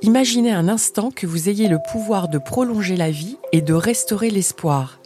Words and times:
Imaginez 0.00 0.52
un 0.52 0.68
instant 0.68 1.10
que 1.10 1.26
vous 1.26 1.48
ayez 1.48 1.66
le 1.66 1.80
pouvoir 1.92 2.28
de 2.28 2.38
prolonger 2.38 2.96
la 2.96 3.10
vie 3.10 3.36
et 3.50 3.60
de 3.62 3.74
restaurer 3.74 4.30
l'espoir. 4.30 5.00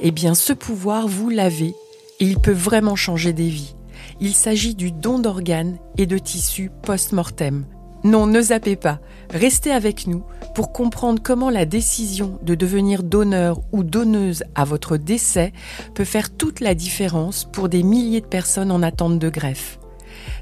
Eh 0.00 0.10
bien, 0.10 0.34
ce 0.34 0.52
pouvoir, 0.52 1.08
vous 1.08 1.30
l'avez 1.30 1.74
et 2.20 2.26
il 2.26 2.38
peut 2.38 2.52
vraiment 2.52 2.94
changer 2.94 3.32
des 3.32 3.48
vies. 3.48 3.74
Il 4.20 4.34
s'agit 4.34 4.74
du 4.74 4.92
don 4.92 5.18
d'organes 5.18 5.78
et 5.96 6.04
de 6.04 6.18
tissus 6.18 6.70
post-mortem. 6.82 7.64
Non, 8.04 8.26
ne 8.26 8.42
zappez 8.42 8.76
pas. 8.76 9.00
Restez 9.30 9.70
avec 9.70 10.06
nous 10.06 10.22
pour 10.54 10.72
comprendre 10.72 11.22
comment 11.22 11.48
la 11.48 11.64
décision 11.64 12.38
de 12.42 12.54
devenir 12.54 13.02
donneur 13.02 13.60
ou 13.72 13.82
donneuse 13.82 14.44
à 14.54 14.64
votre 14.64 14.98
décès 14.98 15.54
peut 15.94 16.04
faire 16.04 16.36
toute 16.36 16.60
la 16.60 16.74
différence 16.74 17.46
pour 17.50 17.70
des 17.70 17.82
milliers 17.82 18.20
de 18.20 18.26
personnes 18.26 18.70
en 18.70 18.82
attente 18.82 19.18
de 19.18 19.30
greffe. 19.30 19.78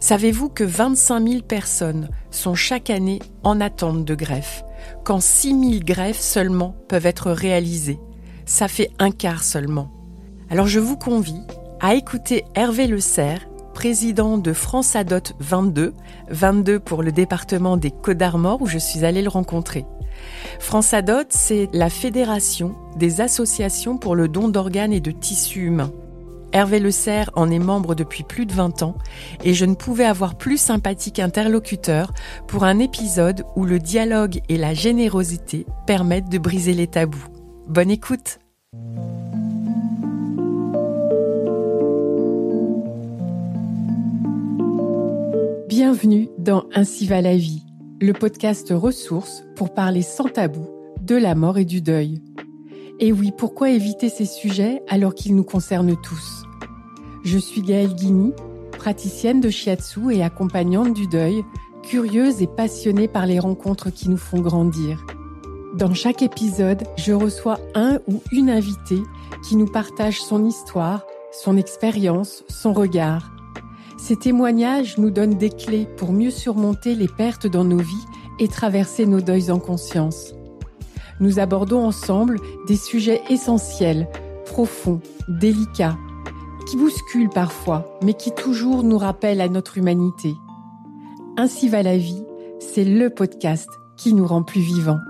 Savez-vous 0.03 0.48
que 0.48 0.64
25 0.64 1.29
000 1.29 1.43
personnes 1.43 2.09
sont 2.32 2.57
chaque 2.57 2.91
année 2.91 3.21
en 3.45 3.61
attente 3.61 4.05
de 4.05 4.16
greffe, 4.16 4.65
quand 5.05 5.23
6 5.23 5.51
000 5.51 5.84
greffes 5.84 6.19
seulement 6.19 6.75
peuvent 6.88 7.06
être 7.06 7.30
réalisées 7.30 8.01
Ça 8.45 8.66
fait 8.66 8.91
un 8.98 9.12
quart 9.12 9.45
seulement. 9.45 9.92
Alors 10.51 10.66
je 10.66 10.80
vous 10.80 10.97
convie 10.97 11.41
à 11.78 11.95
écouter 11.95 12.45
Hervé 12.56 12.88
Le 12.88 12.98
Serre, 12.98 13.47
président 13.75 14.38
de 14.38 14.52
France 14.52 14.97
Adot 14.97 15.34
22, 15.38 15.95
22 16.30 16.80
pour 16.80 17.05
le 17.05 17.12
département 17.12 17.77
des 17.77 17.92
Côtes 17.92 18.19
d'Armor 18.19 18.61
où 18.61 18.66
je 18.66 18.78
suis 18.78 19.05
allée 19.05 19.23
le 19.23 19.28
rencontrer. 19.28 19.87
France 20.59 20.95
Adot, 20.95 21.28
c'est 21.28 21.69
la 21.73 21.91
fédération 21.91 22.75
des 22.97 23.20
associations 23.20 23.98
pour 23.98 24.16
le 24.16 24.27
don 24.27 24.48
d'organes 24.48 24.92
et 24.92 25.00
de 25.00 25.12
tissus 25.12 25.61
humains. 25.61 25.92
Hervé 26.52 26.80
Le 26.80 26.91
Serre 26.91 27.30
en 27.34 27.51
est 27.51 27.59
membre 27.59 27.95
depuis 27.95 28.24
plus 28.24 28.45
de 28.45 28.52
20 28.52 28.83
ans 28.83 28.97
et 29.42 29.55
je 29.55 29.65
ne 29.65 29.74
pouvais 29.74 30.05
avoir 30.05 30.37
plus 30.37 30.59
sympathique 30.59 31.19
interlocuteur 31.19 32.12
pour 32.47 32.65
un 32.65 32.78
épisode 32.78 33.45
où 33.56 33.65
le 33.65 33.78
dialogue 33.78 34.41
et 34.51 34.59
la 34.59 34.75
générosité 34.75 35.66
permettent 35.87 36.28
de 36.28 36.39
briser 36.39 36.75
les 36.75 36.86
tabous. 36.86 37.27
Bonne 37.69 37.91
écoute 37.91 38.39
Bienvenue 45.69 46.28
dans 46.39 46.64
Ainsi 46.75 47.06
va 47.06 47.23
la 47.23 47.36
vie, 47.36 47.64
le 48.00 48.12
podcast 48.12 48.69
ressources 48.70 49.42
pour 49.56 49.73
parler 49.73 50.03
sans 50.03 50.28
tabou 50.28 50.69
de 51.00 51.17
la 51.17 51.34
mort 51.34 51.56
et 51.56 51.64
du 51.64 51.80
deuil. 51.80 52.23
Et 53.05 53.11
oui, 53.11 53.33
pourquoi 53.36 53.70
éviter 53.70 54.08
ces 54.08 54.27
sujets 54.27 54.81
alors 54.89 55.17
qu'ils 55.17 55.34
nous 55.34 55.42
concernent 55.42 56.00
tous? 56.00 56.45
Je 57.25 57.36
suis 57.36 57.61
Gaëlle 57.61 57.97
Guigny, 57.97 58.33
praticienne 58.78 59.41
de 59.41 59.50
shiatsu 59.50 60.14
et 60.14 60.22
accompagnante 60.22 60.95
du 60.95 61.08
deuil, 61.08 61.42
curieuse 61.83 62.42
et 62.42 62.47
passionnée 62.47 63.08
par 63.08 63.27
les 63.27 63.41
rencontres 63.41 63.91
qui 63.91 64.08
nous 64.08 64.17
font 64.17 64.39
grandir. 64.39 65.05
Dans 65.75 65.95
chaque 65.95 66.23
épisode, 66.23 66.84
je 66.97 67.12
reçois 67.12 67.58
un 67.75 67.98
ou 68.06 68.23
une 68.30 68.50
invitée 68.50 69.03
qui 69.42 69.56
nous 69.56 69.67
partage 69.67 70.23
son 70.23 70.47
histoire, 70.47 71.05
son 71.33 71.56
expérience, 71.56 72.45
son 72.48 72.73
regard. 72.73 73.33
Ces 73.98 74.14
témoignages 74.14 74.97
nous 74.98 75.11
donnent 75.11 75.39
des 75.39 75.50
clés 75.50 75.89
pour 75.97 76.12
mieux 76.12 76.30
surmonter 76.30 76.95
les 76.95 77.08
pertes 77.08 77.48
dans 77.48 77.64
nos 77.64 77.78
vies 77.78 78.06
et 78.39 78.47
traverser 78.47 79.06
nos 79.06 79.20
deuils 79.20 79.50
en 79.50 79.58
conscience 79.58 80.34
nous 81.23 81.39
abordons 81.39 81.87
ensemble 81.87 82.39
des 82.67 82.77
sujets 82.77 83.23
essentiels, 83.31 84.09
profonds, 84.45 85.01
délicats, 85.29 85.97
qui 86.69 86.77
bousculent 86.77 87.31
parfois, 87.31 87.98
mais 88.03 88.14
qui 88.14 88.33
toujours 88.33 88.83
nous 88.83 88.98
rappellent 88.98 89.41
à 89.41 89.48
notre 89.48 89.79
humanité. 89.79 90.34
Ainsi 91.39 91.69
va 91.69 91.83
la 91.83 91.97
vie, 91.97 92.25
c'est 92.59 92.84
le 92.84 93.09
podcast 93.09 93.69
qui 93.97 94.12
nous 94.12 94.27
rend 94.27 94.42
plus 94.42 94.61
vivants. 94.61 95.01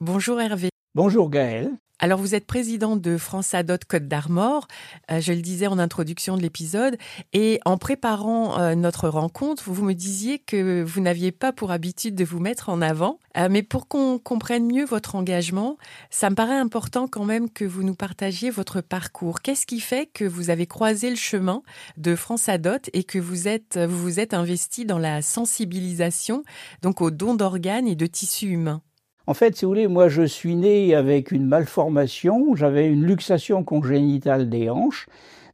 Bonjour 0.00 0.40
Hervé. 0.40 0.70
Bonjour 0.94 1.30
Gaël. 1.30 1.72
Alors 2.04 2.18
vous 2.18 2.34
êtes 2.34 2.48
président 2.48 2.96
de 2.96 3.16
France 3.16 3.54
Adot 3.54 3.76
Côte 3.86 4.08
d'Armor, 4.08 4.66
euh, 5.12 5.20
je 5.20 5.32
le 5.32 5.40
disais 5.40 5.68
en 5.68 5.78
introduction 5.78 6.36
de 6.36 6.42
l'épisode, 6.42 6.96
et 7.32 7.60
en 7.64 7.78
préparant 7.78 8.58
euh, 8.58 8.74
notre 8.74 9.08
rencontre, 9.08 9.62
vous 9.70 9.84
me 9.84 9.92
disiez 9.92 10.40
que 10.40 10.82
vous 10.82 11.00
n'aviez 11.00 11.30
pas 11.30 11.52
pour 11.52 11.70
habitude 11.70 12.16
de 12.16 12.24
vous 12.24 12.40
mettre 12.40 12.70
en 12.70 12.82
avant, 12.82 13.20
euh, 13.36 13.46
mais 13.48 13.62
pour 13.62 13.86
qu'on 13.86 14.18
comprenne 14.18 14.66
mieux 14.66 14.84
votre 14.84 15.14
engagement, 15.14 15.78
ça 16.10 16.28
me 16.28 16.34
paraît 16.34 16.58
important 16.58 17.06
quand 17.06 17.24
même 17.24 17.48
que 17.48 17.64
vous 17.64 17.84
nous 17.84 17.94
partagiez 17.94 18.50
votre 18.50 18.80
parcours. 18.80 19.40
Qu'est-ce 19.40 19.64
qui 19.64 19.78
fait 19.78 20.06
que 20.12 20.24
vous 20.24 20.50
avez 20.50 20.66
croisé 20.66 21.08
le 21.08 21.14
chemin 21.14 21.62
de 21.98 22.16
France 22.16 22.48
Adot 22.48 22.82
et 22.94 23.04
que 23.04 23.20
vous 23.20 23.46
êtes 23.46 23.78
vous 23.78 23.98
vous 23.98 24.18
êtes 24.18 24.34
investi 24.34 24.84
dans 24.84 24.98
la 24.98 25.22
sensibilisation, 25.22 26.42
donc 26.82 27.00
au 27.00 27.12
don 27.12 27.36
d'organes 27.36 27.86
et 27.86 27.94
de 27.94 28.06
tissus 28.06 28.48
humains? 28.48 28.82
En 29.26 29.34
fait, 29.34 29.56
si 29.56 29.64
vous 29.64 29.70
voulez, 29.70 29.88
moi 29.88 30.08
je 30.08 30.22
suis 30.22 30.56
né 30.56 30.94
avec 30.94 31.30
une 31.30 31.46
malformation, 31.46 32.56
j'avais 32.56 32.88
une 32.88 33.04
luxation 33.04 33.62
congénitale 33.62 34.48
des 34.48 34.68
hanches. 34.68 35.06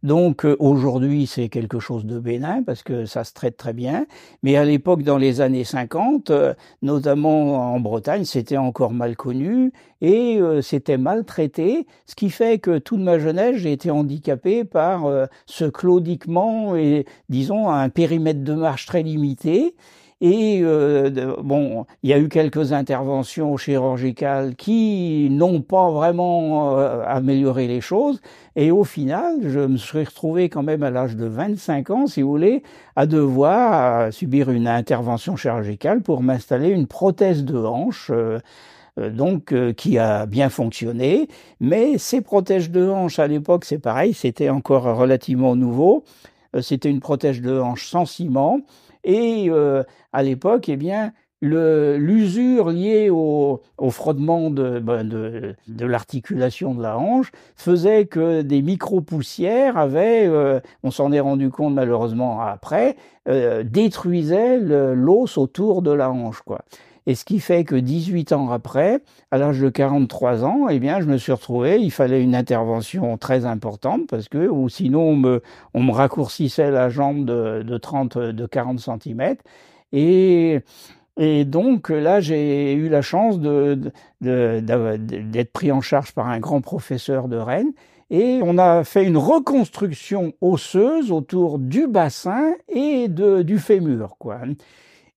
Donc 0.02 0.44
euh, 0.44 0.56
aujourd'hui 0.60 1.26
c'est 1.26 1.48
quelque 1.48 1.80
chose 1.80 2.04
de 2.04 2.20
bénin 2.20 2.62
parce 2.62 2.82
que 2.84 3.04
ça 3.04 3.24
se 3.24 3.32
traite 3.32 3.56
très 3.56 3.72
bien, 3.72 4.06
mais 4.44 4.56
à 4.56 4.64
l'époque 4.64 5.02
dans 5.02 5.18
les 5.18 5.40
années 5.40 5.64
50, 5.64 6.30
euh, 6.30 6.54
notamment 6.82 7.74
en 7.74 7.80
Bretagne, 7.80 8.24
c'était 8.24 8.56
encore 8.56 8.92
mal 8.92 9.16
connu 9.16 9.72
et 10.00 10.38
euh, 10.40 10.62
c'était 10.62 10.98
mal 10.98 11.24
traité, 11.24 11.86
ce 12.06 12.14
qui 12.14 12.30
fait 12.30 12.60
que 12.60 12.78
toute 12.78 13.00
ma 13.00 13.18
jeunesse 13.18 13.56
j'ai 13.56 13.72
été 13.72 13.90
handicapé 13.90 14.64
par 14.64 15.10
ce 15.46 15.64
claudiquement 15.64 16.76
et 16.76 17.04
disons 17.28 17.68
un 17.68 17.88
périmètre 17.88 18.44
de 18.44 18.54
marche 18.54 18.86
très 18.86 19.02
limité 19.02 19.74
et 20.20 20.60
euh, 20.64 21.36
bon, 21.42 21.86
il 22.02 22.10
y 22.10 22.12
a 22.12 22.18
eu 22.18 22.28
quelques 22.28 22.72
interventions 22.72 23.56
chirurgicales 23.56 24.56
qui 24.56 25.28
n'ont 25.30 25.62
pas 25.62 25.90
vraiment 25.90 26.76
euh, 26.76 27.04
amélioré 27.06 27.68
les 27.68 27.80
choses. 27.80 28.20
Et 28.56 28.72
au 28.72 28.82
final, 28.82 29.36
je 29.44 29.60
me 29.60 29.76
suis 29.76 30.02
retrouvé 30.02 30.48
quand 30.48 30.64
même 30.64 30.82
à 30.82 30.90
l'âge 30.90 31.14
de 31.14 31.26
25 31.26 31.90
ans, 31.90 32.06
si 32.08 32.22
vous 32.22 32.30
voulez, 32.30 32.64
à 32.96 33.06
devoir 33.06 34.12
subir 34.12 34.50
une 34.50 34.66
intervention 34.66 35.36
chirurgicale 35.36 36.02
pour 36.02 36.20
m'installer 36.20 36.70
une 36.70 36.88
prothèse 36.88 37.44
de 37.44 37.58
hanche. 37.58 38.10
Euh, 38.10 38.40
donc 39.10 39.54
qui 39.76 39.96
a 39.96 40.26
bien 40.26 40.48
fonctionné, 40.48 41.28
mais 41.60 41.98
ces 41.98 42.20
prothèses 42.20 42.68
de 42.68 42.88
hanche 42.88 43.20
à 43.20 43.28
l'époque, 43.28 43.64
c'est 43.64 43.78
pareil, 43.78 44.12
c'était 44.12 44.48
encore 44.48 44.82
relativement 44.96 45.54
nouveau. 45.54 46.02
C'était 46.60 46.90
une 46.90 46.98
prothèse 46.98 47.40
de 47.40 47.60
hanche 47.60 47.86
sans 47.86 48.06
ciment 48.06 48.62
et 49.04 49.46
euh, 49.48 49.82
à 50.12 50.22
l'époque, 50.22 50.68
eh 50.68 50.76
bien, 50.76 51.12
l'usure 51.40 52.70
liée 52.70 53.10
au, 53.10 53.60
frottement 53.90 54.50
de, 54.50 54.80
ben, 54.80 55.08
de 55.08 55.86
l'articulation 55.86 56.74
de 56.74 56.82
la 56.82 56.98
hanche 56.98 57.30
faisait 57.54 58.06
que 58.06 58.42
des 58.42 58.62
micro-poussières 58.62 59.76
avaient, 59.76 60.26
euh, 60.26 60.60
on 60.82 60.90
s'en 60.90 61.12
est 61.12 61.20
rendu 61.20 61.50
compte 61.50 61.74
malheureusement 61.74 62.40
après, 62.40 62.96
euh, 63.28 63.62
détruisaient 63.62 64.58
l'os 64.58 65.38
autour 65.38 65.82
de 65.82 65.92
la 65.92 66.10
hanche. 66.10 66.42
Quoi. 66.42 66.60
Et 67.08 67.14
ce 67.14 67.24
qui 67.24 67.40
fait 67.40 67.64
que 67.64 67.74
18 67.74 68.32
ans 68.32 68.50
après, 68.50 69.00
à 69.30 69.38
l'âge 69.38 69.60
de 69.60 69.70
43 69.70 70.44
ans, 70.44 70.68
eh 70.68 70.78
bien, 70.78 71.00
je 71.00 71.06
me 71.06 71.16
suis 71.16 71.32
retrouvé, 71.32 71.80
il 71.80 71.90
fallait 71.90 72.22
une 72.22 72.34
intervention 72.34 73.16
très 73.16 73.46
importante 73.46 74.06
parce 74.06 74.28
que, 74.28 74.46
ou 74.46 74.68
sinon, 74.68 75.40
on 75.72 75.82
me, 75.82 75.90
raccourcissait 75.90 76.70
la 76.70 76.90
jambe 76.90 77.24
de, 77.24 77.64
de 77.66 77.78
30, 77.78 78.18
de 78.18 78.46
40 78.46 78.78
cm. 78.78 79.36
Et, 79.92 80.60
et 81.16 81.46
donc, 81.46 81.88
là, 81.88 82.20
j'ai 82.20 82.74
eu 82.74 82.90
la 82.90 83.00
chance 83.00 83.40
d'être 83.40 83.92
pris 85.54 85.72
en 85.72 85.80
charge 85.80 86.12
par 86.12 86.28
un 86.28 86.40
grand 86.40 86.60
professeur 86.60 87.28
de 87.28 87.38
Rennes. 87.38 87.72
Et 88.10 88.40
on 88.42 88.58
a 88.58 88.84
fait 88.84 89.06
une 89.06 89.16
reconstruction 89.16 90.34
osseuse 90.42 91.10
autour 91.10 91.58
du 91.58 91.86
bassin 91.86 92.52
et 92.68 93.08
de, 93.08 93.40
du 93.40 93.58
fémur, 93.58 94.16
quoi. 94.18 94.40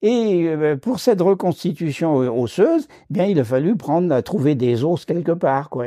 Et 0.03 0.47
euh, 0.47 0.75
pour 0.78 1.00
cette 1.00 1.22
reconstitution 1.22 2.16
osseuse, 2.16 2.87
eh 2.90 3.14
bien, 3.14 3.25
il 3.25 3.40
a 3.40 3.43
fallu 3.43 3.75
prendre, 3.75 4.20
trouver 4.22 4.55
des 4.55 4.84
os 4.84 5.05
quelque 5.05 5.31
part, 5.31 5.70
quoi. 5.70 5.85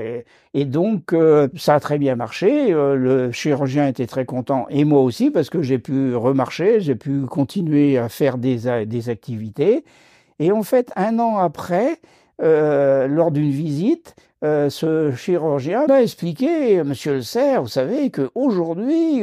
Et, 0.55 0.65
donc, 0.65 1.12
euh, 1.12 1.49
ça 1.56 1.75
a 1.75 1.81
très 1.81 1.99
bien 1.99 2.15
marché. 2.15 2.73
Euh, 2.73 2.94
le 2.94 3.33
chirurgien 3.33 3.88
était 3.88 4.06
très 4.06 4.25
content, 4.25 4.67
et 4.71 4.85
moi 4.85 5.00
aussi, 5.00 5.31
parce 5.31 5.50
que 5.50 5.62
j'ai 5.62 5.79
pu 5.79 6.15
remarcher, 6.15 6.81
j'ai 6.81 6.94
pu 6.94 7.23
continuer 7.23 7.99
à 7.99 8.09
faire 8.09 8.38
des, 8.38 8.87
des 8.87 9.09
activités. 9.09 9.85
Et 10.38 10.53
en 10.53 10.62
fait, 10.62 10.93
un 10.94 11.19
an 11.19 11.38
après, 11.38 11.99
lors 12.41 13.31
d'une 13.31 13.50
visite, 13.50 14.15
ce 14.43 15.12
chirurgien 15.17 15.87
m'a 15.87 16.03
expliqué, 16.03 16.83
Monsieur 16.83 17.15
le 17.15 17.23
Serre, 17.23 17.62
vous 17.62 17.69
savez 17.69 18.11
qu'aujourd'hui, 18.11 19.23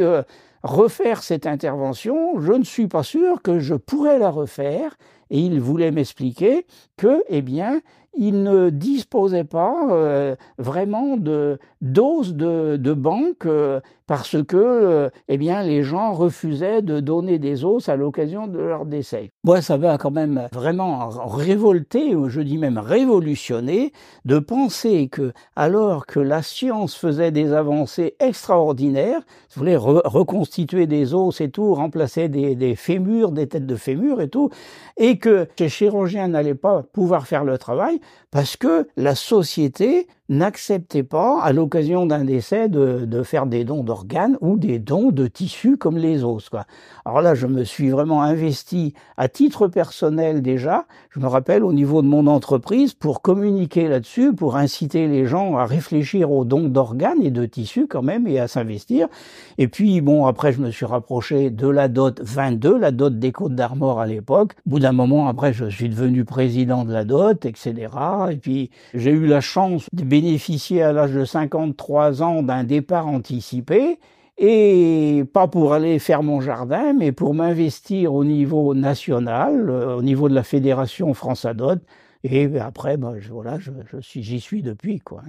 refaire 0.64 1.24
cette 1.24 1.48
intervention, 1.48 2.40
je 2.40 2.54
ne 2.54 2.64
suis 2.64 2.88
pas 2.88 3.04
sûr 3.04 3.42
que 3.42 3.60
je 3.60 3.76
pourrais 3.76 4.20
la 4.20 4.30
refaire. 4.30 4.98
Et 5.30 5.40
il 5.40 5.62
voulait 5.62 5.92
m'expliquer 5.92 6.66
que, 6.98 7.24
eh 7.30 7.42
bien, 7.42 7.82
il 8.18 8.44
ne 8.44 8.70
disposait 8.70 9.46
pas 9.46 9.88
euh, 9.90 10.36
vraiment 10.58 11.16
de 11.16 11.58
doses 11.80 12.36
de, 12.36 12.76
de 12.76 12.94
banque 12.94 13.46
euh, 13.46 13.80
parce 14.12 14.44
que 14.44 14.58
euh, 14.58 15.10
eh 15.30 15.38
bien 15.38 15.64
les 15.64 15.84
gens 15.84 16.12
refusaient 16.12 16.82
de 16.82 17.00
donner 17.00 17.40
des 17.40 17.64
os 17.64 17.88
à 17.88 17.96
l'occasion 17.96 18.46
de 18.46 18.60
leur 18.60 18.86
décès. 18.86 19.32
Moi, 19.46 19.62
ça 19.62 19.78
m'a 19.78 19.98
quand 19.98 20.12
même 20.12 20.50
vraiment 20.52 21.08
révolté, 21.08 22.14
je 22.28 22.42
dis 22.42 22.58
même 22.58 22.78
révolutionné, 22.78 23.94
de 24.26 24.40
penser 24.40 25.08
que 25.08 25.32
alors 25.56 26.08
que 26.08 26.20
la 26.20 26.42
science 26.42 26.94
faisait 26.94 27.32
des 27.32 27.54
avancées 27.54 28.18
extraordinaires, 28.20 29.22
vous 29.56 29.60
voulez 29.60 29.78
reconstituer 29.78 30.88
des 30.88 31.14
os 31.14 31.40
et 31.40 31.50
tout, 31.50 31.74
remplacer 31.74 32.28
des, 32.28 32.56
des 32.56 32.76
fémurs, 32.76 33.32
des 33.32 33.48
têtes 33.48 33.66
de 33.66 33.78
fémurs 33.78 34.20
et 34.20 34.28
tout, 34.28 34.50
et 34.98 35.20
que 35.20 35.48
ces 35.58 35.70
chirurgiens 35.70 36.28
n'allaient 36.28 36.54
pas 36.54 36.84
pouvoir 36.92 37.28
faire 37.28 37.46
le 37.46 37.58
travail 37.58 38.02
parce 38.32 38.56
que 38.56 38.88
la 38.96 39.16
société 39.16 40.08
n'acceptait 40.32 41.04
pas, 41.04 41.42
à 41.42 41.52
l'occasion 41.52 42.06
d'un 42.06 42.24
décès, 42.24 42.70
de, 42.70 43.24
faire 43.24 43.46
des 43.46 43.66
dons 43.66 43.84
d'organes 43.84 44.38
ou 44.40 44.58
des 44.58 44.80
dons 44.80 45.12
de 45.12 45.28
tissus 45.28 45.78
comme 45.78 45.98
les 45.98 46.24
os. 46.24 46.50
Quoi. 46.50 46.66
Alors 47.06 47.22
là, 47.22 47.36
je 47.36 47.48
me 47.48 47.66
suis 47.66 47.90
vraiment 47.90 48.24
investi 48.24 48.94
à 49.18 49.28
titre 49.28 49.68
personnel 49.68 50.42
déjà, 50.42 50.86
je 51.10 51.20
me 51.20 51.28
rappelle 51.28 51.64
au 51.64 51.74
niveau 51.74 52.02
de 52.02 52.08
mon 52.08 52.28
entreprise, 52.28 52.94
pour 52.94 53.22
communiquer 53.22 53.90
là-dessus, 53.90 54.34
pour 54.34 54.56
inciter 54.56 55.08
les 55.08 55.26
gens 55.26 55.58
à 55.58 55.66
réfléchir 55.66 56.32
aux 56.32 56.46
dons 56.46 56.70
d'organes 56.70 57.22
et 57.22 57.32
de 57.32 57.46
tissus 57.46 57.88
quand 57.88 58.02
même 58.02 58.26
et 58.26 58.40
à 58.40 58.48
s'investir. 58.48 59.10
Et 59.58 59.68
puis, 59.68 60.00
bon, 60.00 60.26
après, 60.26 60.54
je 60.54 60.62
me 60.62 60.72
suis 60.72 60.86
rapproché 60.86 61.50
de 61.50 61.68
la 61.68 61.90
dot 61.90 62.22
22, 62.24 62.78
la 62.78 62.92
dot 62.92 63.20
des 63.20 63.34
Côtes 63.34 63.56
d'Armor 63.56 64.00
à 64.00 64.08
l'époque. 64.08 64.54
Au 64.66 64.72
bout 64.72 64.80
d'un 64.80 64.94
moment, 64.94 65.28
après, 65.28 65.52
je 65.52 65.66
suis 65.66 65.90
devenu 65.90 66.24
président 66.24 66.86
de 66.86 66.94
la 66.94 67.04
dot, 67.04 67.46
etc. 67.46 67.90
Et 68.30 68.38
puis, 68.38 68.70
j'ai 68.94 69.12
eu 69.12 69.26
la 69.26 69.42
chance 69.42 69.88
de 69.94 70.04
bénéficier 70.04 70.82
à 70.82 70.94
l'âge 70.94 71.12
de 71.12 71.26
53 71.26 72.24
ans 72.24 72.44
d'un 72.44 72.64
départ 72.64 73.08
anticipé 73.08 74.00
et 74.38 75.24
pas 75.34 75.48
pour 75.48 75.74
aller 75.74 76.00
faire 76.00 76.24
mon 76.24 76.42
jardin, 76.42 76.94
mais 76.94 77.12
pour 77.12 77.34
m'investir 77.34 78.14
au 78.14 78.24
niveau 78.24 78.74
national, 78.74 79.70
euh, 79.70 79.98
au 79.98 80.02
niveau 80.02 80.30
de 80.30 80.34
la 80.34 80.44
fédération 80.44 81.14
France 81.14 81.46
Adot. 81.46 81.76
Et 82.24 82.60
après, 82.60 82.98
ben, 82.98 83.18
voilà, 83.32 83.60
je, 83.60 83.72
je 83.92 84.00
suis, 84.00 84.24
j'y 84.24 84.40
suis 84.40 84.62
depuis, 84.62 85.00
quoi. 85.00 85.22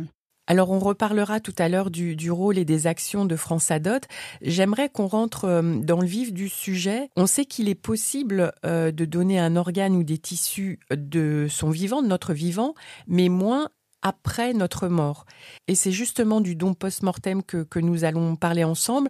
Alors 0.46 0.70
on 0.70 0.80
reparlera 0.80 1.40
tout 1.40 1.54
à 1.58 1.68
l'heure 1.68 1.90
du, 1.90 2.30
rôle 2.30 2.58
et 2.58 2.64
des 2.64 2.86
actions 2.86 3.24
de 3.24 3.36
France 3.36 3.70
Adot. 3.70 4.00
J'aimerais 4.40 4.88
qu'on 4.88 5.06
rentre 5.06 5.44
euh, 5.44 5.78
dans 5.78 6.00
le 6.00 6.06
vif 6.06 6.32
du 6.32 6.48
sujet. 6.48 7.10
On 7.16 7.26
sait 7.26 7.44
qu'il 7.44 7.68
est 7.68 7.76
possible 7.76 8.52
euh, 8.64 8.90
de 8.90 9.04
donner 9.04 9.38
un 9.38 9.56
organe 9.56 9.94
ou 9.94 10.02
des 10.02 10.18
tissus 10.18 10.80
de 10.90 11.46
son 11.48 11.70
vivant, 11.70 12.02
de 12.02 12.08
notre 12.08 12.32
vivant, 12.32 12.74
mais 13.06 13.28
moins 13.28 13.68
après 14.02 14.52
notre 14.52 14.88
mort. 14.88 15.26
Et 15.68 15.76
c'est 15.76 15.92
justement 15.92 16.40
du 16.40 16.56
don 16.56 16.74
post-mortem 16.74 17.42
que, 17.44 17.62
que 17.62 17.78
nous 17.78 18.02
allons 18.02 18.34
parler 18.34 18.64
ensemble, 18.64 19.08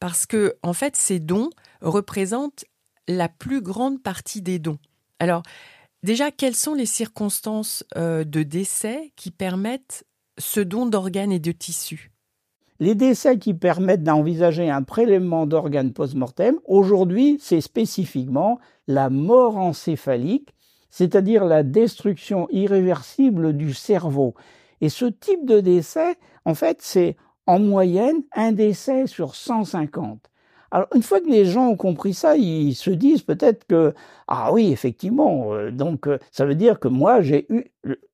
parce 0.00 0.24
que 0.24 0.56
en 0.62 0.72
fait 0.72 0.96
ces 0.96 1.20
dons 1.20 1.50
représentent 1.82 2.64
la 3.06 3.28
plus 3.28 3.60
grande 3.60 4.02
partie 4.02 4.40
des 4.40 4.58
dons. 4.58 4.78
Alors 5.18 5.42
déjà, 6.02 6.30
quelles 6.30 6.56
sont 6.56 6.74
les 6.74 6.86
circonstances 6.86 7.84
euh, 7.96 8.24
de 8.24 8.42
décès 8.42 9.12
qui 9.16 9.30
permettent 9.30 10.04
ce 10.40 10.60
don 10.60 10.86
d'organes 10.86 11.32
et 11.32 11.38
de 11.38 11.52
tissus 11.52 12.10
les 12.80 12.94
décès 12.94 13.38
qui 13.38 13.52
permettent 13.52 14.02
d'envisager 14.02 14.70
un 14.70 14.82
prélèvement 14.82 15.46
d'organes 15.46 15.92
post-mortem, 15.92 16.58
aujourd'hui, 16.64 17.36
c'est 17.38 17.60
spécifiquement 17.60 18.58
la 18.88 19.10
mort 19.10 19.58
encéphalique, 19.58 20.54
c'est-à-dire 20.88 21.44
la 21.44 21.62
destruction 21.62 22.48
irréversible 22.50 23.52
du 23.52 23.74
cerveau. 23.74 24.34
Et 24.80 24.88
ce 24.88 25.04
type 25.04 25.44
de 25.44 25.60
décès, 25.60 26.16
en 26.46 26.54
fait, 26.54 26.78
c'est 26.80 27.16
en 27.46 27.58
moyenne 27.58 28.22
un 28.34 28.52
décès 28.52 29.06
sur 29.06 29.34
150. 29.34 30.30
Alors 30.70 30.88
une 30.94 31.02
fois 31.02 31.20
que 31.20 31.28
les 31.28 31.44
gens 31.44 31.68
ont 31.68 31.76
compris 31.76 32.14
ça, 32.14 32.36
ils 32.36 32.74
se 32.74 32.90
disent 32.90 33.22
peut-être 33.22 33.66
que 33.66 33.92
ah 34.28 34.52
oui 34.52 34.70
effectivement 34.70 35.52
euh, 35.52 35.72
donc 35.72 36.06
euh, 36.06 36.18
ça 36.30 36.46
veut 36.46 36.54
dire 36.54 36.78
que 36.78 36.86
moi 36.86 37.22
j'ai 37.22 37.52
eu 37.52 37.64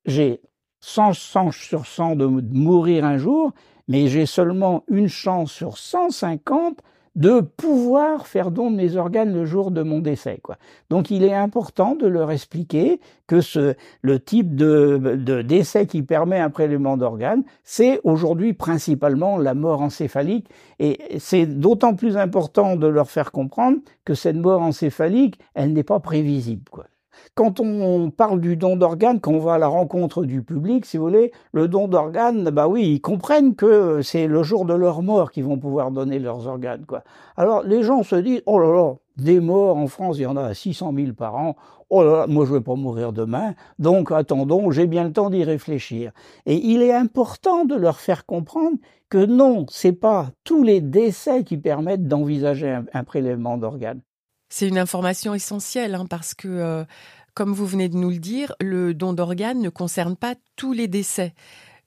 j'ai 0.05 0.41
100 0.79 1.13
chances 1.13 1.55
sur 1.55 1.85
100 1.85 2.15
de 2.15 2.25
mourir 2.25 3.05
un 3.05 3.17
jour, 3.17 3.51
mais 3.87 4.07
j'ai 4.07 4.25
seulement 4.25 4.83
une 4.87 5.07
chance 5.07 5.51
sur 5.51 5.77
150 5.77 6.81
de 7.17 7.41
pouvoir 7.41 8.27
faire 8.27 8.51
don 8.51 8.69
de 8.69 8.75
mes 8.75 8.95
organes 8.95 9.33
le 9.33 9.43
jour 9.43 9.71
de 9.71 9.81
mon 9.81 9.99
décès. 9.99 10.39
Quoi. 10.43 10.57
Donc 10.91 11.09
il 11.09 11.23
est 11.23 11.33
important 11.33 11.95
de 11.95 12.05
leur 12.05 12.29
expliquer 12.29 13.01
que 13.25 13.41
ce, 13.41 13.73
le 14.03 14.19
type 14.19 14.55
de, 14.55 15.41
décès 15.41 15.87
qui 15.87 16.03
permet 16.03 16.37
un 16.37 16.51
prélèvement 16.51 16.95
d'organes, 16.95 17.43
c'est 17.63 17.99
aujourd'hui 18.03 18.53
principalement 18.53 19.39
la 19.39 19.55
mort 19.55 19.81
encéphalique. 19.81 20.47
Et 20.77 20.99
c'est 21.17 21.47
d'autant 21.47 21.95
plus 21.95 22.17
important 22.17 22.75
de 22.75 22.85
leur 22.85 23.09
faire 23.09 23.31
comprendre 23.31 23.79
que 24.05 24.13
cette 24.13 24.37
mort 24.37 24.61
encéphalique, 24.61 25.39
elle 25.55 25.73
n'est 25.73 25.83
pas 25.83 25.99
prévisible. 25.99 26.87
Quand 27.35 27.59
on 27.59 28.09
parle 28.11 28.41
du 28.41 28.57
don 28.57 28.75
d'organes, 28.75 29.19
quand 29.19 29.33
on 29.33 29.39
va 29.39 29.55
à 29.55 29.57
la 29.57 29.67
rencontre 29.67 30.23
du 30.25 30.41
public, 30.41 30.85
si 30.85 30.97
vous 30.97 31.03
voulez, 31.03 31.31
le 31.51 31.67
don 31.67 31.87
d'organes, 31.87 32.49
bah 32.49 32.67
oui, 32.67 32.93
ils 32.93 33.01
comprennent 33.01 33.55
que 33.55 34.01
c'est 34.01 34.27
le 34.27 34.43
jour 34.43 34.65
de 34.65 34.73
leur 34.73 35.01
mort 35.01 35.31
qu'ils 35.31 35.43
vont 35.45 35.57
pouvoir 35.57 35.91
donner 35.91 36.19
leurs 36.19 36.47
organes, 36.47 36.85
quoi. 36.85 37.03
Alors 37.35 37.63
les 37.63 37.83
gens 37.83 38.03
se 38.03 38.15
disent, 38.15 38.41
oh 38.45 38.59
là 38.59 38.71
là, 38.71 38.93
des 39.17 39.39
morts 39.39 39.77
en 39.77 39.87
France, 39.87 40.17
il 40.17 40.23
y 40.23 40.25
en 40.25 40.37
a 40.37 40.53
600 40.53 40.93
000 40.95 41.13
par 41.13 41.35
an. 41.35 41.55
Oh 41.89 42.03
là 42.03 42.17
là, 42.19 42.27
moi 42.27 42.45
je 42.45 42.53
vais 42.53 42.61
pas 42.61 42.75
mourir 42.75 43.13
demain, 43.13 43.53
donc 43.79 44.11
attendons, 44.11 44.71
j'ai 44.71 44.87
bien 44.87 45.05
le 45.05 45.13
temps 45.13 45.29
d'y 45.29 45.43
réfléchir. 45.43 46.11
Et 46.45 46.55
il 46.55 46.81
est 46.81 46.93
important 46.93 47.65
de 47.65 47.75
leur 47.75 47.99
faire 47.99 48.25
comprendre 48.25 48.77
que 49.09 49.25
non, 49.25 49.65
c'est 49.69 49.93
pas 49.93 50.31
tous 50.43 50.63
les 50.63 50.81
décès 50.81 51.43
qui 51.43 51.57
permettent 51.57 52.07
d'envisager 52.07 52.69
un, 52.69 52.85
un 52.93 53.03
prélèvement 53.03 53.57
d'organes. 53.57 54.01
C'est 54.49 54.67
une 54.67 54.77
information 54.77 55.33
essentielle 55.33 55.95
hein, 55.95 56.05
parce 56.09 56.33
que, 56.33 56.47
euh, 56.47 56.85
comme 57.33 57.53
vous 57.53 57.65
venez 57.65 57.89
de 57.89 57.97
nous 57.97 58.09
le 58.09 58.19
dire, 58.19 58.55
le 58.59 58.93
don 58.93 59.13
d'organes 59.13 59.61
ne 59.61 59.69
concerne 59.69 60.15
pas 60.15 60.35
tous 60.55 60.73
les 60.73 60.87
décès. 60.87 61.33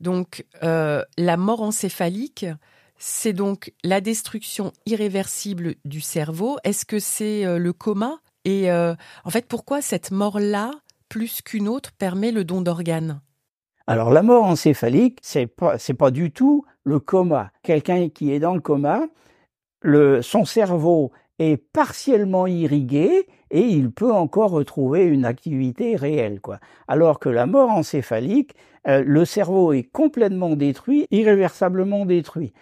Donc, 0.01 0.45
euh, 0.63 1.03
la 1.17 1.37
mort 1.37 1.63
encéphalique, 1.63 2.47
c'est 2.99 3.33
donc 3.33 3.73
la 3.83 4.01
destruction 4.01 4.73
irréversible 4.87 5.75
du 5.85 6.01
cerveau. 6.01 6.59
Est-ce 6.65 6.85
que 6.85 6.99
c'est 6.99 7.45
euh, 7.45 7.59
le 7.59 7.73
coma? 7.73 8.19
Et 8.47 8.73
en 8.73 8.97
fait, 9.29 9.47
pourquoi 9.47 9.83
cette 9.83 10.13
mort-là, 10.13 10.71
plus 11.11 11.43
qu'une 11.43 11.69
autre, 11.69 11.93
permet 11.93 12.33
le 12.33 12.43
don 12.43 12.63
d'organes? 12.63 13.21
Alors 13.87 14.11
la 14.11 14.23
mort 14.23 14.45
encéphalique, 14.45 15.19
c'est 15.21 15.47
pas 15.47 15.77
pas 15.99 16.11
du 16.11 16.31
tout 16.31 16.65
le 16.85 17.01
coma. 17.01 17.51
Quelqu'un 17.63 18.09
qui 18.09 18.33
est 18.33 18.39
dans 18.39 18.55
le 18.55 18.61
coma, 18.63 19.03
le, 19.83 20.23
son 20.23 20.47
cerveau 20.47 21.13
est 21.41 21.57
partiellement 21.57 22.47
irrigué 22.47 23.27
et 23.51 23.63
il 23.63 23.91
peut 23.91 24.13
encore 24.13 24.51
retrouver 24.51 25.05
une 25.05 25.25
activité 25.25 25.97
réelle. 25.97 26.41
Quoi. 26.41 26.61
Alors 26.87 27.19
que 27.19 27.31
la 27.31 27.47
mort 27.47 27.71
encéphalique, 27.71 28.55
euh, 28.87 29.03
le 29.05 29.25
cerveau 29.25 29.73
est 29.73 29.83
complètement 29.83 30.55
détruit, 30.55 31.07
irréversiblement 31.11 32.05
détruit. 32.05 32.53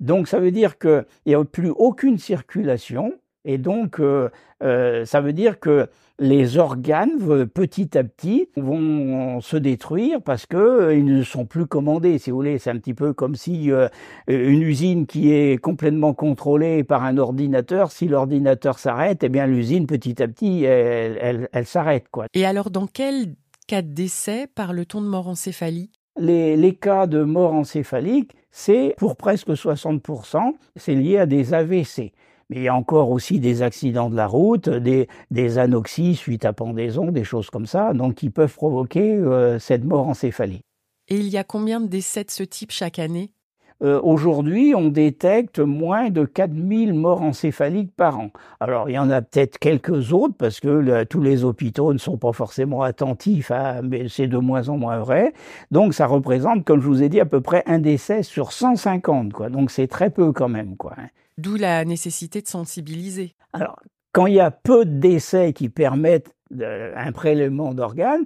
Donc 0.00 0.28
ça 0.28 0.38
veut 0.38 0.50
dire 0.50 0.78
qu'il 0.78 1.06
n'y 1.24 1.34
a 1.34 1.42
plus 1.44 1.70
aucune 1.70 2.18
circulation, 2.18 3.14
et 3.46 3.58
donc, 3.58 4.00
euh, 4.00 4.28
euh, 4.62 5.04
ça 5.04 5.20
veut 5.20 5.32
dire 5.32 5.60
que 5.60 5.88
les 6.18 6.58
organes, 6.58 7.46
petit 7.46 7.96
à 7.96 8.02
petit, 8.02 8.48
vont 8.56 9.40
se 9.40 9.56
détruire 9.56 10.20
parce 10.20 10.46
que 10.46 10.56
euh, 10.56 10.96
ils 10.96 11.04
ne 11.04 11.22
sont 11.22 11.46
plus 11.46 11.66
commandés. 11.66 12.18
Si 12.18 12.30
vous 12.30 12.38
voulez, 12.38 12.58
c'est 12.58 12.70
un 12.70 12.78
petit 12.78 12.92
peu 12.92 13.12
comme 13.12 13.36
si 13.36 13.70
euh, 13.70 13.88
une 14.26 14.62
usine 14.62 15.06
qui 15.06 15.32
est 15.32 15.58
complètement 15.58 16.12
contrôlée 16.12 16.82
par 16.82 17.04
un 17.04 17.18
ordinateur, 17.18 17.92
si 17.92 18.08
l'ordinateur 18.08 18.80
s'arrête, 18.80 19.22
eh 19.22 19.28
bien 19.28 19.46
l'usine, 19.46 19.86
petit 19.86 20.20
à 20.20 20.26
petit, 20.26 20.64
elle, 20.64 21.16
elle, 21.20 21.48
elle 21.52 21.66
s'arrête, 21.66 22.06
quoi. 22.10 22.26
Et 22.34 22.44
alors, 22.44 22.70
dans 22.70 22.88
quel 22.88 23.34
cas 23.68 23.82
de 23.82 23.92
décès 23.92 24.48
parle-t-on 24.52 25.02
de 25.02 25.06
mort 25.06 25.28
encéphalique? 25.28 25.92
Les, 26.18 26.56
les, 26.56 26.74
cas 26.74 27.06
de 27.06 27.22
mort 27.22 27.52
encéphalique, 27.52 28.32
c'est 28.50 28.94
pour 28.96 29.16
presque 29.16 29.50
60%, 29.50 30.54
c'est 30.74 30.94
lié 30.94 31.18
à 31.18 31.26
des 31.26 31.54
AVC. 31.54 32.12
Mais 32.50 32.56
il 32.56 32.62
y 32.62 32.68
a 32.68 32.74
encore 32.74 33.10
aussi 33.10 33.40
des 33.40 33.62
accidents 33.62 34.08
de 34.08 34.16
la 34.16 34.26
route, 34.26 34.68
des, 34.68 35.58
anoxies 35.58 36.14
suite 36.14 36.44
à 36.44 36.52
pendaison, 36.52 37.10
des 37.10 37.24
choses 37.24 37.50
comme 37.50 37.66
ça, 37.66 37.92
donc 37.92 38.14
qui 38.14 38.30
peuvent 38.30 38.54
provoquer 38.54 39.16
euh, 39.16 39.58
cette 39.58 39.84
mort 39.84 40.06
encéphalique. 40.06 40.64
Et 41.08 41.18
il 41.18 41.28
y 41.28 41.36
a 41.36 41.44
combien 41.44 41.80
de 41.80 41.86
décès 41.86 42.24
de 42.24 42.30
ce 42.30 42.42
type 42.42 42.72
chaque 42.72 42.98
année? 42.98 43.32
Euh, 43.82 44.00
Aujourd'hui, 44.02 44.74
on 44.74 44.88
détecte 44.88 45.58
moins 45.58 46.10
de 46.10 46.24
4000 46.24 46.94
morts 46.94 47.22
encéphaliques 47.22 47.94
par 47.94 48.18
an. 48.18 48.30
Alors, 48.60 48.88
il 48.88 48.94
y 48.94 48.98
en 48.98 49.10
a 49.10 49.22
peut-être 49.22 49.58
quelques 49.58 50.12
autres 50.12 50.34
parce 50.38 50.60
que 50.60 51.04
tous 51.04 51.20
les 51.20 51.44
hôpitaux 51.44 51.92
ne 51.92 51.98
sont 51.98 52.16
pas 52.16 52.32
forcément 52.32 52.82
attentifs, 52.82 53.50
à, 53.50 53.82
mais 53.82 54.08
c'est 54.08 54.28
de 54.28 54.38
moins 54.38 54.68
en 54.68 54.78
moins 54.78 54.98
vrai. 54.98 55.32
Donc, 55.70 55.94
ça 55.94 56.06
représente, 56.06 56.64
comme 56.64 56.80
je 56.80 56.86
vous 56.86 57.02
ai 57.02 57.08
dit, 57.08 57.20
à 57.20 57.26
peu 57.26 57.40
près 57.40 57.62
un 57.66 57.78
décès 57.78 58.22
sur 58.22 58.52
150. 58.52 59.32
Quoi. 59.32 59.50
Donc, 59.50 59.70
c'est 59.70 59.88
très 59.88 60.10
peu 60.10 60.32
quand 60.32 60.48
même. 60.48 60.76
Quoi. 60.76 60.94
D'où 61.38 61.56
la 61.56 61.84
nécessité 61.84 62.40
de 62.40 62.48
sensibiliser. 62.48 63.34
Alors, 63.52 63.78
quand 64.12 64.26
il 64.26 64.34
y 64.34 64.40
a 64.40 64.50
peu 64.50 64.86
de 64.86 64.98
décès 64.98 65.52
qui 65.52 65.68
permettent 65.68 66.34
un 66.60 67.12
prélèvement 67.12 67.74
d'organes, 67.74 68.24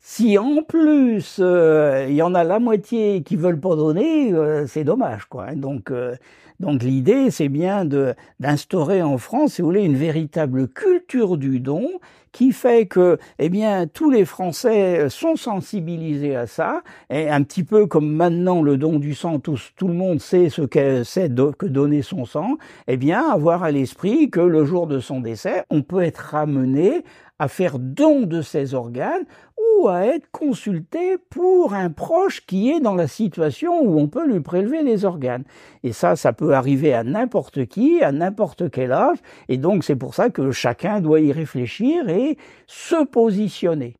si 0.00 0.38
en 0.38 0.62
plus 0.62 1.38
euh, 1.40 2.06
il 2.08 2.14
y 2.14 2.22
en 2.22 2.34
a 2.34 2.44
la 2.44 2.60
moitié 2.60 3.22
qui 3.22 3.36
veulent 3.36 3.60
pas 3.60 3.76
donner, 3.76 4.32
euh, 4.32 4.66
c'est 4.66 4.84
dommage 4.84 5.24
quoi. 5.26 5.46
Hein. 5.48 5.56
Donc 5.56 5.90
euh, 5.90 6.14
donc 6.60 6.82
l'idée 6.82 7.30
c'est 7.30 7.48
bien 7.48 7.84
de 7.84 8.14
d'instaurer 8.40 9.02
en 9.02 9.18
France, 9.18 9.54
si 9.54 9.62
vous 9.62 9.68
voulez, 9.68 9.84
une 9.84 9.96
véritable 9.96 10.68
culture 10.68 11.36
du 11.36 11.60
don 11.60 11.88
qui 12.30 12.52
fait 12.52 12.86
que 12.86 13.18
eh 13.38 13.48
bien 13.48 13.86
tous 13.86 14.10
les 14.10 14.24
Français 14.24 15.08
sont 15.08 15.34
sensibilisés 15.34 16.36
à 16.36 16.46
ça 16.46 16.82
et 17.10 17.28
un 17.28 17.42
petit 17.42 17.64
peu 17.64 17.86
comme 17.86 18.12
maintenant 18.12 18.62
le 18.62 18.76
don 18.76 18.98
du 18.98 19.14
sang 19.14 19.40
tout, 19.40 19.58
tout 19.76 19.88
le 19.88 19.94
monde 19.94 20.20
sait 20.20 20.48
ce 20.48 20.62
que 20.62 21.02
c'est 21.04 21.34
que 21.34 21.66
donner 21.66 22.02
son 22.02 22.24
sang, 22.24 22.56
eh 22.86 22.96
bien 22.96 23.28
avoir 23.28 23.62
à 23.62 23.70
l'esprit 23.70 24.30
que 24.30 24.40
le 24.40 24.64
jour 24.64 24.86
de 24.86 25.00
son 25.00 25.20
décès, 25.20 25.64
on 25.70 25.82
peut 25.82 26.02
être 26.02 26.18
ramené 26.18 27.02
à 27.38 27.48
faire 27.48 27.78
don 27.78 28.22
de 28.22 28.42
ses 28.42 28.74
organes 28.74 29.24
ou 29.56 29.88
à 29.88 30.06
être 30.06 30.30
consulté 30.30 31.18
pour 31.30 31.74
un 31.74 31.90
proche 31.90 32.44
qui 32.46 32.70
est 32.70 32.80
dans 32.80 32.94
la 32.94 33.08
situation 33.08 33.80
où 33.80 33.98
on 33.98 34.08
peut 34.08 34.26
lui 34.26 34.40
prélever 34.40 34.82
les 34.82 35.04
organes. 35.04 35.44
Et 35.82 35.92
ça, 35.92 36.16
ça 36.16 36.32
peut 36.32 36.54
arriver 36.54 36.94
à 36.94 37.04
n'importe 37.04 37.66
qui, 37.66 38.02
à 38.02 38.12
n'importe 38.12 38.70
quel 38.70 38.92
âge, 38.92 39.18
et 39.48 39.56
donc 39.56 39.84
c'est 39.84 39.96
pour 39.96 40.14
ça 40.14 40.30
que 40.30 40.50
chacun 40.50 41.00
doit 41.00 41.20
y 41.20 41.32
réfléchir 41.32 42.08
et 42.08 42.36
se 42.66 43.04
positionner. 43.04 43.94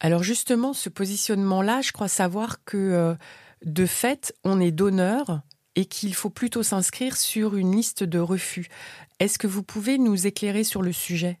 Alors 0.00 0.22
justement, 0.22 0.74
ce 0.74 0.90
positionnement-là, 0.90 1.80
je 1.80 1.92
crois 1.92 2.08
savoir 2.08 2.62
que 2.64 2.76
euh, 2.76 3.14
de 3.64 3.86
fait, 3.86 4.34
on 4.44 4.60
est 4.60 4.70
donneur 4.70 5.40
et 5.76 5.86
qu'il 5.86 6.14
faut 6.14 6.30
plutôt 6.30 6.62
s'inscrire 6.62 7.16
sur 7.16 7.56
une 7.56 7.74
liste 7.74 8.04
de 8.04 8.18
refus. 8.18 8.68
Est-ce 9.20 9.38
que 9.38 9.46
vous 9.46 9.62
pouvez 9.62 9.98
nous 9.98 10.26
éclairer 10.26 10.64
sur 10.64 10.82
le 10.82 10.92
sujet? 10.92 11.38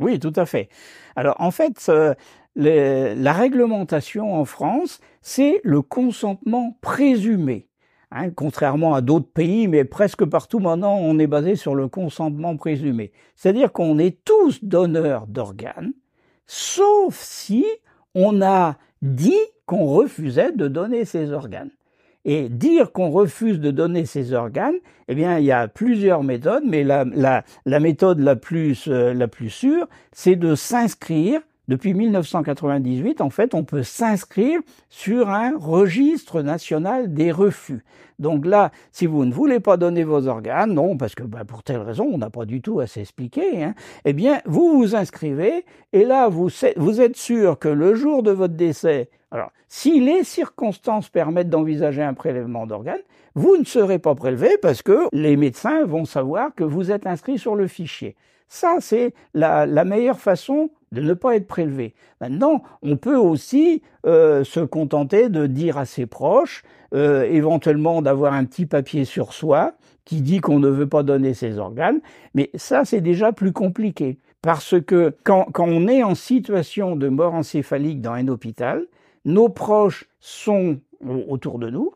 Oui, 0.00 0.18
tout 0.18 0.32
à 0.36 0.46
fait. 0.46 0.68
Alors 1.16 1.36
en 1.40 1.50
fait, 1.50 1.86
euh, 1.88 2.14
la 2.56 3.32
réglementation 3.32 4.34
en 4.34 4.44
France, 4.44 5.00
c'est 5.22 5.60
le 5.64 5.82
consentement 5.82 6.76
présumé. 6.80 7.68
Hein, 8.10 8.30
contrairement 8.30 8.94
à 8.94 9.00
d'autres 9.00 9.30
pays, 9.30 9.66
mais 9.66 9.84
presque 9.84 10.24
partout 10.24 10.60
maintenant, 10.60 10.96
on 10.96 11.18
est 11.18 11.26
basé 11.26 11.56
sur 11.56 11.74
le 11.74 11.88
consentement 11.88 12.56
présumé. 12.56 13.10
C'est-à-dire 13.34 13.72
qu'on 13.72 13.98
est 13.98 14.22
tous 14.24 14.62
donneurs 14.62 15.26
d'organes, 15.26 15.92
sauf 16.46 17.16
si 17.16 17.66
on 18.14 18.40
a 18.40 18.76
dit 19.02 19.40
qu'on 19.66 19.86
refusait 19.86 20.52
de 20.52 20.68
donner 20.68 21.04
ces 21.04 21.32
organes. 21.32 21.70
Et 22.24 22.48
dire 22.48 22.92
qu'on 22.92 23.10
refuse 23.10 23.60
de 23.60 23.70
donner 23.70 24.06
ses 24.06 24.32
organes, 24.32 24.76
eh 25.08 25.14
bien, 25.14 25.38
il 25.38 25.44
y 25.44 25.52
a 25.52 25.68
plusieurs 25.68 26.22
méthodes, 26.22 26.64
mais 26.66 26.82
la, 26.82 27.04
la, 27.04 27.44
la 27.66 27.80
méthode 27.80 28.20
la 28.20 28.36
plus, 28.36 28.88
euh, 28.88 29.12
la 29.12 29.28
plus 29.28 29.50
sûre, 29.50 29.86
c'est 30.12 30.36
de 30.36 30.54
s'inscrire. 30.54 31.40
Depuis 31.66 31.94
1998, 31.94 33.22
en 33.22 33.30
fait, 33.30 33.54
on 33.54 33.64
peut 33.64 33.82
s'inscrire 33.82 34.60
sur 34.90 35.30
un 35.30 35.56
registre 35.56 36.42
national 36.42 37.14
des 37.14 37.32
refus. 37.32 37.84
Donc 38.18 38.44
là, 38.44 38.70
si 38.92 39.06
vous 39.06 39.24
ne 39.24 39.32
voulez 39.32 39.60
pas 39.60 39.76
donner 39.76 40.04
vos 40.04 40.28
organes, 40.28 40.74
non, 40.74 40.96
parce 40.96 41.14
que 41.14 41.22
bah, 41.22 41.44
pour 41.44 41.62
telle 41.62 41.80
raison, 41.80 42.08
on 42.12 42.18
n'a 42.18 42.30
pas 42.30 42.44
du 42.44 42.60
tout 42.60 42.80
à 42.80 42.86
s'expliquer, 42.86 43.64
hein, 43.64 43.74
eh 44.04 44.12
bien, 44.12 44.40
vous 44.44 44.78
vous 44.78 44.94
inscrivez, 44.94 45.64
et 45.92 46.04
là, 46.04 46.28
vous, 46.28 46.50
vous 46.76 47.00
êtes 47.00 47.16
sûr 47.16 47.58
que 47.58 47.68
le 47.68 47.94
jour 47.94 48.22
de 48.22 48.30
votre 48.30 48.54
décès, 48.54 49.08
alors, 49.34 49.50
si 49.66 49.98
les 49.98 50.22
circonstances 50.22 51.08
permettent 51.08 51.50
d'envisager 51.50 52.02
un 52.02 52.14
prélèvement 52.14 52.68
d'organes, 52.68 53.02
vous 53.34 53.56
ne 53.56 53.64
serez 53.64 53.98
pas 53.98 54.14
prélevé 54.14 54.58
parce 54.62 54.80
que 54.80 55.08
les 55.12 55.36
médecins 55.36 55.84
vont 55.84 56.04
savoir 56.04 56.54
que 56.54 56.62
vous 56.62 56.92
êtes 56.92 57.04
inscrit 57.04 57.36
sur 57.36 57.56
le 57.56 57.66
fichier. 57.66 58.14
Ça, 58.48 58.76
c'est 58.78 59.12
la, 59.34 59.66
meilleure 59.84 60.20
façon 60.20 60.70
de 60.92 61.00
ne 61.00 61.14
pas 61.14 61.34
être 61.34 61.48
prélevé. 61.48 61.94
Maintenant, 62.20 62.62
on 62.82 62.96
peut 62.96 63.16
aussi 63.16 63.82
euh, 64.06 64.44
se 64.44 64.60
contenter 64.60 65.28
de 65.28 65.48
dire 65.48 65.78
à 65.78 65.84
ses 65.84 66.06
proches, 66.06 66.62
euh, 66.94 67.24
éventuellement 67.24 68.02
d'avoir 68.02 68.34
un 68.34 68.44
petit 68.44 68.66
papier 68.66 69.04
sur 69.04 69.32
soi 69.32 69.72
qui 70.04 70.20
dit 70.20 70.38
qu'on 70.38 70.60
ne 70.60 70.68
veut 70.68 70.88
pas 70.88 71.02
donner 71.02 71.34
ses 71.34 71.58
organes, 71.58 71.98
mais 72.34 72.50
ça, 72.54 72.84
c'est 72.84 73.00
déjà 73.00 73.32
plus 73.32 73.50
compliqué. 73.50 74.18
Parce 74.42 74.80
que 74.80 75.12
quand 75.24 75.48
on 75.58 75.88
est 75.88 76.04
en 76.04 76.14
situation 76.14 76.94
de 76.94 77.08
mort 77.08 77.34
encéphalique 77.34 78.00
dans 78.00 78.12
un 78.12 78.28
hôpital, 78.28 78.86
nos 79.24 79.48
proches 79.48 80.06
sont 80.20 80.78
autour 81.28 81.58
de 81.58 81.70
nous 81.70 81.92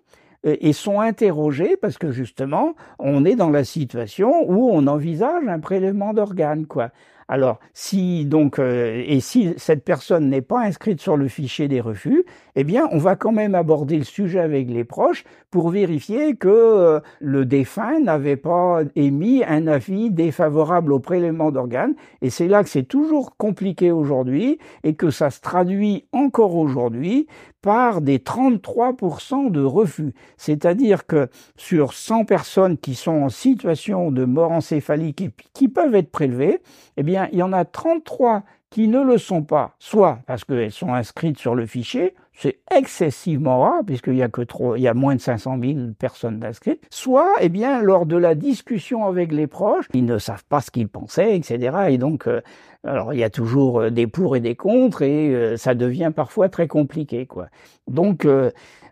euh, 0.46 0.56
et 0.60 0.72
sont 0.72 1.00
interrogés 1.00 1.76
parce 1.76 1.98
que 1.98 2.10
justement, 2.10 2.74
on 2.98 3.24
est 3.24 3.36
dans 3.36 3.50
la 3.50 3.64
situation 3.64 4.48
où 4.48 4.70
on 4.70 4.86
envisage 4.86 5.46
un 5.46 5.60
prélèvement 5.60 6.12
d'organes, 6.14 6.66
quoi. 6.66 6.90
Alors, 7.30 7.58
si 7.74 8.24
donc, 8.24 8.58
euh, 8.58 9.02
et 9.06 9.20
si 9.20 9.52
cette 9.58 9.84
personne 9.84 10.30
n'est 10.30 10.40
pas 10.40 10.60
inscrite 10.60 11.00
sur 11.00 11.18
le 11.18 11.28
fichier 11.28 11.68
des 11.68 11.82
refus, 11.82 12.24
eh 12.56 12.64
bien, 12.64 12.88
on 12.90 12.96
va 12.96 13.16
quand 13.16 13.32
même 13.32 13.54
aborder 13.54 13.98
le 13.98 14.04
sujet 14.04 14.40
avec 14.40 14.70
les 14.70 14.84
proches 14.84 15.24
pour 15.50 15.68
vérifier 15.68 16.36
que 16.36 16.48
euh, 16.48 17.00
le 17.20 17.44
défunt 17.44 18.00
n'avait 18.00 18.36
pas 18.36 18.80
émis 18.96 19.44
un 19.46 19.66
avis 19.66 20.10
défavorable 20.10 20.90
au 20.90 21.00
prélèvement 21.00 21.50
d'organes. 21.50 21.94
Et 22.22 22.30
c'est 22.30 22.48
là 22.48 22.62
que 22.62 22.70
c'est 22.70 22.88
toujours 22.88 23.36
compliqué 23.36 23.92
aujourd'hui 23.92 24.58
et 24.82 24.94
que 24.94 25.10
ça 25.10 25.28
se 25.28 25.42
traduit 25.42 26.06
encore 26.12 26.56
aujourd'hui 26.56 27.26
par 27.62 28.00
des 28.00 28.18
33% 28.18 29.50
de 29.50 29.60
refus. 29.60 30.14
C'est-à-dire 30.36 31.06
que 31.06 31.28
sur 31.56 31.92
100 31.92 32.24
personnes 32.24 32.78
qui 32.78 32.94
sont 32.94 33.22
en 33.22 33.28
situation 33.28 34.10
de 34.10 34.24
mort 34.24 34.52
encéphalique 34.52 35.20
et 35.20 35.30
qui 35.54 35.68
peuvent 35.68 35.94
être 35.94 36.10
prélevées, 36.10 36.60
eh 36.96 37.02
bien, 37.02 37.17
il 37.32 37.38
y 37.38 37.42
en 37.42 37.52
a 37.52 37.64
33 37.64 38.42
qui 38.70 38.88
ne 38.88 39.02
le 39.02 39.18
sont 39.18 39.42
pas, 39.42 39.74
soit 39.78 40.18
parce 40.26 40.44
qu'elles 40.44 40.72
sont 40.72 40.92
inscrites 40.92 41.38
sur 41.38 41.54
le 41.54 41.66
fichier, 41.66 42.14
c'est 42.34 42.58
excessivement 42.72 43.60
rare 43.60 43.82
puisqu'il 43.84 44.16
y 44.16 44.22
a 44.22 44.28
que 44.28 44.42
trop, 44.42 44.76
il 44.76 44.82
y 44.82 44.88
a 44.88 44.94
moins 44.94 45.16
de 45.16 45.20
500 45.20 45.58
000 45.60 45.78
personnes 45.98 46.44
inscrites, 46.44 46.86
soit, 46.90 47.32
eh 47.40 47.48
bien, 47.48 47.82
lors 47.82 48.06
de 48.06 48.16
la 48.16 48.34
discussion 48.34 49.06
avec 49.06 49.32
les 49.32 49.46
proches, 49.46 49.86
ils 49.94 50.04
ne 50.04 50.18
savent 50.18 50.44
pas 50.48 50.60
ce 50.60 50.70
qu'ils 50.70 50.88
pensaient, 50.88 51.34
etc. 51.34 51.88
Et 51.88 51.98
donc, 51.98 52.28
euh, 52.28 52.40
alors 52.84 53.12
il 53.12 53.18
y 53.18 53.24
a 53.24 53.30
toujours 53.30 53.80
euh, 53.80 53.90
des 53.90 54.06
pour 54.06 54.36
et 54.36 54.40
des 54.40 54.54
contre 54.54 55.02
et 55.02 55.34
euh, 55.34 55.56
ça 55.56 55.74
devient 55.74 56.12
parfois 56.14 56.48
très 56.48 56.68
compliqué, 56.68 57.26
quoi. 57.26 57.48
Donc 57.88 58.26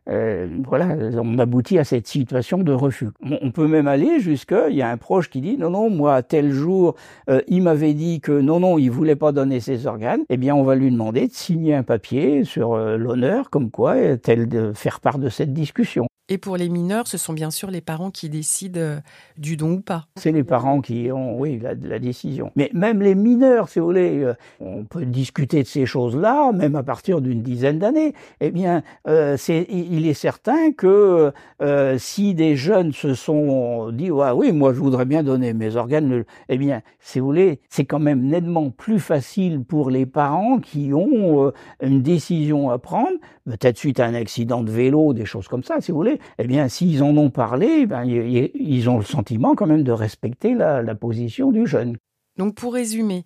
voilà, 0.09 0.97
on 1.21 1.39
aboutit 1.39 1.79
à 1.79 1.85
cette 1.85 2.07
situation 2.07 2.59
de 2.59 2.73
refus. 2.73 3.09
On 3.43 3.51
peut 3.51 3.67
même 3.67 3.89
aller 3.89 4.21
jusque, 4.21 4.55
il 4.69 4.77
y 4.77 4.83
a 4.83 4.89
un 4.89 4.97
proche 4.97 5.31
qui 5.31 5.41
dit 5.41 5.57
non 5.59 5.71
non 5.71 5.91
moi 5.91 6.23
tel 6.23 6.53
jour 6.53 6.95
euh, 7.29 7.41
il 7.49 7.63
m'avait 7.63 7.95
dit 7.95 8.21
que 8.21 8.33
non 8.33 8.61
non 8.61 8.79
il 8.79 8.91
voulait 8.91 9.17
pas 9.17 9.33
donner 9.33 9.61
ses 9.61 9.87
organes, 9.87 10.23
eh 10.29 10.37
bien 10.37 10.55
on 10.55 10.63
va 10.63 10.75
lui 10.77 10.91
demander 10.91 11.27
de 11.27 11.33
signer 11.33 11.75
un 11.75 11.83
papier 11.83 12.45
sur 12.45 12.75
euh, 12.75 12.97
l'honneur 12.97 13.51
comme 13.51 13.71
quoi 13.71 14.17
tel 14.19 14.49
de 14.49 14.73
faire 14.75 15.01
part 15.01 15.19
de 15.19 15.29
cette 15.29 15.53
discussion. 15.53 16.07
Et 16.29 16.39
pour 16.39 16.57
les 16.57 16.69
mineurs, 16.69 17.07
ce 17.07 17.19
sont 17.19 17.33
bien 17.33 17.53
sûr 17.53 17.71
les 17.71 17.81
parents 17.81 18.11
qui 18.11 18.29
décident 18.29 18.81
euh, 18.81 18.99
du 19.39 19.57
don 19.57 19.75
ou 19.75 19.81
pas. 19.81 20.07
C'est 20.17 20.33
les 20.33 20.43
parents 20.43 20.81
qui 20.81 21.13
ont, 21.13 21.39
oui, 21.39 21.61
la, 21.61 22.01
décision. 22.01 22.51
Mais 22.57 22.69
même 22.75 23.01
les 23.01 23.15
mineurs, 23.15 23.69
si 23.69 23.79
vous 23.79 23.87
voulez, 23.87 24.25
euh, 24.25 24.35
on 24.59 24.83
peut 24.83 25.07
discuter 25.07 25.63
de 25.63 25.69
ces 25.69 25.87
choses-là, 25.87 26.51
même 26.51 26.75
à 26.75 26.83
partir 26.83 27.21
d'une 27.21 27.43
dizaine 27.43 27.79
d'années. 27.79 28.13
Eh 28.41 28.51
bien, 28.51 28.83
euh, 29.07 29.37
il 29.49 30.09
est 30.09 30.15
certain 30.15 30.73
que 30.73 31.33
si 31.99 32.35
des 32.35 32.57
jeunes 32.57 32.93
se 32.93 33.15
sont 33.15 33.93
dit, 33.93 34.11
ouais, 34.11 34.31
oui, 34.33 34.51
moi 34.51 34.73
je 34.73 34.81
voudrais 34.81 35.05
bien 35.05 35.23
donner 35.23 35.53
mes 35.53 35.77
organes, 35.77 36.25
eh 36.49 36.59
bien, 36.59 36.83
si 36.99 37.21
vous 37.21 37.27
voulez, 37.27 37.61
c'est 37.69 37.85
quand 37.85 37.99
même 38.01 38.23
nettement 38.23 38.71
plus 38.71 38.99
facile 38.99 39.63
pour 39.63 39.91
les 39.91 40.07
parents 40.07 40.59
qui 40.59 40.93
ont 40.93 41.53
une 41.81 42.03
décision 42.03 42.71
à 42.71 42.79
prendre, 42.79 43.17
peut-être 43.45 43.79
suite 43.79 44.01
à 44.01 44.07
un 44.07 44.15
accident 44.15 44.63
de 44.63 44.71
vélo, 44.71 45.13
des 45.13 45.25
choses 45.25 45.49
comme 45.49 45.63
ça, 45.63 45.81
si 45.81 45.93
vous 45.93 45.99
voulez 45.99 46.16
eh 46.39 46.47
bien, 46.47 46.69
s'ils 46.69 47.03
en 47.03 47.17
ont 47.17 47.31
parlé, 47.31 47.87
ben, 47.87 48.05
ils 48.05 48.89
ont 48.89 48.99
le 48.99 49.05
sentiment 49.05 49.55
quand 49.55 49.67
même 49.67 49.83
de 49.83 49.93
respecter 49.93 50.55
la, 50.55 50.83
la 50.83 50.95
position 50.95 51.53
du 51.53 51.67
jeune. 51.67 51.97
Donc, 52.37 52.55
pour 52.55 52.75
résumer, 52.75 53.25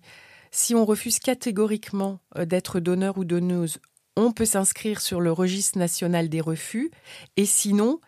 si 0.51 0.75
on 0.75 0.85
refuse 0.85 1.19
catégoriquement 1.19 2.19
euh, 2.37 2.45
d'être 2.45 2.79
donneur 2.79 3.17
ou 3.17 3.25
donneuse, 3.25 3.79
on 4.17 4.31
peut 4.31 4.45
s'inscrire 4.45 4.99
sur 4.99 5.21
le 5.21 5.31
registre 5.31 5.77
national 5.77 6.27
des 6.27 6.41
refus, 6.41 6.91
et 7.37 7.45
sinon, 7.45 7.99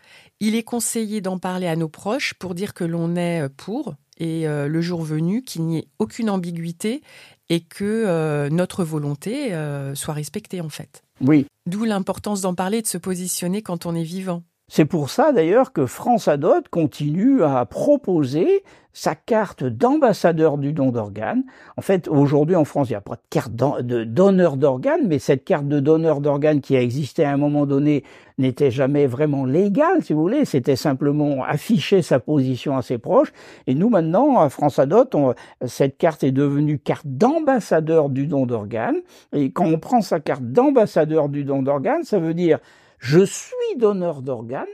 il 0.41 0.55
est 0.55 0.63
conseillé 0.63 1.21
d'en 1.21 1.39
parler 1.39 1.67
à 1.67 1.77
nos 1.77 1.87
proches 1.87 2.33
pour 2.33 2.53
dire 2.53 2.73
que 2.73 2.83
l'on 2.83 3.15
est 3.15 3.43
euh, 3.43 3.49
pour, 3.49 3.95
et 4.17 4.47
euh, 4.47 4.67
le 4.67 4.81
jour 4.81 5.01
venu, 5.01 5.41
qu'il 5.41 5.63
n'y 5.63 5.79
ait 5.79 5.87
aucune 5.99 6.29
ambiguïté 6.29 7.01
et 7.49 7.61
que 7.61 8.49
notre 8.49 8.83
volonté 8.83 9.51
soit 9.95 10.13
respectée 10.13 10.61
en 10.61 10.69
fait. 10.69 11.03
Oui. 11.19 11.45
D'où 11.65 11.83
l'importance 11.83 12.41
d'en 12.41 12.55
parler, 12.55 12.81
de 12.81 12.87
se 12.87 12.97
positionner 12.97 13.61
quand 13.61 13.85
on 13.85 13.93
est 13.93 14.03
vivant. 14.03 14.43
C'est 14.75 14.85
pour 14.85 15.11
ça 15.11 15.31
d'ailleurs 15.33 15.71
que 15.71 15.85
France 15.85 16.27
Adot 16.27 16.63
continue 16.71 17.43
à 17.43 17.63
proposer 17.63 18.63
sa 18.91 19.13
carte 19.13 19.63
d'ambassadeur 19.63 20.57
du 20.57 20.73
don 20.73 20.89
d'organes. 20.89 21.43
En 21.77 21.83
fait, 21.83 22.07
aujourd'hui 22.07 22.55
en 22.55 22.65
France, 22.65 22.89
il 22.89 22.93
n'y 22.93 22.97
a 22.97 23.01
pas 23.01 23.13
de 23.13 23.21
carte 23.29 23.53
de 23.53 24.03
donneur 24.03 24.57
d'organes, 24.57 25.05
mais 25.05 25.19
cette 25.19 25.45
carte 25.45 25.67
de 25.67 25.79
donneur 25.79 26.21
d'organes 26.21 26.59
qui 26.59 26.75
a 26.75 26.81
existé 26.81 27.23
à 27.23 27.31
un 27.31 27.37
moment 27.37 27.67
donné 27.67 28.03
n'était 28.39 28.71
jamais 28.71 29.05
vraiment 29.05 29.45
légale, 29.45 30.01
si 30.01 30.13
vous 30.13 30.21
voulez. 30.21 30.43
C'était 30.43 30.75
simplement 30.75 31.43
afficher 31.43 32.01
sa 32.01 32.19
position 32.19 32.75
à 32.75 32.81
ses 32.81 32.97
proches. 32.97 33.31
Et 33.67 33.75
nous, 33.75 33.89
maintenant, 33.89 34.39
à 34.39 34.49
France 34.49 34.79
Adot, 34.79 35.35
cette 35.67 35.99
carte 35.99 36.23
est 36.23 36.31
devenue 36.31 36.79
carte 36.79 37.05
d'ambassadeur 37.05 38.09
du 38.09 38.25
don 38.25 38.47
d'organes. 38.47 39.01
Et 39.33 39.51
quand 39.51 39.67
on 39.67 39.77
prend 39.77 40.01
sa 40.01 40.19
carte 40.19 40.45
d'ambassadeur 40.45 41.29
du 41.29 41.43
don 41.43 41.61
d'organes, 41.61 42.05
ça 42.05 42.17
veut 42.17 42.33
dire 42.33 42.57
je 43.03 43.25
suis 43.25 43.77
donneur 43.77 44.21
d'organes, 44.21 44.65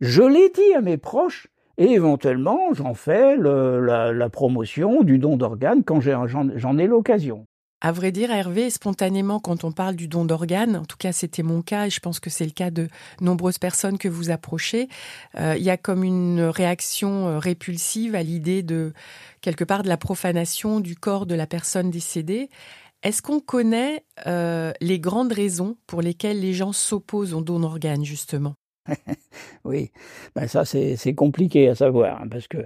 je 0.00 0.22
l'ai 0.22 0.50
dit 0.50 0.74
à 0.76 0.82
mes 0.82 0.98
proches, 0.98 1.48
et 1.78 1.92
éventuellement 1.92 2.74
j'en 2.74 2.92
fais 2.92 3.38
la, 3.38 4.28
promotion 4.28 5.02
du 5.02 5.18
don 5.18 5.38
d'organes 5.38 5.82
quand 5.82 6.00
j'en 6.00 6.78
ai 6.78 6.86
l'occasion. 6.86 7.46
À 7.80 7.92
vrai 7.92 8.10
dire, 8.10 8.32
Hervé, 8.32 8.70
spontanément, 8.70 9.38
quand 9.38 9.62
on 9.62 9.70
parle 9.70 9.94
du 9.94 10.08
don 10.08 10.24
d'organes, 10.24 10.76
en 10.76 10.84
tout 10.84 10.96
cas 10.98 11.12
c'était 11.12 11.44
mon 11.44 11.62
cas 11.62 11.86
et 11.86 11.90
je 11.90 12.00
pense 12.00 12.20
que 12.20 12.28
c'est 12.28 12.44
le 12.44 12.50
cas 12.50 12.70
de 12.70 12.88
nombreuses 13.22 13.58
personnes 13.58 13.96
que 13.96 14.08
vous 14.08 14.30
approchez, 14.30 14.88
euh, 15.38 15.54
il 15.56 15.62
y 15.62 15.70
a 15.70 15.78
comme 15.78 16.04
une 16.04 16.42
réaction 16.42 17.28
euh, 17.28 17.38
répulsive 17.38 18.14
à 18.14 18.22
l'idée 18.22 18.62
de 18.62 18.92
quelque 19.40 19.64
part 19.64 19.84
de 19.84 19.88
la 19.88 19.96
profanation 19.96 20.80
du 20.80 20.96
corps 20.96 21.24
de 21.24 21.36
la 21.36 21.46
personne 21.46 21.90
décédée. 21.90 22.50
Est-ce 23.02 23.22
qu'on 23.22 23.40
connaît 23.40 24.04
euh, 24.26 24.72
les 24.80 24.98
grandes 24.98 25.32
raisons 25.32 25.76
pour 25.86 26.02
lesquelles 26.02 26.40
les 26.40 26.52
gens 26.52 26.72
s'opposent 26.72 27.34
au 27.34 27.42
don 27.42 27.60
d'organes, 27.60 28.04
justement? 28.04 28.54
Oui, 29.64 29.90
ben 30.34 30.48
ça 30.48 30.64
c'est 30.64 31.14
compliqué 31.14 31.68
à 31.68 31.74
savoir, 31.74 32.22
hein, 32.22 32.28
parce 32.30 32.48
que 32.48 32.58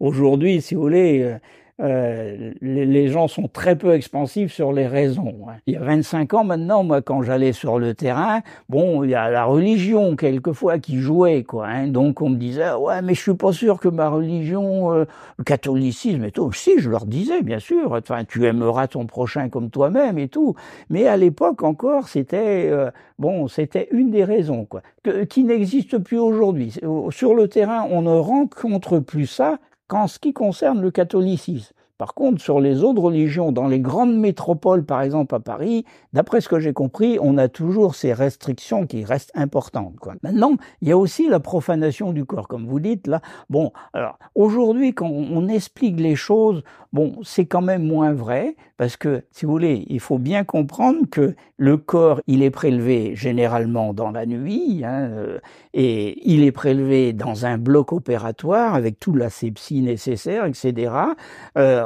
aujourd'hui, 0.00 0.62
si 0.62 0.74
vous 0.74 0.80
voulez, 0.80 1.36
euh, 1.82 2.52
les, 2.62 3.08
gens 3.08 3.28
sont 3.28 3.48
très 3.48 3.76
peu 3.76 3.92
expansifs 3.92 4.52
sur 4.52 4.72
les 4.72 4.86
raisons. 4.86 5.46
Hein. 5.48 5.56
Il 5.66 5.74
y 5.74 5.76
a 5.76 5.80
25 5.80 6.32
ans 6.32 6.44
maintenant, 6.44 6.82
moi, 6.82 7.02
quand 7.02 7.22
j'allais 7.22 7.52
sur 7.52 7.78
le 7.78 7.92
terrain, 7.92 8.40
bon, 8.70 9.04
il 9.04 9.10
y 9.10 9.14
a 9.14 9.30
la 9.30 9.44
religion 9.44 10.16
quelquefois 10.16 10.78
qui 10.78 11.00
jouait, 11.00 11.44
quoi. 11.44 11.66
Hein. 11.66 11.88
Donc 11.88 12.22
on 12.22 12.30
me 12.30 12.36
disait, 12.36 12.72
ouais, 12.72 13.02
mais 13.02 13.14
je 13.14 13.20
suis 13.20 13.34
pas 13.34 13.52
sûr 13.52 13.78
que 13.78 13.88
ma 13.88 14.08
religion, 14.08 14.92
euh, 14.92 15.04
le 15.36 15.44
catholicisme 15.44 16.24
et 16.24 16.30
tout. 16.30 16.50
Si, 16.52 16.78
je 16.78 16.88
leur 16.88 17.04
disais, 17.04 17.42
bien 17.42 17.58
sûr. 17.58 17.92
Enfin, 17.92 18.24
tu 18.24 18.46
aimeras 18.46 18.86
ton 18.88 19.04
prochain 19.04 19.50
comme 19.50 19.68
toi-même 19.68 20.18
et 20.18 20.28
tout. 20.28 20.54
Mais 20.88 21.06
à 21.06 21.18
l'époque 21.18 21.62
encore, 21.62 22.08
c'était 22.08 22.70
euh, 22.70 22.90
bon, 23.18 23.48
c'était 23.48 23.88
une 23.90 24.10
des 24.10 24.24
raisons, 24.24 24.64
quoi, 24.64 24.80
qui 25.28 25.44
n'existe 25.44 25.98
plus 25.98 26.18
aujourd'hui. 26.18 26.74
Sur 27.10 27.34
le 27.34 27.48
terrain, 27.48 27.86
on 27.90 28.02
ne 28.02 28.16
rencontre 28.16 28.98
plus 28.98 29.26
ça 29.26 29.58
qu'en 29.88 30.06
ce 30.06 30.18
qui 30.18 30.32
concerne 30.32 30.80
le 30.80 30.90
catholicisme. 30.90 31.74
Par 31.98 32.14
contre, 32.14 32.42
sur 32.42 32.60
les 32.60 32.84
autres 32.84 33.00
religions, 33.00 33.52
dans 33.52 33.68
les 33.68 33.80
grandes 33.80 34.16
métropoles, 34.18 34.84
par 34.84 35.00
exemple 35.00 35.34
à 35.34 35.40
Paris, 35.40 35.84
d'après 36.12 36.40
ce 36.40 36.48
que 36.48 36.60
j'ai 36.60 36.74
compris, 36.74 37.18
on 37.20 37.38
a 37.38 37.48
toujours 37.48 37.94
ces 37.94 38.12
restrictions 38.12 38.86
qui 38.86 39.04
restent 39.04 39.32
importantes. 39.34 39.96
Quoi. 39.98 40.14
Maintenant, 40.22 40.56
il 40.82 40.88
y 40.88 40.92
a 40.92 40.98
aussi 40.98 41.28
la 41.28 41.40
profanation 41.40 42.12
du 42.12 42.24
corps, 42.24 42.48
comme 42.48 42.66
vous 42.66 42.80
dites 42.80 43.06
là. 43.06 43.20
Bon, 43.48 43.72
alors 43.94 44.18
aujourd'hui, 44.34 44.92
quand 44.92 45.08
on 45.08 45.48
explique 45.48 45.98
les 45.98 46.16
choses, 46.16 46.62
bon, 46.92 47.16
c'est 47.22 47.46
quand 47.46 47.62
même 47.62 47.86
moins 47.86 48.12
vrai, 48.12 48.56
parce 48.76 48.96
que, 48.96 49.24
si 49.30 49.46
vous 49.46 49.52
voulez, 49.52 49.86
il 49.88 50.00
faut 50.00 50.18
bien 50.18 50.44
comprendre 50.44 51.06
que 51.10 51.34
le 51.56 51.76
corps, 51.78 52.20
il 52.26 52.42
est 52.42 52.50
prélevé 52.50 53.14
généralement 53.14 53.94
dans 53.94 54.10
la 54.10 54.26
nuit, 54.26 54.82
hein, 54.84 55.08
euh, 55.10 55.38
et 55.72 56.20
il 56.30 56.44
est 56.44 56.52
prélevé 56.52 57.14
dans 57.14 57.46
un 57.46 57.56
bloc 57.56 57.92
opératoire 57.92 58.74
avec 58.74 59.00
toute 59.00 59.16
la 59.16 59.30
sepsie 59.30 59.80
nécessaire, 59.80 60.44
etc. 60.44 60.92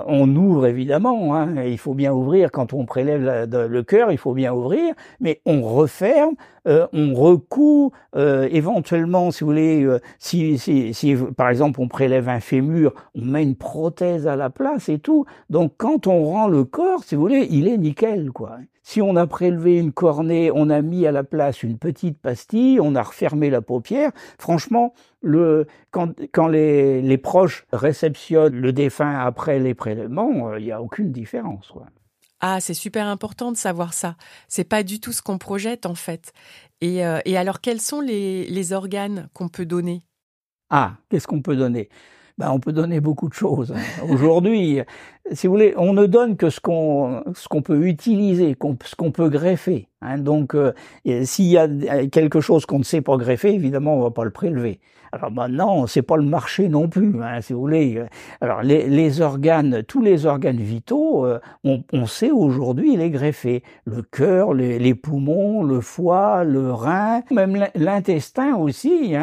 on 0.07 0.28
ouvre 0.37 0.66
évidemment, 0.66 1.35
hein, 1.35 1.62
il 1.64 1.78
faut 1.78 1.95
bien 1.95 2.12
ouvrir 2.12 2.50
quand 2.50 2.73
on 2.73 2.85
prélève 2.85 3.49
le 3.50 3.83
cœur, 3.83 4.12
il 4.12 4.19
faut 4.19 4.35
bien 4.35 4.52
ouvrir, 4.52 4.95
mais 5.21 5.40
on 5.47 5.62
referme, 5.62 6.35
euh, 6.69 6.87
on 6.92 7.14
recoue, 7.14 7.90
euh, 8.16 8.49
éventuellement, 8.50 9.30
si 9.30 9.45
vous 9.45 9.50
voulez, 9.50 9.83
euh, 9.83 10.00
si, 10.19 10.59
si, 10.59 10.92
si, 10.95 11.16
par 11.37 11.49
exemple 11.49 11.80
on 11.80 11.88
prélève 11.88 12.28
un 12.28 12.40
fémur, 12.40 12.92
on 13.14 13.25
met 13.25 13.42
une 13.42 13.57
prothèse 13.57 14.26
à 14.26 14.37
la 14.37 14.50
place 14.50 14.88
et 14.88 14.99
tout. 14.99 15.25
Donc 15.49 15.73
quand 15.78 16.07
on 16.07 16.25
rend 16.25 16.49
le 16.49 16.64
corps, 16.64 17.02
si 17.04 17.14
vous 17.14 17.23
voulez, 17.23 17.47
il 17.50 17.69
est 17.69 17.78
nickel, 17.78 18.30
quoi. 18.30 18.59
Si 18.91 19.01
on 19.01 19.15
a 19.15 19.29
prélevé 19.29 19.79
une 19.79 19.93
cornée, 19.93 20.51
on 20.53 20.69
a 20.69 20.83
mis 20.83 21.07
à 21.07 21.13
la 21.13 21.23
place 21.23 21.63
une 21.63 21.79
petite 21.79 22.19
pastille, 22.19 22.81
on 22.81 22.97
a 22.97 23.05
refermé 23.05 23.49
la 23.49 23.63
paupière. 23.63 24.11
Franchement, 24.37 24.95
le, 25.23 25.69
quand, 25.93 26.19
quand 26.33 26.49
les, 26.49 27.01
les 27.01 27.17
proches 27.17 27.67
réceptionnent 27.73 28.57
le 28.57 28.73
défunt 28.73 29.17
après 29.21 29.61
les 29.61 29.75
prélèvements, 29.75 30.57
il 30.57 30.65
n'y 30.65 30.73
a 30.73 30.83
aucune 30.83 31.13
différence. 31.13 31.73
Ah, 32.41 32.59
c'est 32.59 32.75
super 32.75 33.07
important 33.07 33.53
de 33.53 33.57
savoir 33.57 33.93
ça. 33.93 34.17
C'est 34.49 34.65
pas 34.65 34.83
du 34.83 34.99
tout 34.99 35.13
ce 35.13 35.23
qu'on 35.23 35.39
projette 35.39 35.87
en 35.87 35.95
fait. 35.95 36.33
Et, 36.81 37.07
euh, 37.07 37.21
et 37.25 37.37
alors, 37.37 37.61
quels 37.61 37.81
sont 37.81 38.00
les, 38.00 38.45
les 38.47 38.73
organes 38.73 39.29
qu'on 39.35 39.49
peut 39.49 39.67
donner? 39.67 40.03
Ah, 40.69 40.95
qu'est-ce 41.09 41.29
qu'on 41.29 41.43
peut 41.43 41.55
donner? 41.55 41.91
Ben, 42.41 42.50
on 42.53 42.59
peut 42.59 42.73
donner 42.73 43.00
beaucoup 43.00 43.29
de 43.29 43.35
choses. 43.35 43.71
Hein. 43.73 44.07
Aujourd'hui, 44.09 44.81
si 45.31 45.47
vous 45.47 45.53
voulez, 45.53 45.75
on 45.76 45.93
ne 45.93 46.07
donne 46.07 46.39
que 46.39 46.49
ce 46.49 46.59
qu'on 46.59 47.23
peut 47.63 47.87
utiliser, 47.87 48.57
ce 48.85 48.97
qu'on 48.97 49.13
peut 49.13 49.29
greffer. 49.29 49.89
Hein. 50.00 50.17
Donc, 50.17 50.55
euh, 50.55 50.73
s'il 51.25 51.47
y 51.47 51.59
a 51.59 51.69
quelque 52.07 52.41
chose 52.41 52.65
qu'on 52.65 52.79
ne 52.79 52.85
sait 52.85 53.03
pas 53.03 53.19
greffer, 53.19 53.53
évidemment, 53.53 53.95
on 53.95 54.00
va 54.00 54.11
pas 54.11 54.25
le 54.25 54.31
prélever. 54.31 54.81
Alors 55.13 55.33
maintenant, 55.33 55.87
c'est 55.89 56.03
pas 56.03 56.17
le 56.17 56.23
marché 56.23 56.69
non 56.69 56.89
plus, 56.89 57.21
hein, 57.21 57.41
si 57.41 57.53
vous 57.53 57.61
voulez. 57.61 58.00
Alors 58.41 58.63
les, 58.63 59.21
organes, 59.21 59.83
tous 59.83 60.00
les 60.00 60.25
organes 60.25 60.59
vitaux, 60.59 61.26
euh, 61.26 61.41
on, 61.65 62.07
sait 62.07 62.31
aujourd'hui 62.31 62.97
les 62.97 63.11
greffer. 63.11 63.65
Le 63.85 64.03
cœur, 64.03 64.55
les, 64.55 64.95
poumons, 64.95 65.65
le 65.65 65.81
foie, 65.81 66.45
le 66.45 66.73
rein, 66.73 67.23
même 67.33 67.67
l'intestin 67.75 68.55
aussi. 68.55 69.17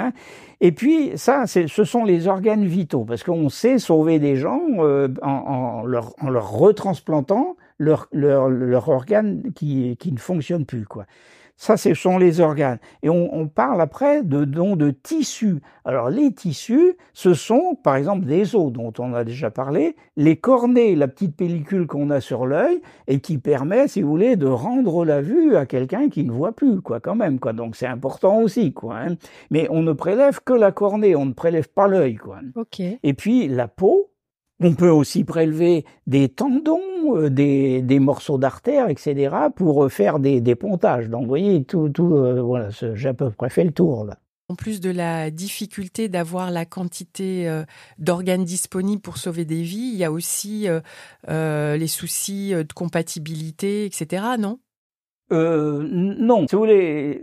Et 0.59 0.71
puis 0.71 1.11
ça, 1.17 1.45
ce 1.45 1.83
sont 1.83 2.03
les 2.03 2.27
organes 2.27 2.65
vitaux, 2.65 3.05
parce 3.05 3.23
qu'on 3.23 3.49
sait 3.49 3.77
sauver 3.77 4.17
des 4.19 4.35
gens 4.35 4.61
euh, 4.79 5.07
en, 5.21 5.83
leur, 5.85 6.15
en, 6.19 6.29
leur, 6.29 6.49
retransplantant 6.51 7.55
leur, 7.77 8.07
leur, 8.11 8.49
leur 8.49 8.89
organe 8.89 9.51
qui, 9.53 9.95
qui 9.97 10.11
ne 10.11 10.17
fonctionne 10.17 10.65
plus. 10.65 10.85
quoi. 10.85 11.05
Ça, 11.57 11.75
ce 11.75 11.95
sont 11.95 12.19
les 12.19 12.39
organes. 12.39 12.77
Et 13.01 13.09
on, 13.09 13.33
on, 13.35 13.47
parle 13.47 13.81
après 13.81 14.23
de 14.23 14.45
dons 14.45 14.75
de 14.75 14.91
tissus. 14.91 15.59
Alors 15.85 16.11
les 16.11 16.31
tissus, 16.31 16.95
ce 17.13 17.33
sont 17.33 17.75
par 17.83 17.95
exemple 17.95 18.25
des 18.25 18.55
os 18.55 18.71
dont 18.71 18.93
on 18.99 19.13
a 19.15 19.23
déjà 19.23 19.49
parlé, 19.49 19.95
les 20.15 20.35
cornées, 20.35 20.95
la 20.95 21.07
petite 21.07 21.35
pellicule 21.35 21.87
qu'on 21.87 22.11
a 22.11 22.21
sur 22.21 22.45
l'œil 22.45 22.81
et 23.07 23.19
qui 23.19 23.39
permet, 23.39 23.87
si 23.87 24.03
vous 24.03 24.09
voulez, 24.09 24.35
de 24.35 24.45
rendre 24.45 25.03
la 25.03 25.21
vue 25.21 25.55
à 25.55 25.65
quelqu'un 25.65 26.09
qui 26.09 26.23
ne 26.23 26.31
voit 26.31 26.51
plus, 26.51 26.81
quoi, 26.81 26.99
quand 26.99 27.15
même, 27.15 27.39
quoi. 27.39 27.53
Donc 27.53 27.75
c'est 27.75 27.87
important 27.87 28.39
aussi, 28.41 28.71
quoi. 28.73 28.97
Hein. 28.99 29.15
Mais 29.49 29.67
on 29.71 29.81
ne 29.81 29.93
prélève 29.93 30.39
que 30.45 30.53
la 30.53 30.71
cornée, 30.71 31.15
on 31.15 31.25
ne 31.25 31.33
prélève 31.33 31.69
pas 31.69 31.87
l'œil, 31.87 32.15
quoi. 32.15 32.39
Ok. 32.55 32.79
Et 32.79 33.13
puis 33.13 33.47
la 33.47 33.67
peau, 33.67 34.11
on 34.59 34.73
peut 34.73 34.89
aussi 34.89 35.23
prélever 35.23 35.85
des 36.07 36.29
tendons, 36.29 36.81
euh, 37.15 37.29
des, 37.29 37.99
morceaux 37.99 38.37
d'artères, 38.37 38.89
etc., 38.89 39.35
pour 39.55 39.85
euh, 39.85 39.89
faire 39.89 40.19
des, 40.19 40.55
pontages. 40.55 41.09
Donc, 41.09 41.23
vous 41.23 41.27
voyez, 41.27 41.63
tout, 41.63 41.91
euh, 41.99 42.41
voilà, 42.41 42.69
j'ai 42.69 43.09
à 43.09 43.13
peu 43.13 43.29
près 43.29 43.49
fait 43.49 43.63
le 43.63 43.71
tour. 43.71 44.07
En 44.49 44.55
plus 44.55 44.79
de 44.79 44.89
la 44.89 45.29
difficulté 45.29 46.07
d'avoir 46.07 46.51
la 46.51 46.65
quantité 46.65 47.63
d'organes 47.97 48.45
disponibles 48.45 49.01
pour 49.01 49.17
sauver 49.17 49.43
des 49.43 49.61
vies, 49.61 49.91
il 49.93 49.97
y 49.97 50.05
a 50.05 50.11
aussi 50.11 50.67
les 51.27 51.87
soucis 51.87 52.51
de 52.51 52.73
compatibilité, 52.73 53.85
etc., 53.85 54.23
non? 54.39 54.59
Euh, 55.31 55.85
non, 55.91 56.47
si 56.47 56.55
vous 56.55 56.61
voulez, 56.61 57.21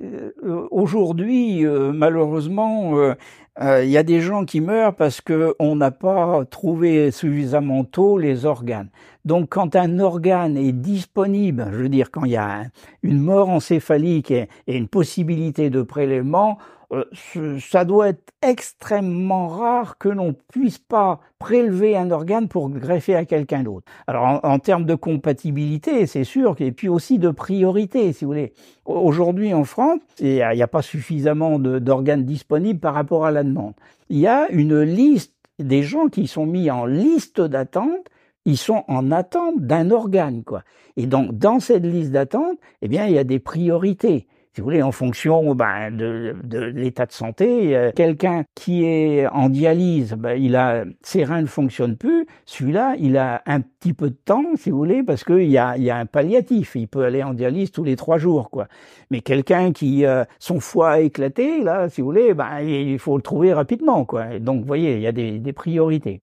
aujourd'hui, 0.70 1.64
malheureusement, 1.64 3.14
il 3.60 3.88
y 3.88 3.96
a 3.96 4.02
des 4.02 4.20
gens 4.20 4.44
qui 4.44 4.60
meurent 4.60 4.94
parce 4.94 5.20
qu'on 5.20 5.76
n'a 5.76 5.90
pas 5.90 6.44
trouvé 6.44 7.10
suffisamment 7.10 7.84
tôt 7.84 8.18
les 8.18 8.44
organes. 8.44 8.88
Donc 9.24 9.48
quand 9.48 9.74
un 9.74 10.00
organe 10.00 10.56
est 10.58 10.72
disponible, 10.72 11.66
je 11.72 11.76
veux 11.78 11.88
dire 11.88 12.10
quand 12.10 12.24
il 12.24 12.32
y 12.32 12.36
a 12.36 12.64
une 13.02 13.20
mort 13.20 13.48
encéphalique 13.48 14.30
et, 14.30 14.48
une 14.66 14.88
possibilité 14.88 15.70
de 15.70 15.80
prélèvement, 15.80 16.58
euh, 16.92 17.58
ça 17.60 17.84
doit 17.84 18.08
être 18.08 18.32
extrêmement 18.42 19.48
rare 19.48 19.98
que 19.98 20.08
l'on 20.08 20.34
puisse 20.52 20.78
pas 20.78 21.20
prélever 21.38 21.96
un 21.96 22.10
organe 22.10 22.48
pour 22.48 22.68
greffer 22.70 23.14
à 23.14 23.24
quelqu'un 23.24 23.62
d'autre. 23.62 23.86
Alors 24.06 24.40
en, 24.42 24.58
termes 24.58 24.84
de 24.84 24.94
compatibilité, 24.94 26.06
c'est 26.06 26.24
sûr, 26.24 26.56
et 26.58 26.72
puis 26.72 26.88
aussi 26.88 27.18
de 27.18 27.30
priorité, 27.30 28.12
si 28.12 28.24
vous 28.24 28.30
voulez. 28.30 28.52
Aujourd'hui 28.84 29.54
en 29.54 29.64
France, 29.64 30.00
il 30.20 30.34
n'y 30.34 30.62
a, 30.62 30.68
pas 30.68 30.82
suffisamment 30.82 31.58
d'organes 31.58 32.24
disponibles 32.24 32.80
par 32.80 32.94
rapport 32.94 33.26
à 33.26 33.30
la 33.30 33.44
demande. 33.44 33.74
Il 34.08 34.18
y 34.18 34.26
a 34.26 34.48
une 34.50 34.80
liste 34.80 35.32
des 35.58 35.82
gens 35.82 36.08
qui 36.08 36.26
sont 36.26 36.46
mis 36.46 36.70
en 36.70 36.84
liste 36.84 37.40
d'attente 37.40 38.08
ils 38.44 38.58
sont 38.58 38.84
en 38.88 39.10
attente 39.10 39.60
d'un 39.60 39.90
organe, 39.90 40.44
quoi. 40.44 40.62
Et 40.96 41.06
donc, 41.06 41.36
dans 41.36 41.60
cette 41.60 41.84
liste 41.84 42.12
d'attente, 42.12 42.58
eh 42.82 42.88
bien, 42.88 43.06
il 43.06 43.14
y 43.14 43.18
a 43.18 43.24
des 43.24 43.38
priorités. 43.38 44.26
Si 44.54 44.60
vous 44.60 44.66
voulez, 44.66 44.82
en 44.82 44.92
fonction 44.92 45.56
ben, 45.56 45.90
de, 45.90 46.36
de 46.44 46.60
l'état 46.60 47.06
de 47.06 47.12
santé. 47.12 47.76
Euh, 47.76 47.90
quelqu'un 47.94 48.44
qui 48.54 48.84
est 48.84 49.26
en 49.26 49.48
dialyse, 49.48 50.14
ben, 50.16 50.40
il 50.40 50.54
a 50.54 50.84
ses 51.02 51.24
reins 51.24 51.42
ne 51.42 51.46
fonctionnent 51.46 51.96
plus. 51.96 52.26
Celui-là, 52.46 52.94
il 53.00 53.16
a 53.16 53.42
un 53.46 53.60
petit 53.60 53.92
peu 53.92 54.10
de 54.10 54.16
temps, 54.24 54.44
si 54.54 54.70
vous 54.70 54.78
voulez, 54.78 55.02
parce 55.02 55.24
qu'il 55.24 55.50
y 55.50 55.58
a, 55.58 55.76
y 55.76 55.90
a 55.90 55.96
un 55.96 56.06
palliatif. 56.06 56.76
Il 56.76 56.86
peut 56.86 57.02
aller 57.02 57.24
en 57.24 57.34
dialyse 57.34 57.72
tous 57.72 57.82
les 57.82 57.96
trois 57.96 58.16
jours, 58.18 58.48
quoi. 58.48 58.68
Mais 59.10 59.22
quelqu'un 59.22 59.72
qui 59.72 60.06
euh, 60.06 60.24
son 60.38 60.60
foie 60.60 60.92
a 60.92 61.00
éclaté, 61.00 61.64
là, 61.64 61.88
si 61.88 62.00
vous 62.00 62.06
voulez, 62.06 62.32
ben, 62.32 62.60
il 62.60 63.00
faut 63.00 63.16
le 63.16 63.22
trouver 63.22 63.52
rapidement, 63.52 64.04
quoi. 64.04 64.38
donc, 64.38 64.60
vous 64.60 64.66
voyez, 64.68 64.94
il 64.94 65.02
y 65.02 65.08
a 65.08 65.12
des, 65.12 65.40
des 65.40 65.52
priorités. 65.52 66.20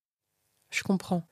Je 0.69 0.83
comprends. 0.83 1.23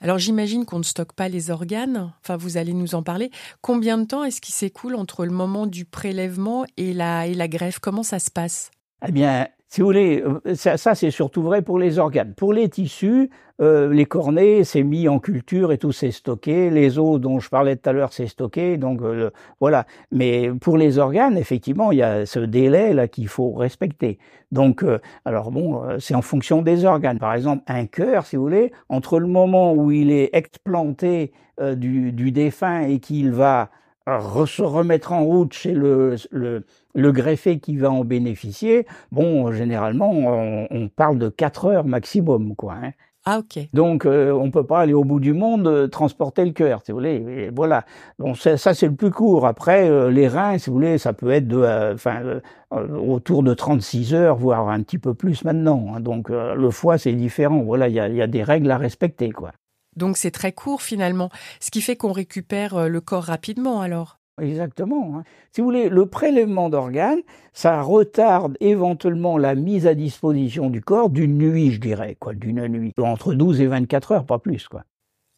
Alors 0.00 0.18
j'imagine 0.18 0.64
qu'on 0.64 0.78
ne 0.78 0.84
stocke 0.84 1.12
pas 1.12 1.28
les 1.28 1.50
organes, 1.50 2.12
enfin 2.22 2.36
vous 2.36 2.56
allez 2.56 2.74
nous 2.74 2.94
en 2.94 3.02
parler. 3.02 3.30
Combien 3.60 3.98
de 3.98 4.04
temps 4.04 4.24
est-ce 4.24 4.40
qui 4.40 4.52
s'écoule 4.52 4.94
entre 4.94 5.24
le 5.24 5.32
moment 5.32 5.66
du 5.66 5.84
prélèvement 5.84 6.64
et 6.76 6.92
la, 6.92 7.26
et 7.26 7.34
la 7.34 7.48
greffe? 7.48 7.78
Comment 7.78 8.02
ça 8.02 8.18
se 8.18 8.30
passe? 8.30 8.70
Eh 9.06 9.12
bien, 9.12 9.48
si 9.68 9.80
vous 9.80 9.88
voulez, 9.88 10.22
euh, 10.22 10.54
ça, 10.54 10.76
ça 10.76 10.94
c'est 10.94 11.10
surtout 11.10 11.42
vrai 11.42 11.60
pour 11.60 11.78
les 11.78 11.98
organes. 11.98 12.34
Pour 12.34 12.52
les 12.52 12.68
tissus, 12.68 13.30
euh, 13.60 13.92
les 13.92 14.06
cornets, 14.06 14.62
c'est 14.62 14.84
mis 14.84 15.08
en 15.08 15.18
culture 15.18 15.72
et 15.72 15.78
tout 15.78 15.90
c'est 15.90 16.12
stocké. 16.12 16.70
Les 16.70 16.98
os 16.98 17.20
dont 17.20 17.40
je 17.40 17.48
parlais 17.48 17.74
tout 17.74 17.90
à 17.90 17.92
l'heure, 17.92 18.12
c'est 18.12 18.28
stocké. 18.28 18.76
Donc 18.76 19.02
euh, 19.02 19.30
voilà. 19.60 19.86
Mais 20.12 20.50
pour 20.60 20.78
les 20.78 20.98
organes, 20.98 21.36
effectivement, 21.36 21.90
il 21.90 21.98
y 21.98 22.02
a 22.02 22.26
ce 22.26 22.38
délai 22.38 22.94
là 22.94 23.08
qu'il 23.08 23.26
faut 23.26 23.52
respecter. 23.54 24.18
Donc, 24.52 24.84
alors 25.24 25.50
bon, 25.50 25.82
c'est 25.98 26.14
en 26.14 26.22
fonction 26.22 26.62
des 26.62 26.84
organes. 26.84 27.18
Par 27.18 27.34
exemple, 27.34 27.64
un 27.66 27.86
cœur, 27.86 28.24
si 28.26 28.36
vous 28.36 28.42
voulez, 28.42 28.72
entre 28.88 29.18
le 29.18 29.26
moment 29.26 29.74
où 29.74 29.90
il 29.90 30.12
est 30.12 30.30
explanté 30.32 31.32
du, 31.60 32.12
du 32.12 32.30
défunt 32.30 32.82
et 32.82 33.00
qu'il 33.00 33.32
va 33.32 33.70
se 34.06 34.62
remettre 34.62 35.12
en 35.12 35.24
route 35.24 35.52
chez 35.52 35.72
le, 35.72 36.16
le, 36.30 36.64
le, 36.94 37.12
greffé 37.12 37.58
qui 37.58 37.76
va 37.76 37.90
en 37.90 38.04
bénéficier, 38.04 38.86
bon, 39.12 39.52
généralement, 39.52 40.10
on, 40.10 40.68
on 40.70 40.88
parle 40.88 41.18
de 41.18 41.28
4 41.28 41.64
heures 41.66 41.84
maximum, 41.84 42.54
quoi. 42.54 42.74
Hein. 42.82 42.92
Ah 43.28 43.40
ok. 43.40 43.58
Donc 43.72 44.06
euh, 44.06 44.30
on 44.30 44.52
peut 44.52 44.64
pas 44.64 44.78
aller 44.78 44.94
au 44.94 45.02
bout 45.02 45.18
du 45.18 45.32
monde 45.32 45.66
euh, 45.66 45.88
transporter 45.88 46.44
le 46.44 46.52
cœur, 46.52 46.82
si 46.84 46.92
vous 46.92 46.98
voulez. 46.98 47.16
Et 47.16 47.50
voilà. 47.50 47.84
Bon 48.20 48.36
ça, 48.36 48.56
ça 48.56 48.72
c'est 48.72 48.86
le 48.86 48.94
plus 48.94 49.10
court. 49.10 49.48
Après 49.48 49.90
euh, 49.90 50.12
les 50.12 50.28
reins, 50.28 50.58
si 50.58 50.70
vous 50.70 50.76
voulez, 50.76 50.96
ça 50.96 51.12
peut 51.12 51.32
être 51.32 51.48
de, 51.48 51.92
enfin 51.92 52.40
autour 52.70 53.42
de 53.42 53.52
36 53.52 54.14
heures, 54.14 54.36
voire 54.36 54.68
un 54.68 54.80
petit 54.82 54.98
peu 54.98 55.12
plus 55.12 55.44
maintenant. 55.44 55.92
Hein. 55.92 56.00
Donc 56.00 56.28
le 56.30 56.70
foie 56.70 56.98
c'est 56.98 57.14
différent. 57.14 57.62
Voilà, 57.64 57.88
il 57.88 57.94
y 57.94 58.00
a, 58.00 58.08
y 58.08 58.22
a 58.22 58.28
des 58.28 58.44
règles 58.44 58.70
à 58.70 58.78
respecter 58.78 59.30
quoi. 59.30 59.50
Donc 59.96 60.16
c'est 60.16 60.30
très 60.30 60.52
court 60.52 60.82
finalement, 60.82 61.30
ce 61.60 61.70
qui 61.70 61.80
fait 61.80 61.96
qu'on 61.96 62.12
récupère 62.12 62.76
euh, 62.76 62.88
le 62.88 63.00
corps 63.00 63.24
rapidement 63.24 63.80
alors. 63.80 64.18
Exactement. 64.40 65.16
Hein. 65.16 65.24
Si 65.50 65.62
vous 65.62 65.66
voulez, 65.66 65.88
le 65.88 66.04
prélèvement 66.06 66.68
d'organes, 66.68 67.22
ça 67.54 67.80
retarde 67.80 68.56
éventuellement 68.60 69.38
la 69.38 69.54
mise 69.54 69.86
à 69.86 69.94
disposition 69.94 70.68
du 70.68 70.82
corps 70.82 71.08
d'une 71.08 71.38
nuit, 71.38 71.72
je 71.72 71.80
dirais, 71.80 72.16
quoi, 72.20 72.34
d'une 72.34 72.66
nuit, 72.68 72.92
entre 73.00 73.32
12 73.32 73.62
et 73.62 73.66
24 73.66 74.12
heures, 74.12 74.26
pas 74.26 74.38
plus, 74.38 74.68
quoi. 74.68 74.84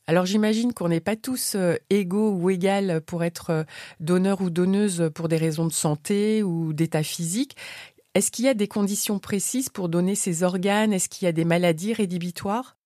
Alors 0.09 0.25
j'imagine 0.25 0.73
qu'on 0.73 0.89
n'est 0.89 1.01
pas 1.01 1.17
tous 1.17 1.55
euh, 1.55 1.75
égaux 1.91 2.33
ou 2.33 2.49
égales 2.49 3.03
pour 3.03 3.25
être 3.25 3.51
euh, 3.51 3.65
donneur 4.01 4.41
ou 4.41 4.49
donneuse 4.49 5.11
pour 5.15 5.29
des 5.29 5.37
raisons 5.37 5.67
de 5.67 5.73
santé 5.73 6.43
ou 6.43 6.73
d'état 6.73 7.03
physique. 7.03 7.57
Est-ce 8.15 8.31
qu'il 8.31 8.47
y 8.47 8.49
a 8.49 8.55
des 8.55 8.69
conditions 8.69 9.19
précises 9.19 9.69
pour 9.69 9.91
donner 9.91 10.15
ces 10.15 10.43
organes? 10.45 10.95
Est-ce 10.95 11.11
qu'il 11.11 11.27
y 11.27 11.29
a 11.29 11.33
des 11.33 11.45
maladies 11.45 11.93
rédhibitoires? 11.93 12.78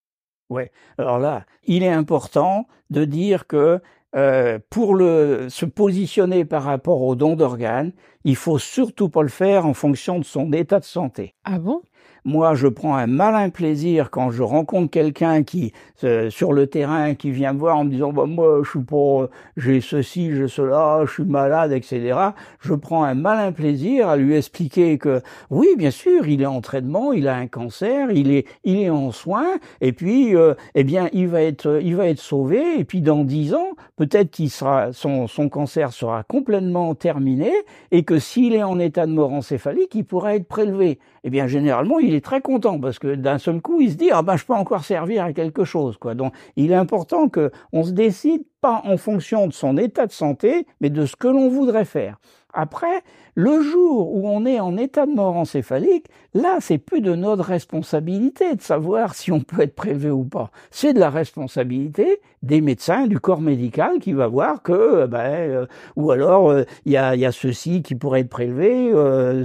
Ouais. 0.49 0.71
Alors 0.97 1.19
là, 1.19 1.45
il 1.63 1.83
est 1.83 1.89
important 1.89 2.67
de 2.89 3.05
dire 3.05 3.47
que 3.47 3.81
euh, 4.15 4.59
pour 4.69 4.93
le, 4.93 5.47
se 5.49 5.65
positionner 5.65 6.45
par 6.45 6.63
rapport 6.63 7.01
au 7.01 7.15
don 7.15 7.35
d'organes, 7.35 7.93
il 8.23 8.35
faut 8.35 8.59
surtout 8.59 9.09
pas 9.09 9.23
le 9.23 9.29
faire 9.29 9.65
en 9.65 9.73
fonction 9.73 10.19
de 10.19 10.23
son 10.23 10.53
état 10.53 10.79
de 10.79 10.85
santé. 10.85 11.33
Ah 11.45 11.57
bon? 11.57 11.81
Moi, 12.25 12.55
je 12.55 12.67
prends 12.67 12.95
un 12.95 13.07
malin 13.07 13.49
plaisir 13.49 14.09
quand 14.09 14.31
je 14.31 14.43
rencontre 14.43 14.89
quelqu'un 14.89 15.43
qui 15.43 15.73
euh, 16.03 16.29
sur 16.29 16.53
le 16.53 16.67
terrain 16.67 17.15
qui 17.15 17.31
vient 17.31 17.53
me 17.53 17.59
voir 17.59 17.77
en 17.77 17.85
me 17.85 17.89
disant 17.89 18.11
bah, 18.11 18.25
moi 18.25 18.59
je 18.63 18.69
suis 18.69 18.79
pas 18.79 19.29
j'ai 19.57 19.79
ceci, 19.79 20.35
j'ai 20.35 20.47
cela, 20.47 21.01
je 21.05 21.11
suis 21.11 21.23
malade, 21.23 21.71
etc. 21.71 22.17
Je 22.59 22.73
prends 22.73 23.03
un 23.03 23.13
malin 23.13 23.51
plaisir 23.51 24.09
à 24.09 24.17
lui 24.17 24.35
expliquer 24.35 24.97
que 24.97 25.21
oui, 25.49 25.67
bien 25.77 25.91
sûr, 25.91 26.27
il 26.27 26.41
est 26.41 26.47
en 26.47 26.61
traitement, 26.61 27.13
il 27.13 27.27
a 27.27 27.35
un 27.35 27.47
cancer, 27.47 28.11
il 28.11 28.31
est 28.31 28.45
il 28.63 28.79
est 28.79 28.89
en 28.89 29.11
soins, 29.11 29.59
et 29.81 29.93
puis 29.93 30.35
euh, 30.35 30.55
eh 30.75 30.83
bien 30.83 31.09
il 31.13 31.27
va 31.27 31.41
être 31.41 31.79
il 31.81 31.95
va 31.95 32.07
être 32.07 32.19
sauvé, 32.19 32.79
et 32.79 32.83
puis 32.83 33.01
dans 33.01 33.23
dix 33.23 33.53
ans 33.53 33.69
peut-être 33.95 34.31
qu'il 34.31 34.49
sera 34.49 34.91
son 34.93 35.27
son 35.27 35.49
cancer 35.49 35.93
sera 35.93 36.23
complètement 36.23 36.95
terminé, 36.95 37.51
et 37.91 38.03
que 38.03 38.19
s'il 38.19 38.53
est 38.55 38.63
en 38.63 38.79
état 38.79 39.05
de 39.05 39.11
mort 39.11 39.31
encéphalique, 39.31 39.95
il 39.95 40.05
pourra 40.05 40.35
être 40.35 40.47
prélevé. 40.47 40.99
Eh 41.23 41.29
bien 41.29 41.47
généralement 41.47 41.99
il 42.13 42.17
est 42.17 42.21
très 42.21 42.41
content 42.41 42.79
parce 42.79 42.99
que 42.99 43.15
d'un 43.15 43.39
seul 43.39 43.59
coup, 43.59 43.81
il 43.81 43.91
se 43.91 43.95
dit 43.95 44.11
ah 44.11 44.21
ben 44.21 44.37
je 44.37 44.45
peux 44.45 44.53
encore 44.53 44.85
servir 44.85 45.23
à 45.23 45.33
quelque 45.33 45.65
chose 45.65 45.97
quoi. 45.97 46.13
Donc 46.13 46.33
il 46.55 46.71
est 46.71 46.75
important 46.75 47.27
que 47.27 47.51
on 47.71 47.83
se 47.83 47.91
décide 47.91 48.43
pas 48.61 48.81
en 48.85 48.97
fonction 48.97 49.47
de 49.47 49.53
son 49.53 49.77
état 49.77 50.05
de 50.05 50.11
santé, 50.11 50.67
mais 50.79 50.89
de 50.89 51.05
ce 51.05 51.15
que 51.15 51.27
l'on 51.27 51.49
voudrait 51.49 51.85
faire. 51.85 52.17
Après, 52.53 53.03
le 53.35 53.61
jour 53.61 54.13
où 54.13 54.29
on 54.29 54.45
est 54.45 54.59
en 54.59 54.77
état 54.77 55.07
de 55.07 55.11
mort 55.11 55.35
encéphalique, 55.35 56.05
là, 56.35 56.57
c'est 56.59 56.77
plus 56.77 57.01
de 57.01 57.15
notre 57.15 57.43
responsabilité 57.43 58.55
de 58.55 58.61
savoir 58.61 59.15
si 59.15 59.31
on 59.31 59.39
peut 59.39 59.61
être 59.61 59.75
prélevé 59.75 60.11
ou 60.11 60.23
pas. 60.23 60.51
C'est 60.69 60.93
de 60.93 60.99
la 60.99 61.09
responsabilité 61.09 62.21
des 62.43 62.61
médecins, 62.61 63.07
du 63.07 63.19
corps 63.19 63.41
médical 63.41 63.99
qui 63.99 64.13
va 64.13 64.27
voir 64.27 64.61
que, 64.61 64.71
euh, 64.71 65.07
ben, 65.07 65.19
euh, 65.19 65.65
ou 65.95 66.11
alors 66.11 66.51
euh, 66.51 66.63
il 66.85 66.91
y, 66.91 66.97
a, 66.97 67.15
y, 67.15 67.25
a, 67.25 67.31
ceci 67.31 67.81
qui 67.81 67.95
pourrait 67.95 68.21
être 68.21 68.29
prélevé, 68.29 68.91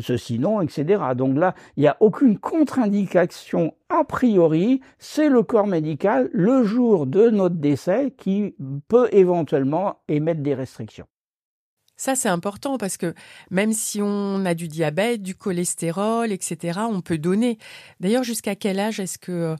ceci 0.03 0.38
non, 0.38 0.61
etc. 0.61 1.03
Donc 1.16 1.38
là, 1.38 1.55
il 1.77 1.81
n'y 1.81 1.88
a 1.88 1.97
aucune 2.01 2.38
contre-indication 2.38 3.73
a 3.90 4.05
priori, 4.05 4.83
c'est 4.99 5.31
le 5.31 5.42
corps 5.42 5.66
médical 5.66 6.29
le 6.33 6.62
jour 6.62 7.07
de 7.07 7.31
notre 7.31 7.55
décès 7.55 8.12
qui 8.16 8.55
peut 8.88 9.09
éventuellement 9.12 9.97
émettre 10.09 10.42
des 10.42 10.55
restrictions. 10.55 11.07
Ça, 11.99 12.15
c'est 12.15 12.29
important 12.29 12.79
parce 12.79 12.97
que 12.97 13.13
même 13.51 13.73
si 13.73 14.01
on 14.01 14.47
a 14.47 14.55
du 14.55 14.69
diabète, 14.69 15.21
du 15.21 15.35
cholestérol, 15.35 16.31
etc., 16.31 16.79
on 16.89 17.01
peut 17.01 17.19
donner. 17.19 17.59
D'ailleurs, 17.99 18.23
jusqu'à 18.23 18.55
quel 18.55 18.79
âge 18.79 19.01
est-ce 19.01 19.19
que 19.19 19.57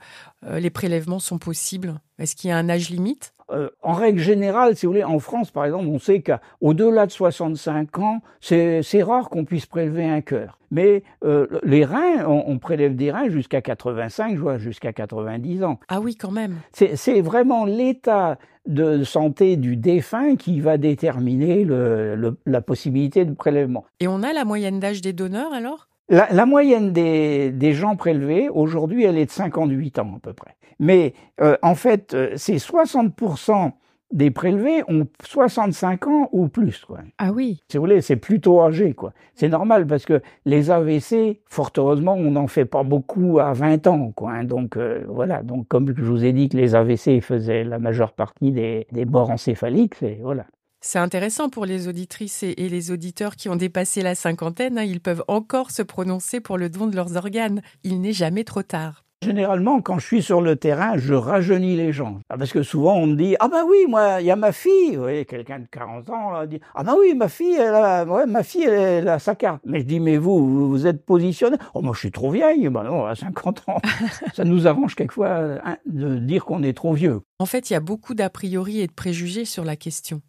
euh, 0.47 0.61
les 0.61 0.71
prélèvements 0.71 1.19
sont 1.19 1.39
possibles? 1.39 2.01
Est-ce 2.21 2.37
qu'il 2.37 2.51
y 2.51 2.53
a 2.53 2.57
un 2.57 2.69
âge 2.69 2.91
limite? 2.91 3.35
Euh, 3.51 3.71
en 3.83 3.95
règle 3.95 4.21
générale, 4.21 4.77
si 4.77 4.87
vous 4.87 4.93
voulez, 4.93 5.05
en 5.05 5.19
France, 5.19 5.51
par 5.51 5.65
exemple, 5.65 5.87
on 5.87 5.99
sait 5.99 6.23
qu'au-delà 6.23 7.07
de 7.07 7.11
65 7.11 7.99
ans, 7.99 8.21
c'est 8.41 9.03
rare 9.03 9.31
qu'on 9.31 9.45
puisse 9.45 9.67
prélever 9.67 10.05
un 10.05 10.21
cœur. 10.21 10.59
Mais 10.71 11.03
euh, 11.25 11.47
les 11.65 11.85
reins, 11.85 12.25
on, 12.27 12.45
on, 12.47 12.59
prélève 12.59 12.95
des 12.95 13.11
reins 13.11 13.31
jusqu'à 13.31 13.63
85, 13.63 14.59
jusqu'à 14.59 14.93
90 14.93 15.65
ans. 15.65 15.81
Ah 15.89 16.01
oui, 16.01 16.15
quand 16.15 16.31
même. 16.31 16.57
C'est 16.73 17.21
vraiment 17.21 17.65
l'état 17.65 18.39
de 18.69 19.03
santé 19.03 19.57
du 19.57 19.77
défunt 19.77 20.37
qui 20.37 20.61
va 20.61 20.79
déterminer 20.79 21.65
le, 21.65 22.15
le, 22.15 22.39
la 22.47 22.61
possibilité 22.61 23.25
de 23.25 23.33
prélèvement. 23.33 23.85
Et 23.99 24.07
on 24.07 24.23
a 24.23 24.33
la 24.33 24.45
moyenne 24.45 24.79
d'âge 24.79 25.01
des 25.01 25.13
donneurs 25.13 25.53
alors? 25.53 25.89
La, 26.11 26.29
la, 26.31 26.47
moyenne 26.47 26.93
des, 26.93 27.51
des 27.51 27.73
gens 27.75 27.97
prélevés, 27.97 28.49
aujourd'hui, 28.49 29.05
elle 29.05 29.19
est 29.19 29.27
de 29.27 29.31
58 29.31 29.99
ans 29.99 30.15
à 30.17 30.21
peu 30.21 30.33
près. 30.33 30.57
Mais 30.79 31.15
euh, 31.41 31.57
en 31.63 31.75
fait, 31.75 32.15
euh, 32.15 32.31
c'est 32.37 32.57
60% 32.57 33.73
des 34.13 34.31
prélevés 34.31 34.83
ont 34.89 35.07
65 35.23 36.07
ans 36.07 36.29
ou 36.33 36.49
plus. 36.49 36.85
Quoi. 36.85 37.01
Ah 37.19 37.33
oui. 37.33 37.63
Si 37.69 37.77
vous 37.77 37.83
voulez, 37.83 38.01
c'est 38.01 38.17
plutôt 38.17 38.63
âgé. 38.63 38.95
quoi. 38.95 39.13
C'est 39.35 39.49
normal 39.49 39.87
parce 39.87 40.05
que 40.05 40.23
les 40.45 40.71
AVC, 40.71 41.41
fort 41.47 41.71
heureusement, 41.77 42.15
on 42.15 42.31
n'en 42.33 42.47
fait 42.47 42.65
pas 42.65 42.83
beaucoup 42.83 43.39
à 43.39 43.53
20 43.53 43.87
ans. 43.87 44.13
Quoi. 44.15 44.33
Hein. 44.33 44.45
Donc 44.45 44.77
euh, 44.77 45.05
voilà. 45.09 45.43
Donc 45.43 45.69
comme 45.69 45.95
je 45.95 46.03
vous 46.03 46.25
ai 46.25 46.33
dit 46.33 46.49
que 46.49 46.57
les 46.57 46.75
AVC 46.75 47.21
faisaient 47.21 47.65
la 47.65 47.79
majeure 47.79 48.13
partie 48.13 48.53
des, 48.53 48.87
des 48.93 49.05
morts 49.05 49.31
encéphaliques, 49.31 49.97
c'est 49.97 50.19
voilà. 50.23 50.47
C'est 50.81 51.01
intéressant 51.01 51.49
pour 51.49 51.67
les 51.67 51.89
auditrices 51.89 52.45
et, 52.45 52.55
les 52.55 52.93
auditeurs 52.93 53.35
qui 53.35 53.49
ont 53.49 53.57
dépassé 53.57 54.01
la 54.01 54.15
cinquantaine. 54.15 54.79
Hein, 54.79 54.85
ils 54.85 55.01
peuvent 55.01 55.25
encore 55.27 55.73
se 55.73 55.83
prononcer 55.83 56.41
pour 56.41 56.57
le 56.57 56.71
don 56.71 56.87
de 56.87 56.95
leurs 56.95 57.17
organes. 57.17 57.63
Il 57.83 58.01
n'est 58.01 58.13
jamais 58.13 58.45
trop 58.45 58.63
tard. 58.63 59.05
Généralement, 59.21 59.81
quand 59.81 59.99
je 59.99 60.07
suis 60.07 60.23
sur 60.23 60.41
le 60.41 60.55
terrain, 60.55 60.97
je 60.97 61.13
rajeunis 61.13 61.75
les 61.75 61.93
gens. 61.93 62.21
Ah, 62.29 62.39
parce 62.39 62.53
que 62.53 62.63
souvent, 62.63 62.95
on 62.95 63.09
me 63.09 63.17
dit 63.17 63.35
Ah 63.41 63.49
ben 63.49 63.65
oui, 63.69 63.79
moi, 63.89 64.21
il 64.21 64.27
y 64.27 64.31
a 64.31 64.37
ma 64.37 64.53
fille. 64.53 64.95
Vous 64.95 65.03
voyez, 65.03 65.25
quelqu'un 65.25 65.59
de 65.59 65.67
40 65.67 66.09
ans 66.11 66.31
là, 66.31 66.47
dit 66.47 66.61
Ah 66.77 66.85
ben 66.85 66.95
oui, 66.97 67.15
ma 67.17 67.29
fille, 67.29 67.57
elle 67.57 67.75
a, 67.75 68.05
ouais, 68.05 68.27
ma 68.27 68.45
fille, 68.45 68.63
elle, 68.63 69.09
a 69.09 69.19
sa 69.19 69.35
carte. 69.35 69.61
Mais 69.67 69.81
je 69.81 69.87
dis 69.87 69.99
Mais 69.99 70.19
vous, 70.19 70.69
vous 70.69 70.87
êtes 70.87 71.05
positionné? 71.05 71.57
Oh, 71.75 71.83
moi, 71.83 71.95
je 71.95 71.99
suis 71.99 72.13
trop 72.13 72.31
vieille. 72.31 72.69
Ben 72.69 72.85
non, 72.85 73.07
à 73.07 73.17
50 73.17 73.65
ans. 73.69 73.81
Ça 74.35 74.45
nous 74.45 74.69
arrange 74.69 74.95
quelquefois 74.95 75.59
hein, 75.65 75.79
de 75.87 76.19
dire 76.19 76.45
qu'on 76.45 76.63
est 76.63 76.77
trop 76.77 76.93
vieux. 76.93 77.21
En 77.41 77.47
fait, 77.47 77.71
il 77.71 77.73
y 77.73 77.77
a 77.77 77.81
beaucoup 77.81 78.15
d'a 78.15 78.31
priori 78.31 78.81
et 78.81 78.87
de 78.87 78.93
préjugés 78.93 79.45
sur 79.45 79.65
la 79.65 79.75
question. 79.75 80.23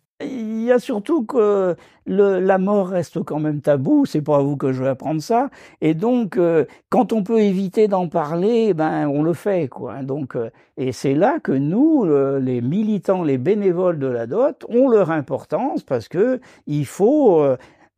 Y 0.70 0.72
a 0.72 0.80
surtout 0.80 1.24
que 1.24 1.76
la 2.06 2.58
mort 2.58 2.90
reste 2.90 3.24
quand 3.24 3.40
même 3.40 3.62
tabou, 3.62 4.06
c'est 4.06 4.22
pas 4.22 4.38
à 4.38 4.40
vous 4.40 4.58
que 4.58 4.72
je 4.72 4.84
vais 4.84 4.90
apprendre 4.90 5.22
ça, 5.22 5.50
et 5.82 5.94
donc 5.94 6.38
euh, 6.38 6.66
quand 6.90 7.14
on 7.14 7.24
peut 7.24 7.40
éviter 7.40 7.88
d'en 7.88 8.08
parler, 8.08 8.74
ben 8.74 9.08
on 9.08 9.22
le 9.22 9.34
fait 9.34 9.68
quoi. 9.68 10.02
Donc 10.02 10.36
euh, 10.36 10.50
et 10.78 10.92
c'est 10.92 11.14
là 11.14 11.40
que 11.40 11.52
nous, 11.52 12.06
les 12.40 12.62
militants, 12.62 13.24
les 13.24 13.38
bénévoles 13.38 14.00
de 14.00 14.08
la 14.08 14.28
dot, 14.28 14.66
ont 14.70 14.88
leur 14.88 15.12
importance 15.12 15.84
parce 15.84 16.08
que 16.08 16.40
il 16.68 16.86
faut 16.86 17.44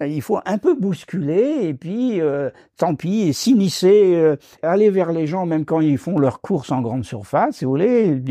euh, 0.02 0.08
il 0.08 0.22
faut 0.22 0.40
un 0.46 0.58
peu 0.58 0.76
bousculer 0.76 1.68
et 1.68 1.74
puis 1.74 2.22
euh, 2.22 2.50
tant 2.78 2.96
pis 2.96 3.34
s'immiscer, 3.34 4.14
euh, 4.16 4.36
aller 4.64 4.90
vers 4.90 5.12
les 5.12 5.28
gens 5.28 5.46
même 5.46 5.66
quand 5.66 5.80
ils 5.82 5.98
font 5.98 6.18
leurs 6.18 6.42
courses 6.42 6.72
en 6.72 6.82
grande 6.82 7.06
surface, 7.06 7.58
si 7.58 7.66
vous 7.66 7.72
voulez. 7.72 8.22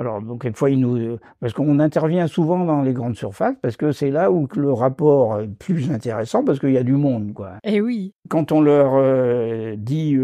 Alors 0.00 0.22
donc 0.22 0.40
quelquefois 0.40 0.70
ils 0.70 0.80
nous 0.80 1.18
parce 1.40 1.52
qu'on 1.52 1.78
intervient 1.78 2.26
souvent 2.26 2.64
dans 2.64 2.80
les 2.80 2.94
grandes 2.94 3.16
surfaces 3.16 3.54
parce 3.60 3.76
que 3.76 3.92
c'est 3.92 4.10
là 4.10 4.32
où 4.32 4.48
le 4.56 4.72
rapport 4.72 5.40
est 5.40 5.46
plus 5.46 5.90
intéressant 5.92 6.42
parce 6.42 6.58
qu'il 6.58 6.72
y 6.72 6.78
a 6.78 6.82
du 6.82 6.94
monde 6.94 7.34
quoi. 7.34 7.52
Eh 7.64 7.82
oui. 7.82 8.14
Quand 8.30 8.50
on 8.50 8.62
leur 8.62 8.92
euh, 8.94 9.74
dit 9.76 10.16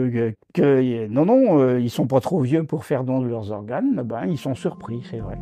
que 0.55 1.07
non 1.09 1.27
non 1.27 1.77
ils 1.77 1.91
sont 1.91 2.07
pas 2.07 2.21
trop 2.21 2.41
vieux 2.41 2.65
pour 2.65 2.87
faire 2.87 3.05
don 3.05 3.21
de 3.21 3.29
leurs 3.29 3.53
organes, 3.53 4.03
ben 4.03 4.25
ils 4.27 4.39
sont 4.39 4.55
surpris, 4.55 5.03
c'est 5.11 5.19
vrai. 5.19 5.37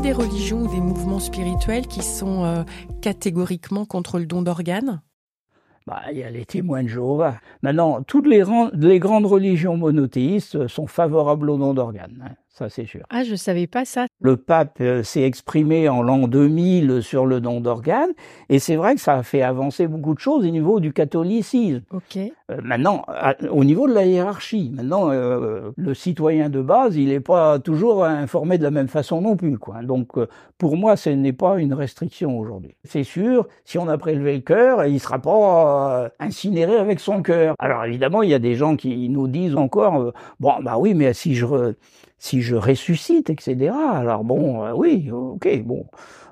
Des 0.00 0.12
religions 0.12 0.62
ou 0.62 0.68
des 0.68 0.80
mouvements 0.80 1.18
spirituels 1.18 1.86
qui 1.86 2.02
sont 2.02 2.44
euh, 2.44 2.62
catégoriquement 3.02 3.84
contre 3.84 4.18
le 4.18 4.26
don 4.26 4.40
d'organes? 4.42 5.02
Bah, 5.86 6.00
il 6.10 6.18
y 6.18 6.22
a 6.22 6.30
les 6.30 6.46
témoins 6.46 6.82
de 6.82 6.88
Jéhovah. 6.88 7.34
Maintenant, 7.62 8.02
toutes 8.02 8.26
les, 8.26 8.44
les 8.74 8.98
grandes 8.98 9.26
religions 9.26 9.76
monothéistes 9.76 10.68
sont 10.68 10.86
favorables 10.86 11.50
au 11.50 11.58
don 11.58 11.74
d'organes. 11.74 12.36
Ça 12.60 12.68
c'est 12.68 12.84
sûr. 12.84 13.00
Ah, 13.08 13.24
je 13.24 13.36
savais 13.36 13.66
pas 13.66 13.86
ça. 13.86 14.04
Le 14.20 14.36
pape 14.36 14.82
euh, 14.82 15.02
s'est 15.02 15.22
exprimé 15.22 15.88
en 15.88 16.02
l'an 16.02 16.28
2000 16.28 17.02
sur 17.02 17.24
le 17.24 17.40
don 17.40 17.62
d'organes, 17.62 18.10
et 18.50 18.58
c'est 18.58 18.76
vrai 18.76 18.96
que 18.96 19.00
ça 19.00 19.14
a 19.14 19.22
fait 19.22 19.40
avancer 19.40 19.86
beaucoup 19.86 20.12
de 20.12 20.18
choses 20.18 20.44
au 20.44 20.50
niveau 20.50 20.78
du 20.78 20.92
catholicisme. 20.92 21.80
Ok. 21.90 22.18
Euh, 22.18 22.58
maintenant, 22.62 23.06
au 23.50 23.64
niveau 23.64 23.88
de 23.88 23.94
la 23.94 24.04
hiérarchie, 24.04 24.72
maintenant, 24.74 25.10
euh, 25.10 25.70
le 25.74 25.94
citoyen 25.94 26.50
de 26.50 26.60
base, 26.60 26.96
il 26.96 27.08
n'est 27.08 27.20
pas 27.20 27.58
toujours 27.60 28.04
informé 28.04 28.58
de 28.58 28.62
la 28.62 28.70
même 28.70 28.88
façon 28.88 29.22
non 29.22 29.36
plus. 29.36 29.56
Quoi. 29.56 29.80
Donc, 29.82 30.08
pour 30.58 30.76
moi, 30.76 30.96
ce 30.96 31.08
n'est 31.08 31.32
pas 31.32 31.56
une 31.56 31.72
restriction 31.72 32.38
aujourd'hui. 32.38 32.76
C'est 32.84 33.04
sûr, 33.04 33.48
si 33.64 33.78
on 33.78 33.88
a 33.88 33.96
prélevé 33.96 34.34
le 34.34 34.42
cœur, 34.42 34.84
il 34.84 34.92
ne 34.92 34.98
sera 34.98 35.18
pas 35.18 36.10
incinéré 36.20 36.76
avec 36.76 37.00
son 37.00 37.22
cœur. 37.22 37.54
Alors 37.58 37.86
évidemment, 37.86 38.22
il 38.22 38.28
y 38.28 38.34
a 38.34 38.38
des 38.38 38.54
gens 38.54 38.76
qui 38.76 39.08
nous 39.08 39.28
disent 39.28 39.56
encore, 39.56 40.12
bon, 40.40 40.52
bah 40.60 40.76
oui, 40.76 40.92
mais 40.92 41.14
si 41.14 41.34
je 41.34 41.46
si 42.20 42.42
je 42.42 42.54
ressuscite, 42.54 43.30
etc. 43.30 43.72
Alors 43.92 44.22
bon, 44.22 44.62
euh, 44.64 44.72
oui, 44.72 45.10
ok, 45.10 45.62
bon. 45.64 45.86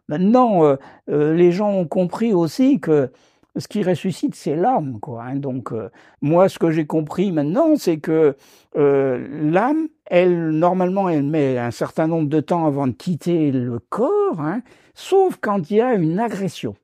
Maintenant, 0.08 0.64
euh, 0.64 0.76
euh, 1.10 1.34
les 1.34 1.50
gens 1.50 1.70
ont 1.70 1.86
compris 1.86 2.32
aussi 2.32 2.78
que 2.78 3.10
ce 3.56 3.66
qui 3.66 3.82
ressuscite, 3.82 4.34
c'est 4.34 4.54
l'âme, 4.54 5.00
quoi. 5.00 5.24
Hein. 5.24 5.36
Donc, 5.36 5.72
moi, 6.20 6.48
ce 6.48 6.60
que 6.60 6.70
j'ai 6.70 6.86
compris 6.86 7.32
maintenant, 7.32 7.74
c'est 7.74 7.98
que 7.98 8.36
l'âme, 8.76 9.88
elle, 10.06 10.50
normalement, 10.50 11.08
elle 11.08 11.24
met 11.24 11.58
un 11.58 11.72
certain 11.72 12.06
nombre 12.06 12.28
de 12.28 12.38
temps 12.38 12.66
avant 12.66 12.86
de 12.86 12.92
quitter 12.92 13.50
le 13.50 13.80
corps, 13.80 14.38
hein, 14.38 14.60
sauf 14.94 15.38
quand 15.40 15.70
il 15.70 15.78
y 15.78 15.80
a 15.80 15.94
une 15.94 16.20
agression. 16.20 16.76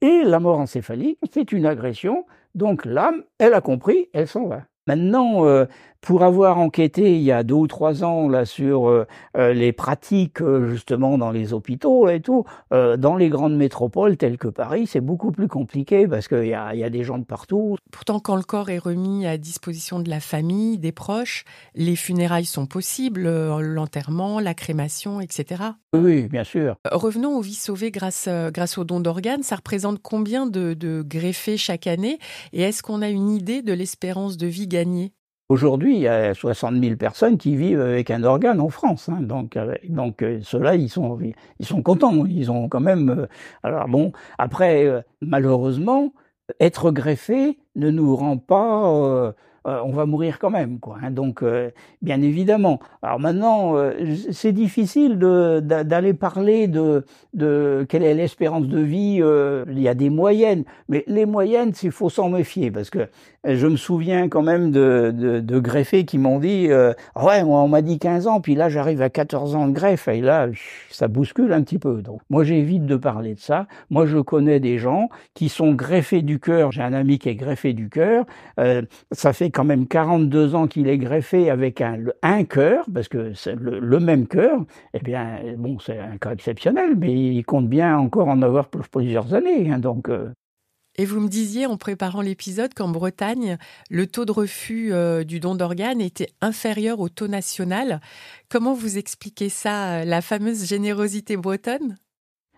Et 0.00 0.22
la 0.24 0.40
mort 0.40 0.58
encéphalique, 0.58 1.18
c'est 1.32 1.52
une 1.52 1.66
agression, 1.66 2.24
donc 2.56 2.84
l'âme, 2.84 3.22
elle 3.38 3.54
a 3.54 3.60
compris, 3.60 4.08
elle 4.12 4.26
s'en 4.26 4.46
va. 4.48 4.62
Maintenant, 4.88 5.44
pour 6.00 6.22
avoir 6.22 6.58
enquêté 6.58 7.16
il 7.16 7.22
y 7.22 7.32
a 7.32 7.42
deux 7.42 7.54
ou 7.54 7.66
trois 7.66 8.04
ans 8.04 8.28
là 8.28 8.44
sur 8.44 8.88
euh, 8.88 9.06
euh, 9.36 9.52
les 9.52 9.72
pratiques 9.72 10.42
justement 10.66 11.18
dans 11.18 11.30
les 11.30 11.52
hôpitaux 11.52 12.08
et 12.08 12.20
tout, 12.20 12.44
dans 12.70 13.16
les 13.16 13.28
grandes 13.28 13.56
métropoles 13.56 14.16
telles 14.16 14.38
que 14.38 14.48
Paris, 14.48 14.86
c'est 14.86 15.00
beaucoup 15.00 15.32
plus 15.32 15.48
compliqué 15.48 16.06
parce 16.06 16.28
qu'il 16.28 16.46
y 16.46 16.54
a, 16.54 16.74
y 16.74 16.84
a 16.84 16.90
des 16.90 17.04
gens 17.04 17.18
de 17.18 17.24
partout. 17.24 17.76
Pourtant, 17.90 18.20
quand 18.20 18.36
le 18.36 18.42
corps 18.42 18.70
est 18.70 18.78
remis 18.78 19.26
à 19.26 19.38
disposition 19.38 20.00
de 20.00 20.08
la 20.08 20.20
famille, 20.20 20.78
des 20.78 20.92
proches, 20.92 21.44
les 21.74 21.96
funérailles 21.96 22.44
sont 22.44 22.66
possibles, 22.66 23.28
l'enterrement, 23.60 24.40
la 24.40 24.54
crémation, 24.54 25.20
etc. 25.20 25.62
Oui, 25.94 26.28
bien 26.28 26.44
sûr. 26.44 26.76
Revenons 26.90 27.36
aux 27.36 27.42
vies 27.42 27.54
sauvées 27.54 27.90
grâce, 27.90 28.28
grâce 28.52 28.78
au 28.78 28.84
don 28.84 29.00
d'organes. 29.00 29.42
Ça 29.42 29.56
représente 29.56 30.00
combien 30.02 30.46
de, 30.46 30.74
de 30.74 31.02
greffés 31.02 31.56
chaque 31.56 31.86
année? 31.86 32.18
Et 32.52 32.62
est-ce 32.62 32.82
qu'on 32.82 33.02
a 33.02 33.08
une 33.08 33.30
idée 33.30 33.62
de 33.62 33.72
l'espérance 33.72 34.36
de 34.36 34.46
vie 34.46 34.68
Aujourd'hui, 35.48 35.94
il 35.94 36.00
y 36.02 36.08
a 36.08 36.34
60 36.34 36.74
000 36.76 36.96
personnes 36.96 37.38
qui 37.38 37.56
vivent 37.56 37.80
avec 37.80 38.10
un 38.10 38.22
organe 38.22 38.60
en 38.60 38.68
France. 38.68 39.08
Hein. 39.08 39.22
donc, 39.22 39.56
euh, 39.56 39.74
donc 39.88 40.22
euh, 40.22 40.40
ceux-là, 40.42 40.74
ils 40.76 40.90
sont, 40.90 41.18
ils 41.58 41.66
sont 41.66 41.82
contents. 41.82 42.26
Ils 42.26 42.50
ont 42.50 42.68
quand 42.68 42.80
même. 42.80 43.08
Euh, 43.08 43.26
alors 43.62 43.88
bon, 43.88 44.12
après, 44.36 45.04
malheureusement, 45.22 46.12
être 46.60 46.90
greffé 46.90 47.58
ne 47.76 47.90
nous 47.90 48.14
rend 48.14 48.36
pas 48.36 49.34
euh, 49.68 49.80
on 49.84 49.90
va 49.90 50.06
mourir 50.06 50.38
quand 50.38 50.50
même, 50.50 50.78
quoi. 50.78 50.96
Hein. 51.02 51.10
donc, 51.10 51.42
euh, 51.42 51.70
bien 52.00 52.22
évidemment. 52.22 52.80
Alors 53.02 53.20
maintenant, 53.20 53.76
euh, 53.76 53.92
c'est 54.30 54.52
difficile 54.52 55.18
d'aller 55.18 56.14
parler 56.14 56.68
de, 56.68 57.04
de 57.34 57.84
quelle 57.88 58.02
est 58.02 58.14
l'espérance 58.14 58.66
de 58.66 58.80
vie. 58.80 59.20
il 59.70 59.80
y 59.80 59.88
a 59.88 59.94
des 59.94 60.10
moyennes, 60.10 60.64
mais 60.88 61.04
les 61.06 61.26
moyennes, 61.26 61.72
il 61.82 61.90
faut 61.90 62.08
s'en 62.08 62.30
méfier 62.30 62.70
parce 62.70 62.88
que 62.88 63.08
je 63.44 63.66
me 63.66 63.76
souviens 63.76 64.28
quand 64.28 64.42
même 64.42 64.70
de, 64.70 65.58
greffés 65.60 66.04
qui 66.04 66.18
m'ont 66.18 66.38
dit, 66.38 66.68
ouais, 66.68 67.44
moi 67.44 67.62
on 67.62 67.68
m'a 67.68 67.82
dit 67.82 67.98
15 67.98 68.26
ans, 68.26 68.40
puis 68.40 68.54
là 68.54 68.68
j'arrive 68.68 69.02
à 69.02 69.10
14 69.10 69.54
ans 69.54 69.68
de 69.68 69.72
greffe, 69.72 70.08
et 70.08 70.20
là 70.20 70.48
ça 70.90 71.08
bouscule 71.08 71.52
un 71.52 71.62
petit 71.62 71.78
peu. 71.78 72.02
Donc, 72.02 72.20
moi 72.30 72.44
j'évite 72.44 72.86
de 72.86 72.96
parler 72.96 73.34
de 73.34 73.40
ça. 73.40 73.66
Moi 73.90 74.06
je 74.06 74.18
connais 74.18 74.60
des 74.60 74.78
gens 74.78 75.08
qui 75.34 75.48
sont 75.48 75.72
greffés 75.72 76.22
du 76.22 76.40
cœur. 76.40 76.72
J'ai 76.72 76.82
un 76.82 76.92
ami 76.92 77.18
qui 77.18 77.28
est 77.28 77.34
greffé 77.34 77.72
du 77.72 77.88
cœur. 77.88 78.24
ça 79.12 79.32
fait 79.32 79.50
quand 79.50 79.64
même 79.64 79.86
42 79.86 80.54
ans 80.54 80.66
qu'il 80.66 80.88
est 80.88 80.98
greffé 80.98 81.50
avec 81.50 81.80
un, 81.80 81.98
un 82.22 82.44
cœur, 82.44 82.84
parce 82.92 83.08
que 83.08 83.32
c'est 83.34 83.56
le, 83.56 84.00
même 84.00 84.26
cœur, 84.26 84.64
eh 84.94 85.00
bien, 85.00 85.40
bon, 85.56 85.78
c'est 85.78 85.98
un 85.98 86.16
cas 86.18 86.32
exceptionnel, 86.32 86.96
mais 86.96 87.12
il 87.12 87.44
compte 87.44 87.68
bien 87.68 87.98
encore 87.98 88.28
en 88.28 88.42
avoir 88.42 88.68
pour 88.68 88.88
plusieurs 88.88 89.34
années. 89.34 89.70
Hein, 89.70 89.78
donc, 89.78 90.08
euh. 90.08 90.32
Et 91.00 91.04
vous 91.04 91.20
me 91.20 91.28
disiez 91.28 91.64
en 91.66 91.76
préparant 91.76 92.20
l'épisode 92.20 92.74
qu'en 92.74 92.88
Bretagne, 92.88 93.56
le 93.88 94.08
taux 94.08 94.24
de 94.24 94.32
refus 94.32 94.92
euh, 94.92 95.22
du 95.22 95.38
don 95.38 95.54
d'organes 95.54 96.00
était 96.00 96.32
inférieur 96.40 96.98
au 96.98 97.08
taux 97.08 97.28
national. 97.28 98.00
Comment 98.48 98.74
vous 98.74 98.98
expliquez 98.98 99.48
ça, 99.48 100.04
la 100.04 100.20
fameuse 100.20 100.66
générosité 100.66 101.36
bretonne? 101.36 101.96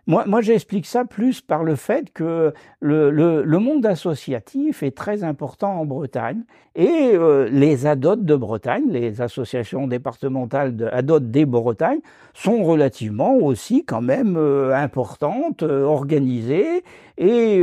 Moi, 0.06 0.40
j'explique 0.40 0.86
ça 0.86 1.04
plus 1.04 1.40
par 1.40 1.62
le 1.62 1.76
fait 1.76 2.10
que 2.12 2.52
le, 2.80 3.58
monde 3.58 3.84
associatif 3.84 4.82
est 4.82 4.96
très 4.96 5.22
important 5.22 5.80
en 5.80 5.84
Bretagne 5.84 6.42
et 6.74 7.12
euh, 7.14 7.48
les 7.50 7.86
ADOT 7.86 8.16
de 8.16 8.34
Bretagne, 8.34 8.84
les 8.88 9.20
associations 9.20 9.86
départementales 9.86 10.76
de 10.76 10.86
ADOT 10.86 11.20
des 11.20 11.44
Bretagnes, 11.44 12.00
sont 12.34 12.64
relativement 12.64 13.36
aussi 13.36 13.84
quand 13.84 14.00
même 14.00 14.36
euh, 14.36 14.74
importantes, 14.74 15.62
euh, 15.62 15.84
organisées 15.84 16.82
et 17.18 17.62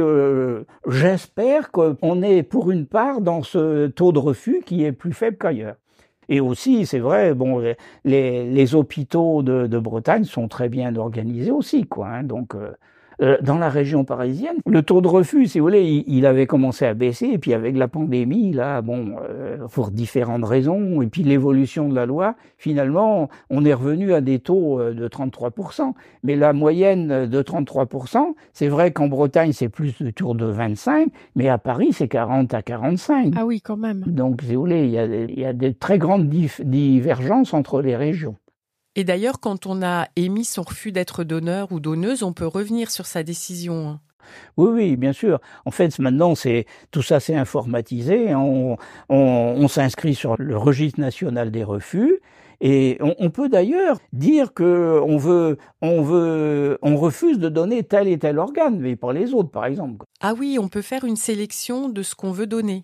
j'espère 0.86 1.71
qu'on 1.71 2.21
est 2.21 2.43
pour 2.43 2.69
une 2.69 2.86
part 2.86 3.21
dans 3.21 3.41
ce 3.41 3.88
taux 3.88 4.12
de 4.12 4.19
refus 4.19 4.62
qui 4.63 4.84
est 4.84 4.91
plus 4.91 5.13
faible 5.13 5.38
qu'ailleurs. 5.38 5.78
Et 6.30 6.40
aussi, 6.42 6.86
c'est 6.86 7.00
vrai, 7.00 7.34
bon, 7.34 7.60
les, 8.04 8.46
les 8.46 8.76
hôpitaux 8.76 9.44
de, 9.44 9.80
Bretagne 9.80 10.26
sont 10.26 10.48
très 10.48 10.70
bien 10.70 10.96
organisés 10.96 11.52
aussi, 11.52 11.86
quoi. 11.86 12.08
Hein, 12.08 12.24
donc, 12.24 12.56
euh, 12.56 12.72
euh, 13.22 13.38
dans 13.42 13.58
la 13.58 13.70
région 13.70 14.04
parisienne, 14.04 14.58
le 14.68 14.84
taux 14.84 15.02
de 15.02 15.08
refus, 15.08 15.48
si 15.48 15.60
vous 15.60 15.66
voulez, 15.66 16.04
il, 16.06 16.26
avait 16.28 16.46
commencé 16.46 16.86
à 16.86 16.94
baisser, 16.94 17.26
et 17.28 17.38
puis 17.40 17.54
avec 17.54 17.76
la 17.76 17.88
pandémie, 17.88 18.54
là, 18.54 18.82
bon, 18.82 19.16
euh, 19.28 19.68
pour 19.72 19.90
différentes 19.90 20.46
raisons, 20.46 21.02
et 21.02 21.08
puis 21.08 21.24
l'évolution 21.24 21.90
de 21.90 21.96
la 21.96 22.06
loi, 22.06 22.36
finalement, 22.58 23.30
on 23.50 23.66
est 23.66 23.74
revenu 23.74 24.14
à 24.14 24.22
des 24.22 24.38
taux 24.38 24.80
euh, 24.80 24.94
de 24.94 25.08
33%. 25.08 25.94
Mais 26.24 26.36
la 26.36 26.54
moyenne 26.54 27.26
de 27.26 27.42
33%, 27.42 28.36
c'est 28.54 28.68
vrai 28.68 28.92
qu'en 28.92 29.08
Bretagne, 29.08 29.52
c'est 29.52 29.70
plus 29.70 30.00
de 30.02 30.12
tour 30.12 30.36
de 30.36 30.46
25, 30.46 31.10
mais 31.36 31.50
à 31.50 31.58
Paris, 31.58 31.90
c'est 31.94 32.08
40 32.08 32.54
à 32.54 32.62
45. 32.62 33.34
Ah 33.36 33.46
oui, 33.46 33.62
quand 33.62 33.78
même. 33.78 34.04
Donc, 34.06 34.42
si 34.44 34.54
vous 34.54 34.62
voulez, 34.62 34.84
il 34.84 34.92
y 34.92 35.00
a, 35.00 35.06
il 35.06 35.40
y 35.40 35.46
a 35.46 35.54
des 35.54 35.74
très 35.74 35.98
grandes 35.98 36.30
divergences 36.30 37.54
entre 37.54 37.82
les 37.82 37.96
régions. 37.96 38.36
Et 38.98 39.04
d'ailleurs, 39.04 39.40
quand 39.40 39.68
on 39.68 39.84
a 39.84 40.08
émis 40.16 40.44
son 40.44 40.64
refus 40.64 40.92
d'être 40.92 41.24
donneur 41.24 41.72
ou 41.72 41.80
donneuse, 41.80 42.24
on 42.24 42.34
peut 42.34 42.48
revenir 42.48 42.90
sur 42.90 43.06
sa 43.06 43.22
décision. 43.22 43.90
Hein. 43.90 44.00
Oui, 44.58 44.72
oui, 44.74 44.96
bien 44.98 45.14
sûr. 45.14 45.40
En 45.66 45.72
fait, 45.72 46.00
maintenant, 46.00 46.34
c'est 46.34 46.66
tout 46.90 47.04
ça, 47.04 47.20
c'est 47.20 47.36
informatisé. 47.36 48.34
On, 48.34 48.76
on, 49.10 49.68
s'inscrit 49.68 50.16
sur 50.16 50.36
le 50.40 50.58
registre 50.58 51.00
national 51.00 51.52
des 51.52 51.64
refus. 51.64 52.20
Et 52.60 52.98
on, 53.00 53.30
peut 53.30 53.50
d'ailleurs 53.50 54.00
dire 54.14 54.52
que 54.56 55.00
on 55.06 55.18
veut, 55.18 55.60
on 55.84 56.02
veut, 56.02 56.80
on 56.82 56.98
refuse 56.98 57.38
de 57.38 57.50
donner 57.50 57.84
tel 57.84 58.08
et 58.08 58.18
tel 58.18 58.40
organe, 58.40 58.80
mais 58.80 58.96
pas 58.96 59.14
les 59.14 59.32
autres, 59.36 59.52
par 59.52 59.66
exemple. 59.66 60.08
Ah 60.22 60.34
oui, 60.34 60.58
on 60.60 60.70
peut 60.70 60.82
faire 60.82 61.04
une 61.04 61.18
sélection 61.18 61.88
de 61.88 62.02
ce 62.02 62.16
qu'on 62.16 62.32
veut 62.32 62.48
donner. 62.48 62.84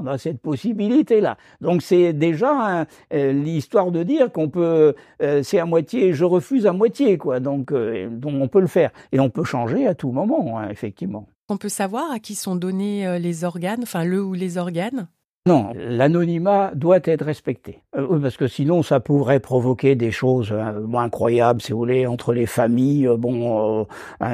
On 0.00 0.06
a 0.06 0.16
cette 0.16 0.40
possibilité-là. 0.40 1.36
Donc 1.60 1.82
c'est 1.82 2.12
déjà 2.12 2.86
euh, 3.12 3.32
l'histoire 3.32 3.90
de 3.90 4.02
dire 4.02 4.32
qu'on 4.32 4.48
peut, 4.48 4.94
euh, 5.22 5.42
c'est 5.42 5.58
à 5.58 5.66
moitié, 5.66 6.14
je 6.14 6.24
refuse 6.24 6.66
à 6.66 6.72
moitié, 6.72 7.18
quoi. 7.18 7.38
Donc, 7.38 7.70
euh, 7.72 8.08
donc 8.08 8.34
on 8.40 8.48
peut 8.48 8.60
le 8.60 8.66
faire 8.66 8.90
et 9.12 9.20
on 9.20 9.28
peut 9.28 9.44
changer 9.44 9.86
à 9.86 9.94
tout 9.94 10.10
moment, 10.10 10.58
hein, 10.58 10.68
effectivement. 10.70 11.28
On 11.48 11.58
peut 11.58 11.68
savoir 11.68 12.10
à 12.12 12.18
qui 12.18 12.34
sont 12.34 12.56
donnés 12.56 13.18
les 13.18 13.44
organes, 13.44 13.80
enfin 13.82 14.04
le 14.04 14.22
ou 14.22 14.34
les 14.34 14.56
organes? 14.56 15.08
Non, 15.46 15.72
l'anonymat 15.74 16.72
doit 16.74 17.00
être 17.02 17.24
respecté. 17.24 17.82
Euh, 17.96 18.20
parce 18.20 18.36
que 18.36 18.46
sinon, 18.46 18.82
ça 18.82 19.00
pourrait 19.00 19.40
provoquer 19.40 19.94
des 19.94 20.10
choses 20.10 20.52
euh, 20.52 20.86
incroyables, 20.94 21.62
si 21.62 21.72
vous 21.72 21.78
voulez, 21.78 22.06
entre 22.06 22.34
les 22.34 22.44
familles. 22.44 23.08
Euh, 23.08 23.16
bon, 23.16 23.86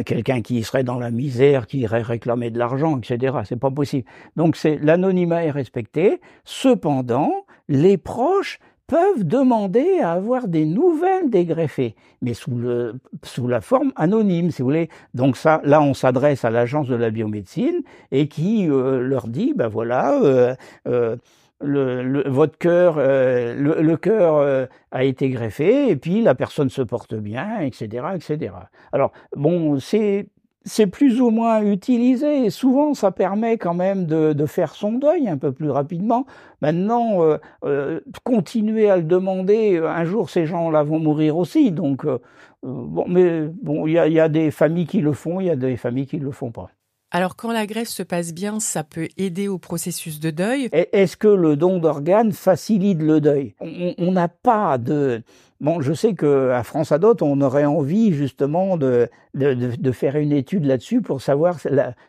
quelqu'un 0.04 0.42
qui 0.42 0.64
serait 0.64 0.82
dans 0.82 0.98
la 0.98 1.12
misère, 1.12 1.68
qui 1.68 1.78
irait 1.78 2.02
réclamer 2.02 2.50
de 2.50 2.58
l'argent, 2.58 2.98
etc. 2.98 3.36
C'est 3.44 3.58
pas 3.58 3.70
possible. 3.70 4.04
Donc, 4.34 4.56
c'est 4.56 4.78
l'anonymat 4.78 5.44
est 5.44 5.52
respecté. 5.52 6.20
Cependant, 6.44 7.30
les 7.68 7.98
proches 7.98 8.58
peuvent 8.86 9.24
demander 9.24 9.98
à 10.00 10.12
avoir 10.12 10.48
des 10.48 10.64
nouvelles 10.64 11.28
des 11.30 11.44
greffés, 11.44 11.96
mais 12.22 12.34
sous, 12.34 12.54
le, 12.54 12.94
sous 13.22 13.48
la 13.48 13.60
forme 13.60 13.92
anonyme, 13.96 14.50
si 14.50 14.62
vous 14.62 14.68
voulez. 14.68 14.88
Donc 15.14 15.36
ça, 15.36 15.60
là, 15.64 15.80
on 15.80 15.94
s'adresse 15.94 16.44
à 16.44 16.50
l'agence 16.50 16.88
de 16.88 16.94
la 16.94 17.10
biomédecine 17.10 17.82
et 18.12 18.28
qui 18.28 18.68
euh, 18.68 19.00
leur 19.00 19.28
dit, 19.28 19.54
ben 19.56 19.68
voilà, 19.68 20.20
euh, 20.22 20.54
euh, 20.86 21.16
le, 21.60 22.28
votre 22.28 22.58
cœur, 22.58 22.96
le, 22.98 23.80
le 23.80 23.96
cœur 23.96 24.68
a 24.90 25.04
été 25.04 25.30
greffé 25.30 25.88
et 25.88 25.96
puis 25.96 26.20
la 26.20 26.34
personne 26.34 26.68
se 26.68 26.82
porte 26.82 27.14
bien, 27.14 27.60
etc., 27.60 28.08
etc. 28.14 28.52
Alors 28.92 29.12
bon, 29.34 29.80
c'est 29.80 30.26
c'est 30.66 30.88
plus 30.88 31.20
ou 31.20 31.30
moins 31.30 31.62
utilisé 31.62 32.44
et 32.44 32.50
souvent 32.50 32.92
ça 32.92 33.12
permet 33.12 33.56
quand 33.56 33.72
même 33.72 34.04
de, 34.04 34.32
de 34.32 34.46
faire 34.46 34.74
son 34.74 34.92
deuil 34.92 35.28
un 35.28 35.38
peu 35.38 35.52
plus 35.52 35.70
rapidement. 35.70 36.26
Maintenant, 36.60 37.22
euh, 37.22 37.38
euh, 37.64 38.00
continuer 38.24 38.90
à 38.90 38.96
le 38.96 39.04
demander, 39.04 39.78
un 39.78 40.04
jour 40.04 40.28
ces 40.28 40.44
gens-là 40.44 40.82
vont 40.82 40.98
mourir 40.98 41.36
aussi. 41.36 41.70
Donc, 41.70 42.04
euh, 42.04 42.18
bon, 42.62 43.04
mais 43.08 43.46
bon, 43.62 43.86
il 43.86 43.92
y 43.92 43.98
a, 43.98 44.08
y 44.08 44.18
a, 44.18 44.28
des 44.28 44.50
familles 44.50 44.86
qui 44.86 45.00
le 45.00 45.12
font, 45.12 45.40
il 45.40 45.46
y 45.46 45.50
a 45.50 45.56
des 45.56 45.76
familles 45.76 46.06
qui 46.06 46.18
ne 46.18 46.24
le 46.24 46.32
font 46.32 46.50
pas. 46.50 46.70
Alors 47.12 47.36
quand 47.36 47.52
la 47.52 47.66
greffe 47.66 47.88
se 47.88 48.02
passe 48.02 48.34
bien, 48.34 48.58
ça 48.58 48.82
peut 48.82 49.08
aider 49.16 49.46
au 49.46 49.58
processus 49.58 50.18
de 50.18 50.30
deuil? 50.30 50.68
Est-ce 50.72 51.16
que 51.16 51.28
le 51.28 51.56
don 51.56 51.78
d'organes 51.78 52.32
facilite 52.32 53.00
le 53.00 53.20
deuil? 53.20 53.54
On 53.60 54.10
n'a 54.10 54.28
pas 54.28 54.76
de... 54.76 55.22
Bon, 55.58 55.80
je 55.80 55.94
sais 55.94 56.12
que 56.12 56.50
à 56.50 56.62
France 56.62 56.92
Adot, 56.92 57.16
on 57.22 57.40
aurait 57.40 57.64
envie 57.64 58.12
justement 58.12 58.76
de, 58.76 59.08
de, 59.32 59.54
de, 59.54 59.92
faire 59.92 60.16
une 60.16 60.32
étude 60.32 60.66
là-dessus 60.66 61.00
pour 61.00 61.22
savoir 61.22 61.58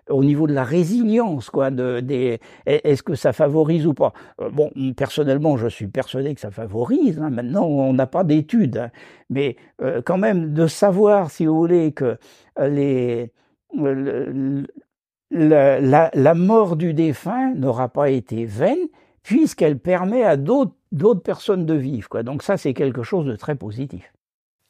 au 0.09 0.23
niveau 0.25 0.47
de 0.47 0.53
la 0.53 0.65
résilience, 0.65 1.49
quoi, 1.49 1.71
de, 1.71 2.01
des, 2.01 2.41
est-ce 2.65 3.03
que 3.03 3.15
ça 3.15 3.31
favorise 3.31 3.87
ou 3.87 3.93
pas? 3.93 4.11
Euh, 4.41 4.49
bon, 4.49 4.69
personnellement, 4.97 5.55
je 5.55 5.67
suis 5.67 5.87
persuadé 5.87 6.35
que 6.35 6.41
ça 6.41 6.51
favorise. 6.51 7.19
Hein. 7.21 7.29
Maintenant, 7.29 7.65
on 7.65 7.93
n'a 7.93 8.05
pas 8.05 8.25
d'études, 8.25 8.77
hein. 8.77 8.91
mais 9.29 9.55
euh, 9.81 10.01
quand 10.03 10.17
même 10.17 10.53
de 10.53 10.67
savoir, 10.67 11.31
si 11.31 11.45
vous 11.45 11.55
voulez, 11.55 11.93
que 11.93 12.17
euh, 12.59 13.27
la, 15.31 16.11
la, 16.13 16.33
mort 16.33 16.75
du 16.75 16.93
défunt 16.93 17.53
n'aura 17.55 17.87
pas 17.87 18.09
été 18.09 18.43
vaine 18.43 18.87
puisqu'elle 19.27 19.77
permet 19.77 20.23
à 20.23 20.37
d'autres 20.37 21.21
personnes 21.21 21.65
de 21.65 21.73
vivre. 21.73 22.07
Quoi. 22.07 22.23
Donc 22.23 22.43
ça, 22.43 22.55
c'est 22.55 22.73
quelque 22.73 23.03
chose 23.03 23.25
de 23.25 23.35
très 23.35 23.55
positif. 23.55 24.13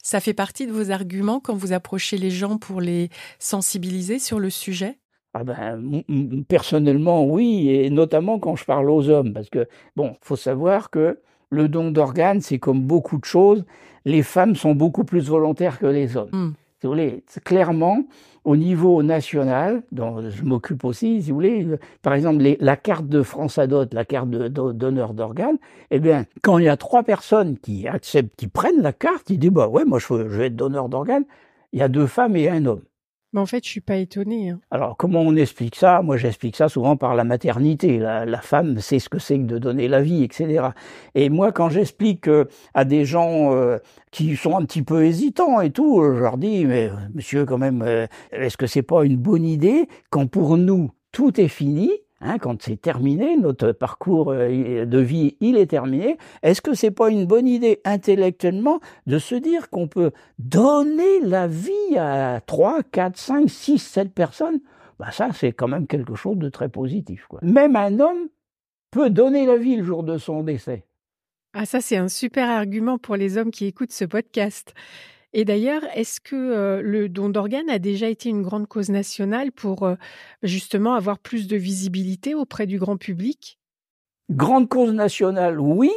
Ça 0.01 0.19
fait 0.19 0.33
partie 0.33 0.65
de 0.65 0.71
vos 0.71 0.89
arguments 0.89 1.39
quand 1.39 1.53
vous 1.53 1.73
approchez 1.73 2.17
les 2.17 2.31
gens 2.31 2.57
pour 2.57 2.81
les 2.81 3.09
sensibiliser 3.37 4.17
sur 4.17 4.39
le 4.39 4.49
sujet? 4.49 4.97
Ah 5.35 5.43
ben, 5.43 6.01
personnellement, 6.47 7.23
oui, 7.25 7.69
et 7.69 7.91
notamment 7.91 8.39
quand 8.39 8.55
je 8.55 8.65
parle 8.65 8.89
aux 8.89 9.09
hommes, 9.09 9.31
parce 9.31 9.51
que, 9.51 9.67
bon, 9.95 10.15
faut 10.21 10.35
savoir 10.35 10.89
que 10.89 11.19
le 11.51 11.69
don 11.69 11.91
d'organes, 11.91 12.41
c'est 12.41 12.57
comme 12.57 12.81
beaucoup 12.81 13.19
de 13.19 13.25
choses, 13.25 13.63
les 14.05 14.23
femmes 14.23 14.55
sont 14.55 14.73
beaucoup 14.73 15.03
plus 15.03 15.27
volontaires 15.27 15.77
que 15.77 15.85
les 15.85 16.17
hommes. 16.17 16.55
Si 16.79 16.87
vous 16.87 16.93
voulez, 16.93 17.23
clairement, 17.45 18.05
au 18.47 18.55
niveau 18.55 19.03
national, 19.03 19.83
dont 19.91 20.29
je 20.29 20.43
m'occupe 20.45 20.85
aussi, 20.85 21.21
si 21.21 21.31
vous 21.31 21.35
voulez, 21.35 21.67
par 22.01 22.13
exemple, 22.13 22.41
la 22.61 22.77
carte 22.77 23.07
de 23.09 23.21
France 23.21 23.57
Adot, 23.57 23.87
la 23.91 24.05
carte 24.05 24.29
d'honneur 24.29 25.13
d'organes, 25.13 25.57
eh 25.91 25.99
bien, 25.99 26.23
quand 26.43 26.57
il 26.57 26.63
y 26.63 26.69
a 26.69 26.77
trois 26.77 27.03
personnes 27.03 27.57
qui 27.57 27.89
acceptent, 27.89 28.33
qui 28.37 28.47
prennent 28.47 28.81
la 28.81 28.93
carte, 28.93 29.29
ils 29.29 29.37
disent, 29.37 29.51
bah 29.51 29.67
ouais, 29.67 29.83
moi 29.83 29.99
je, 29.99 30.07
je 30.07 30.37
vais 30.37 30.47
être 30.47 30.55
donneur 30.55 30.87
d'organes, 30.87 31.25
il 31.73 31.79
y 31.79 31.81
a 31.81 31.89
deux 31.89 32.07
femmes 32.07 32.37
et 32.37 32.49
un 32.49 32.65
homme. 32.65 32.83
En 33.37 33.45
fait, 33.45 33.63
je 33.63 33.69
suis 33.69 33.81
pas 33.81 33.97
étonnée. 33.97 34.49
Hein. 34.49 34.59
Alors, 34.71 34.97
comment 34.97 35.21
on 35.21 35.35
explique 35.35 35.75
ça? 35.75 36.01
Moi, 36.01 36.17
j'explique 36.17 36.55
ça 36.55 36.69
souvent 36.69 36.97
par 36.97 37.15
la 37.15 37.23
maternité. 37.23 37.99
La, 37.99 38.41
femme 38.41 38.79
sait 38.79 38.99
ce 38.99 39.09
que 39.09 39.19
c'est 39.19 39.37
que 39.37 39.43
de 39.43 39.57
donner 39.57 39.87
la 39.87 40.01
vie, 40.01 40.23
etc. 40.23 40.69
Et 41.13 41.29
moi, 41.29 41.51
quand 41.51 41.69
j'explique 41.69 42.27
euh, 42.27 42.45
à 42.73 42.83
des 42.83 43.05
gens 43.05 43.53
euh, 43.53 43.77
qui 44.11 44.35
sont 44.35 44.57
un 44.57 44.65
petit 44.65 44.81
peu 44.81 45.05
hésitants 45.05 45.61
et 45.61 45.71
tout, 45.71 46.01
je 46.03 46.19
leur 46.19 46.37
dis, 46.37 46.65
mais 46.65 46.89
monsieur, 47.13 47.45
quand 47.45 47.57
même, 47.57 47.83
euh, 47.83 48.07
est-ce 48.31 48.57
que 48.57 48.67
c'est 48.67 48.81
pas 48.81 49.03
une 49.03 49.17
bonne 49.17 49.45
idée 49.45 49.87
quand 50.09 50.27
pour 50.27 50.57
nous 50.57 50.91
tout 51.11 51.39
est 51.39 51.47
fini 51.47 51.91
Hein, 52.19 52.39
quand 52.39 52.63
c'est 52.63 52.81
terminé, 52.81 53.37
notre 53.37 53.71
parcours 53.73 54.31
euh, 54.31 54.85
de 54.85 54.97
vie, 54.97 55.37
il 55.39 55.55
est 55.55 55.67
terminé, 55.67 56.17
est-ce 56.41 56.63
que 56.63 56.73
c'est 56.73 56.91
pas 56.91 57.09
une 57.09 57.25
bonne 57.25 57.47
idée 57.47 57.79
intellectuellement 57.85 58.79
de 59.05 59.19
se 59.19 59.35
dire 59.35 59.69
qu'on 59.69 59.87
peut 59.87 60.11
donner 60.39 61.19
la 61.21 61.47
vie 61.47 61.97
à 61.97 62.41
3, 62.45 62.81
4, 62.91 63.17
5, 63.17 63.49
6, 63.49 63.77
7 63.77 64.13
personnes? 64.13 64.59
Bah 64.99 65.11
Ça, 65.11 65.29
c'est 65.31 65.51
quand 65.51 65.67
même 65.67 65.85
quelque 65.85 66.15
chose 66.15 66.37
de 66.37 66.49
très 66.49 66.69
positif. 66.69 67.27
Même 67.43 67.75
un 67.75 67.99
homme 67.99 68.29
peut 68.89 69.11
donner 69.11 69.45
la 69.45 69.57
vie 69.57 69.75
le 69.75 69.83
jour 69.83 70.03
de 70.03 70.17
son 70.17 70.41
décès. 70.41 70.85
Ah 71.53 71.65
ça, 71.65 71.81
c'est 71.81 71.97
un 71.97 72.07
super 72.07 72.49
argument 72.49 72.97
pour 72.97 73.15
les 73.15 73.37
hommes 73.37 73.51
qui 73.51 73.65
écoutent 73.65 73.91
ce 73.91 74.05
podcast. 74.05 74.73
Et 75.33 75.45
d'ailleurs, 75.45 75.83
est-ce 75.93 76.19
que 76.19 76.81
le 76.81 77.09
don 77.09 77.29
d'organes 77.29 77.69
a 77.69 77.79
déjà 77.79 78.07
été 78.07 78.29
une 78.29 78.41
grande 78.41 78.67
cause 78.67 78.89
nationale 78.89 79.51
pour 79.51 79.89
justement 80.41 80.93
avoir 80.93 81.19
plus 81.19 81.47
de 81.47 81.57
visibilité 81.57 82.33
auprès 82.33 82.65
du 82.65 82.79
grand 82.79 82.97
public? 82.97 83.59
Grande 84.29 84.67
cause 84.69 84.93
nationale, 84.93 85.59
oui. 85.59 85.91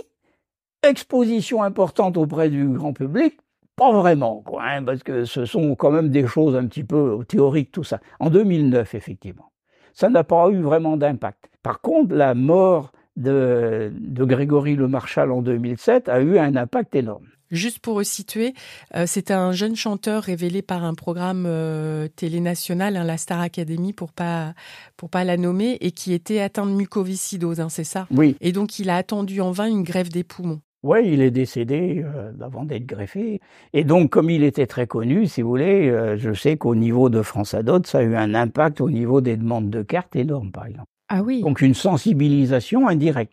Exposition 0.82 1.62
importante 1.62 2.16
auprès 2.16 2.48
du 2.48 2.68
grand 2.68 2.92
public, 2.92 3.38
pas 3.76 3.92
vraiment, 3.92 4.42
quoi, 4.42 4.62
hein, 4.64 4.82
parce 4.84 5.02
que 5.02 5.24
ce 5.24 5.46
sont 5.46 5.74
quand 5.74 5.90
même 5.90 6.10
des 6.10 6.26
choses 6.26 6.54
un 6.54 6.66
petit 6.66 6.84
peu 6.84 7.24
théoriques, 7.26 7.72
tout 7.72 7.82
ça. 7.82 7.98
En 8.18 8.28
2009, 8.28 8.94
effectivement. 8.94 9.52
Ça 9.92 10.10
n'a 10.10 10.22
pas 10.22 10.50
eu 10.50 10.60
vraiment 10.60 10.96
d'impact. 10.96 11.50
Par 11.62 11.80
contre, 11.80 12.14
la 12.14 12.34
mort 12.34 12.92
de, 13.16 13.90
de 13.94 14.24
Grégory 14.24 14.76
Le 14.76 14.86
Marchal 14.86 15.32
en 15.32 15.42
2007 15.42 16.08
a 16.08 16.20
eu 16.20 16.38
un 16.38 16.56
impact 16.56 16.94
énorme. 16.94 17.26
Juste 17.50 17.80
pour 17.80 17.96
resituer, 17.96 18.54
euh, 18.94 19.04
c'est 19.06 19.30
un 19.30 19.52
jeune 19.52 19.74
chanteur 19.74 20.22
révélé 20.22 20.62
par 20.62 20.84
un 20.84 20.94
programme 20.94 21.44
euh, 21.46 22.06
télé 22.08 22.40
national, 22.40 22.96
hein, 22.96 23.04
la 23.04 23.16
Star 23.16 23.40
Academy 23.40 23.92
pour 23.92 24.12
pas 24.12 24.54
pour 24.96 25.10
pas 25.10 25.24
la 25.24 25.36
nommer, 25.36 25.76
et 25.80 25.90
qui 25.90 26.12
était 26.12 26.40
atteint 26.40 26.66
de 26.66 26.72
mucoviscidose, 26.72 27.60
hein, 27.60 27.68
c'est 27.68 27.84
ça? 27.84 28.06
Oui. 28.10 28.36
Et 28.40 28.52
donc 28.52 28.78
il 28.78 28.88
a 28.88 28.96
attendu 28.96 29.40
en 29.40 29.50
vain 29.50 29.66
une 29.66 29.82
greffe 29.82 30.10
des 30.10 30.24
poumons. 30.24 30.60
Oui, 30.82 31.00
il 31.04 31.20
est 31.20 31.30
décédé 31.30 32.02
euh, 32.04 32.32
avant 32.40 32.64
d'être 32.64 32.86
greffé. 32.86 33.40
Et 33.74 33.84
donc, 33.84 34.10
comme 34.10 34.30
il 34.30 34.44
était 34.44 34.66
très 34.66 34.86
connu, 34.86 35.26
si 35.26 35.42
vous 35.42 35.50
voulez, 35.50 35.94
je 36.16 36.32
sais 36.32 36.56
qu'au 36.56 36.74
niveau 36.74 37.10
de 37.10 37.20
France 37.20 37.52
Adot, 37.52 37.82
ça 37.84 37.98
a 37.98 38.02
eu 38.02 38.16
un 38.16 38.34
impact 38.34 38.80
au 38.80 38.88
niveau 38.88 39.20
des 39.20 39.36
demandes 39.36 39.68
de 39.68 39.82
cartes 39.82 40.16
énorme, 40.16 40.52
par 40.52 40.64
exemple. 40.66 40.88
Ah 41.10 41.22
oui. 41.22 41.42
Donc 41.42 41.60
une 41.60 41.74
sensibilisation 41.74 42.88
indirecte. 42.88 43.32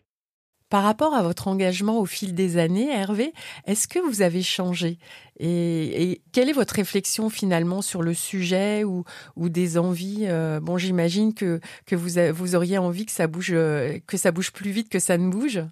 Par 0.70 0.82
rapport 0.82 1.14
à 1.14 1.22
votre 1.22 1.48
engagement 1.48 1.98
au 1.98 2.04
fil 2.04 2.34
des 2.34 2.58
années, 2.58 2.90
Hervé, 2.90 3.32
est-ce 3.66 3.88
que 3.88 3.98
vous 3.98 4.20
avez 4.20 4.42
changé? 4.42 4.98
Et, 5.40 6.20
quelle 6.32 6.50
est 6.50 6.54
votre 6.54 6.74
réflexion 6.74 7.30
finalement 7.30 7.80
sur 7.80 8.02
le 8.02 8.12
sujet 8.12 8.84
ou, 8.84 9.04
des 9.36 9.78
envies? 9.78 10.26
Euh, 10.26 10.60
Bon, 10.60 10.76
j'imagine 10.76 11.32
que, 11.32 11.60
vous 11.90 12.54
auriez 12.54 12.76
envie 12.76 13.06
que 13.06 13.12
ça 13.12 13.26
bouge, 13.26 13.52
euh, 13.54 13.98
que 14.06 14.18
ça 14.18 14.30
bouge 14.30 14.52
plus 14.52 14.70
vite 14.70 14.90
que 14.90 14.98
ça 14.98 15.16
ne 15.16 15.30
bouge. 15.30 15.62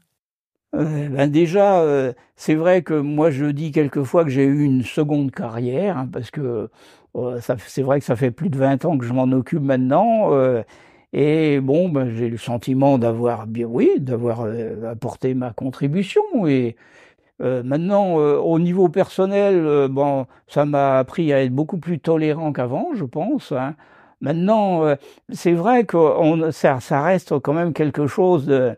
Euh, 0.75 1.09
ben 1.09 1.31
déjà, 1.31 1.85
c'est 2.35 2.55
vrai 2.55 2.83
que 2.83 2.95
moi 2.95 3.31
je 3.31 3.47
dis 3.47 3.73
quelquefois 3.73 4.25
que 4.25 4.31
j'ai 4.31 4.45
eu 4.45 4.63
une 4.63 4.83
seconde 4.83 5.31
carrière 5.31 5.99
hein, 5.99 6.09
parce 6.11 6.31
que 6.31 6.71
c'est 7.69 7.83
vrai 7.83 7.99
que 7.99 8.07
ça 8.07 8.17
fait 8.17 8.31
plus 8.31 8.49
de 8.49 8.59
20 8.59 8.85
ans 8.87 8.97
que 8.97 9.05
je 9.05 9.13
m'en 9.13 9.31
occupe 9.31 9.63
maintenant. 9.63 10.31
Et 11.19 11.61
bon, 11.61 11.89
ben, 11.89 12.11
j'ai 12.11 12.29
le 12.29 12.37
sentiment 12.37 12.99
d'avoir 12.99 13.47
oui, 13.67 13.91
d'avoir 13.99 14.43
euh, 14.43 14.93
apporté 14.93 15.33
ma 15.33 15.51
contribution. 15.51 16.21
Et 16.47 16.77
euh, 17.41 17.63
maintenant, 17.63 18.21
euh, 18.21 18.37
au 18.37 18.59
niveau 18.59 18.91
personnel, 18.91 19.89
bon, 19.89 20.27
ça 20.47 20.67
m'a 20.67 20.99
appris 20.99 21.33
à 21.33 21.43
être 21.43 21.55
beaucoup 21.55 21.79
plus 21.79 22.01
tolérant 22.01 22.53
qu'avant, 22.53 22.91
je 22.95 23.07
pense. 23.07 23.51
Hein. 23.53 23.77
Maintenant, 24.21 24.95
c'est 25.31 25.53
vrai 25.53 25.85
que 25.85 26.51
ça, 26.51 27.03
reste 27.03 27.39
quand 27.39 27.55
même 27.55 27.73
quelque 27.73 28.07
chose 28.07 28.45
de 28.45 28.77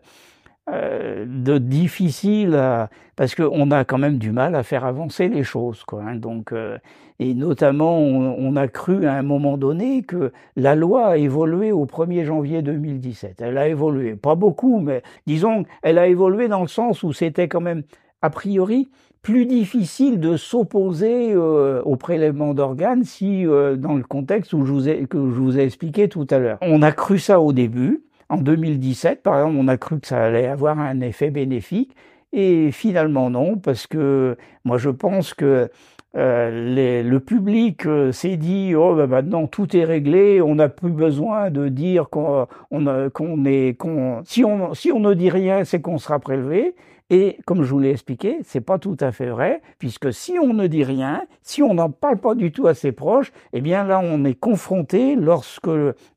de 0.71 1.57
difficile 1.57 2.55
à, 2.55 2.89
parce 3.19 3.35
qu'on 3.35 3.69
a 3.71 3.83
quand 3.83 3.97
même 3.97 4.17
du 4.17 4.31
mal 4.31 4.55
à 4.55 4.63
faire 4.63 4.85
avancer 4.85 5.27
les 5.27 5.43
choses, 5.43 5.83
quoi. 5.83 6.03
Hein. 6.03 6.15
donc, 6.15 6.53
euh, 6.53 6.77
et 7.19 7.33
notamment, 7.33 7.99
on, 7.99 8.55
a 8.55 8.69
cru 8.69 9.05
à 9.05 9.15
un 9.15 9.23
moment 9.23 9.57
donné 9.57 10.03
que 10.03 10.31
la 10.55 10.73
loi 10.73 11.07
a 11.07 11.17
évolué 11.17 11.73
au 11.73 11.85
1er 11.85 12.23
janvier 12.23 12.61
2017. 12.61 13.41
Elle 13.41 13.57
a 13.57 13.67
évolué, 13.67 14.15
pas 14.15 14.35
beaucoup, 14.35 14.79
mais 14.79 15.03
disons, 15.27 15.65
elle 15.81 15.97
a 15.97 16.07
évolué 16.07 16.47
dans 16.47 16.61
le 16.61 16.69
sens 16.69 17.03
où 17.03 17.11
c'était 17.11 17.49
quand 17.49 17.59
même 17.59 17.83
a 18.21 18.29
priori 18.29 18.89
plus 19.21 19.45
difficile 19.45 20.21
de 20.21 20.37
s'opposer 20.37 21.33
euh, 21.33 21.81
au 21.83 21.97
prélèvement 21.97 22.53
d'organes 22.53 23.03
si 23.03 23.43
dans 23.43 23.95
le 23.95 24.03
contexte 24.03 24.53
où 24.53 24.63
je 24.63 24.71
vous 24.71 24.87
ai, 24.87 25.07
que 25.07 25.17
je 25.17 25.41
vous 25.41 25.59
ai 25.59 25.63
expliqué 25.63 26.07
tout 26.07 26.27
à 26.29 26.39
l'heure. 26.39 26.57
On 26.61 26.81
a 26.81 26.93
cru 26.93 27.19
ça 27.19 27.41
au 27.41 27.51
début, 27.51 28.01
en 28.29 28.37
2017, 28.37 29.23
par 29.23 29.39
exemple, 29.39 29.57
on 29.59 29.67
a 29.67 29.77
cru 29.77 29.99
que 29.99 30.07
ça 30.07 30.23
allait 30.23 30.47
avoir 30.47 30.79
un 30.79 31.01
effet 31.01 31.31
bénéfique, 31.31 31.95
et 32.31 32.71
finalement 32.71 33.29
non, 33.29 33.57
parce 33.57 33.87
que 33.87 34.37
moi 34.63 34.77
je 34.77 34.89
pense 34.89 35.33
que 35.33 35.69
euh, 36.17 37.03
le 37.03 37.19
public 37.19 37.85
euh, 37.85 38.11
s'est 38.11 38.37
dit 38.37 38.73
oh 38.75 38.95
ben 38.95 39.07
maintenant 39.07 39.47
tout 39.47 39.75
est 39.75 39.83
réglé, 39.85 40.41
on 40.41 40.55
n'a 40.55 40.69
plus 40.69 40.91
besoin 40.91 41.51
de 41.51 41.69
dire 41.69 42.09
qu'on 42.09 42.47
est 43.45 43.77
qu'on 43.77 44.21
si 44.25 44.43
on 44.43 44.73
si 44.73 44.91
on 44.91 44.99
ne 44.99 45.13
dit 45.13 45.29
rien 45.29 45.63
c'est 45.65 45.81
qu'on 45.81 45.97
sera 45.99 46.19
prélevé 46.19 46.75
et 47.09 47.37
comme 47.45 47.63
je 47.63 47.71
vous 47.71 47.79
l'ai 47.79 47.89
expliqué, 47.89 48.39
c'est 48.43 48.61
pas 48.61 48.77
tout 48.77 48.97
à 48.99 49.11
fait 49.11 49.29
vrai, 49.29 49.61
puisque 49.79 50.13
si 50.13 50.37
on 50.39 50.53
ne 50.53 50.67
dit 50.67 50.83
rien, 50.83 51.23
si 51.41 51.63
on 51.63 51.73
n'en 51.73 51.89
parle 51.89 52.17
pas 52.17 52.35
du 52.35 52.51
tout 52.51 52.67
à 52.67 52.73
ses 52.73 52.91
proches, 52.91 53.31
eh 53.53 53.61
bien 53.61 53.83
là 53.83 53.99
on 54.03 54.23
est 54.25 54.35
confronté, 54.35 55.15
lorsque 55.15 55.69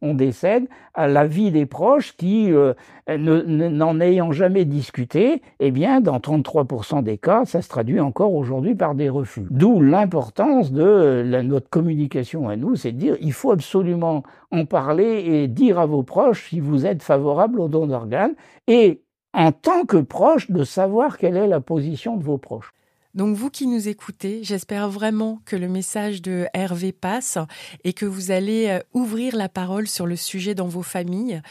on 0.02 0.14
décède, 0.14 0.66
à 0.94 1.08
la 1.08 1.26
vie 1.26 1.50
des 1.50 1.64
proches 1.64 2.14
qui, 2.16 2.52
euh, 2.52 2.74
n'en 3.08 4.00
ayant 4.00 4.32
jamais 4.32 4.64
discuté, 4.64 5.40
eh 5.60 5.70
bien 5.70 6.00
dans 6.00 6.18
33% 6.18 7.02
des 7.02 7.16
cas, 7.16 7.44
ça 7.46 7.62
se 7.62 7.68
traduit 7.68 8.00
encore 8.00 8.34
aujourd'hui 8.34 8.74
par 8.74 8.94
des 8.94 9.08
refus. 9.08 9.46
D'où 9.50 9.80
l'importance 9.80 10.72
de 10.72 11.40
notre 11.42 11.70
communication 11.70 12.48
à 12.48 12.56
nous, 12.56 12.76
c'est 12.76 12.92
de 12.92 12.98
dire 12.98 13.16
il 13.20 13.32
faut 13.32 13.50
absolument 13.50 14.22
en 14.50 14.66
parler 14.66 15.24
et 15.26 15.48
dire 15.48 15.78
à 15.78 15.86
vos 15.86 16.02
proches 16.02 16.50
si 16.50 16.60
vous 16.60 16.84
êtes 16.84 17.02
favorable 17.02 17.60
au 17.60 17.68
don 17.68 17.86
d'organes 17.86 18.34
et 18.66 19.00
en 19.34 19.52
tant 19.52 19.84
que 19.84 19.98
proche 19.98 20.50
de 20.50 20.64
savoir 20.64 21.18
quelle 21.18 21.36
est 21.36 21.46
la 21.46 21.60
position 21.60 22.16
de 22.16 22.24
vos 22.24 22.38
proches. 22.38 22.72
Donc 23.14 23.36
vous 23.36 23.50
qui 23.50 23.66
nous 23.66 23.88
écoutez, 23.88 24.42
j'espère 24.42 24.88
vraiment 24.88 25.42
que 25.44 25.54
le 25.54 25.68
message 25.68 26.22
de 26.22 26.46
Hervé 26.54 26.92
passe 26.92 27.36
et 27.84 27.92
que 27.92 28.06
vous 28.06 28.30
allez 28.30 28.68
euh, 28.68 28.80
ouvrir 28.94 29.36
la 29.36 29.50
parole 29.50 29.86
sur 29.86 30.06
le 30.06 30.16
sujet 30.16 30.54
dans 30.54 30.66
vos 30.66 30.82
familles. 30.82 31.42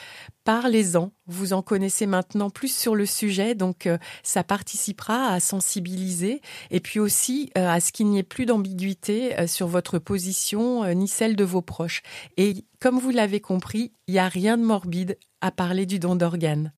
Parlez-en, 0.44 1.12
vous 1.28 1.54
en 1.54 1.62
connaissez 1.62 2.08
maintenant 2.08 2.50
plus 2.50 2.76
sur 2.76 2.96
le 2.96 3.06
sujet, 3.06 3.54
donc 3.54 3.86
euh, 3.86 4.00
ça 4.24 4.44
participera 4.44 5.28
à 5.28 5.40
sensibiliser 5.40 6.42
et 6.72 6.80
puis 6.80 7.00
aussi 7.00 7.52
euh, 7.56 7.70
à 7.70 7.80
ce 7.80 7.92
qu'il 7.92 8.08
n'y 8.08 8.18
ait 8.18 8.24
plus 8.24 8.48
d'ambiguïté 8.48 9.36
sur 9.46 9.68
votre 9.68 10.00
position 10.00 10.92
ni 10.96 11.08
celle 11.08 11.36
de 11.36 11.44
vos 11.44 11.62
proches. 11.62 12.02
Et 12.38 12.66
comme 12.80 12.98
vous 12.98 13.12
l'avez 13.12 13.40
compris, 13.40 13.92
il 14.08 14.16
n'y 14.16 14.20
a 14.20 14.28
rien 14.28 14.58
de 14.58 14.64
morbide 14.64 15.16
à 15.42 15.52
parler 15.52 15.86
du 15.86 16.00
don 16.00 16.16
d'organes. 16.16 16.74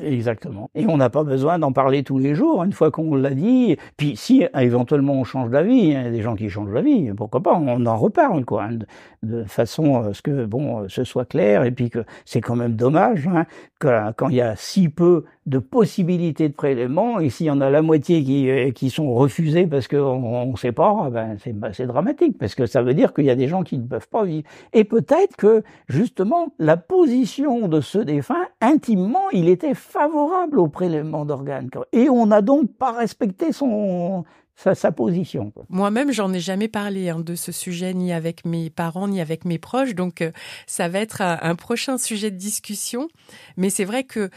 Exactement. 0.00 0.70
Et 0.76 0.86
on 0.86 0.96
n'a 0.96 1.10
pas 1.10 1.24
besoin 1.24 1.58
d'en 1.58 1.72
parler 1.72 2.04
tous 2.04 2.20
les 2.20 2.36
jours, 2.36 2.62
une 2.62 2.72
fois 2.72 2.92
qu'on 2.92 3.16
l'a 3.16 3.30
dit. 3.30 3.76
Puis 3.96 4.16
si 4.16 4.44
éventuellement 4.54 5.14
on 5.14 5.24
change 5.24 5.50
d'avis, 5.50 5.76
il 5.76 5.92
y 5.92 5.96
a 5.96 6.10
des 6.10 6.22
gens 6.22 6.36
qui 6.36 6.48
changent 6.48 6.72
d'avis, 6.72 7.12
pourquoi 7.16 7.42
pas, 7.42 7.54
on 7.54 7.84
en 7.84 7.96
reparle, 7.96 8.44
quoi, 8.44 8.64
hein, 8.64 8.78
de, 9.24 9.42
façon 9.44 10.00
à 10.00 10.14
ce 10.14 10.22
que 10.22 10.44
bon, 10.44 10.88
ce 10.88 11.02
soit 11.02 11.24
clair, 11.24 11.64
et 11.64 11.72
puis 11.72 11.90
que 11.90 12.04
c'est 12.24 12.40
quand 12.40 12.54
même 12.54 12.76
dommage 12.76 13.26
hein, 13.26 13.44
quand 13.80 14.28
il 14.28 14.36
y 14.36 14.40
a 14.40 14.54
si 14.54 14.88
peu 14.88 15.24
de 15.48 15.58
possibilités 15.58 16.48
de 16.48 16.54
prélèvement, 16.54 17.20
et 17.20 17.30
s'il 17.30 17.46
y 17.46 17.50
en 17.50 17.60
a 17.60 17.70
la 17.70 17.82
moitié 17.82 18.22
qui, 18.22 18.50
euh, 18.50 18.70
qui 18.70 18.90
sont 18.90 19.14
refusées 19.14 19.66
parce 19.66 19.88
qu'on 19.88 20.46
ne 20.46 20.56
sait 20.56 20.72
pas, 20.72 21.04
ah 21.04 21.10
ben 21.10 21.36
bah, 21.54 21.72
c'est 21.72 21.86
dramatique, 21.86 22.38
parce 22.38 22.54
que 22.54 22.66
ça 22.66 22.82
veut 22.82 22.94
dire 22.94 23.14
qu'il 23.14 23.24
y 23.24 23.30
a 23.30 23.34
des 23.34 23.48
gens 23.48 23.62
qui 23.62 23.78
ne 23.78 23.86
peuvent 23.86 24.08
pas 24.08 24.24
vivre. 24.24 24.46
Et 24.72 24.84
peut-être 24.84 25.36
que, 25.36 25.62
justement, 25.88 26.52
la 26.58 26.76
position 26.76 27.68
de 27.68 27.80
ce 27.80 27.98
défunt, 27.98 28.46
intimement, 28.60 29.30
il 29.32 29.48
était 29.48 29.74
favorable 29.74 30.58
au 30.58 30.68
prélèvement 30.68 31.24
d'organes. 31.24 31.70
Et 31.92 32.08
on 32.08 32.26
n'a 32.26 32.42
donc 32.42 32.72
pas 32.76 32.92
respecté 32.92 33.52
son, 33.52 34.24
sa, 34.54 34.92
position. 34.92 35.52
Moi-même, 35.68 36.12
j'en 36.12 36.32
ai 36.32 36.40
jamais 36.40 36.68
parlé 36.68 37.08
hein, 37.08 37.20
de 37.20 37.34
ce 37.34 37.52
sujet 37.52 37.94
ni 37.94 38.12
avec 38.12 38.44
mes 38.44 38.70
parents 38.70 39.08
ni 39.08 39.20
avec 39.20 39.44
mes 39.44 39.58
proches, 39.58 39.94
donc 39.94 40.20
euh, 40.20 40.32
ça 40.66 40.88
va 40.88 40.98
être 40.98 41.22
un, 41.22 41.38
un, 41.40 41.54
prochain 41.54 41.96
sujet 41.96 42.30
de 42.30 42.36
discussion. 42.36 43.08
Mais 43.56 43.70
c'est 43.70 43.84
vrai 43.84 44.04
que 44.04 44.30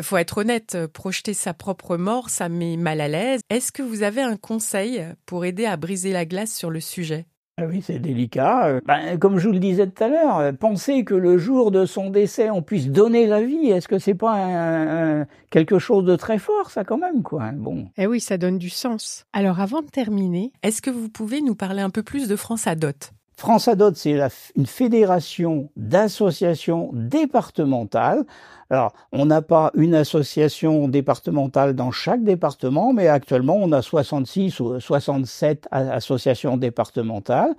faut 0.00 0.16
être 0.16 0.38
honnête, 0.38 0.76
projeter 0.92 1.34
sa 1.34 1.54
propre 1.54 1.96
mort, 1.96 2.30
ça 2.30 2.48
met 2.48 2.76
mal 2.76 3.00
à 3.00 3.08
l'aise. 3.08 3.40
Est-ce 3.50 3.72
que 3.72 3.82
vous 3.82 4.02
avez 4.02 4.22
un 4.22 4.36
conseil 4.36 5.04
pour 5.26 5.44
aider 5.44 5.66
à 5.66 5.76
briser 5.76 6.12
la 6.12 6.24
glace 6.24 6.52
sur 6.52 6.70
le 6.70 6.80
sujet? 6.80 7.26
Ah 7.58 7.64
oui, 7.64 7.80
c'est 7.80 7.98
délicat. 7.98 8.80
Ben, 8.84 9.18
comme 9.18 9.38
je 9.38 9.46
vous 9.46 9.54
le 9.54 9.58
disais 9.58 9.86
tout 9.86 10.04
à 10.04 10.08
l'heure, 10.08 10.52
penser 10.58 11.04
que 11.04 11.14
le 11.14 11.38
jour 11.38 11.70
de 11.70 11.86
son 11.86 12.10
décès, 12.10 12.50
on 12.50 12.60
puisse 12.60 12.88
donner 12.88 13.26
la 13.26 13.40
vie, 13.40 13.70
est-ce 13.70 13.88
que 13.88 13.98
c'est 13.98 14.14
pas 14.14 15.24
quelque 15.48 15.78
chose 15.78 16.04
de 16.04 16.16
très 16.16 16.38
fort, 16.38 16.70
ça 16.70 16.84
quand 16.84 16.98
même, 16.98 17.22
quoi 17.22 17.52
Bon. 17.54 17.88
Eh 17.96 18.06
oui, 18.06 18.20
ça 18.20 18.36
donne 18.36 18.58
du 18.58 18.68
sens. 18.68 19.24
Alors, 19.32 19.58
avant 19.60 19.80
de 19.80 19.88
terminer, 19.88 20.52
est-ce 20.62 20.82
que 20.82 20.90
vous 20.90 21.08
pouvez 21.08 21.40
nous 21.40 21.54
parler 21.54 21.80
un 21.80 21.88
peu 21.88 22.02
plus 22.02 22.28
de 22.28 22.36
France 22.36 22.66
Adot 22.66 22.92
France 23.38 23.68
Adot, 23.68 23.92
c'est 23.94 24.18
une 24.56 24.64
fédération 24.64 25.68
d'associations 25.76 26.88
départementales. 26.94 28.24
Alors, 28.70 28.94
on 29.12 29.26
n'a 29.26 29.42
pas 29.42 29.72
une 29.74 29.94
association 29.94 30.88
départementale 30.88 31.74
dans 31.74 31.90
chaque 31.90 32.24
département, 32.24 32.94
mais 32.94 33.08
actuellement, 33.08 33.56
on 33.56 33.72
a 33.72 33.82
66 33.82 34.58
ou 34.60 34.80
67 34.80 35.68
associations 35.70 36.56
départementales. 36.56 37.54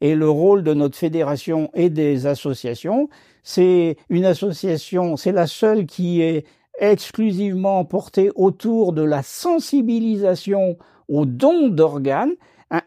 Et 0.00 0.16
le 0.16 0.28
rôle 0.28 0.64
de 0.64 0.74
notre 0.74 0.98
fédération 0.98 1.70
et 1.74 1.90
des 1.90 2.26
associations, 2.26 3.08
c'est 3.44 3.98
une 4.08 4.24
association, 4.24 5.16
c'est 5.16 5.32
la 5.32 5.46
seule 5.46 5.86
qui 5.86 6.22
est 6.22 6.44
exclusivement 6.80 7.84
portée 7.84 8.32
autour 8.34 8.92
de 8.92 9.02
la 9.02 9.22
sensibilisation 9.22 10.76
aux 11.08 11.24
dons 11.24 11.68
d'organes 11.68 12.34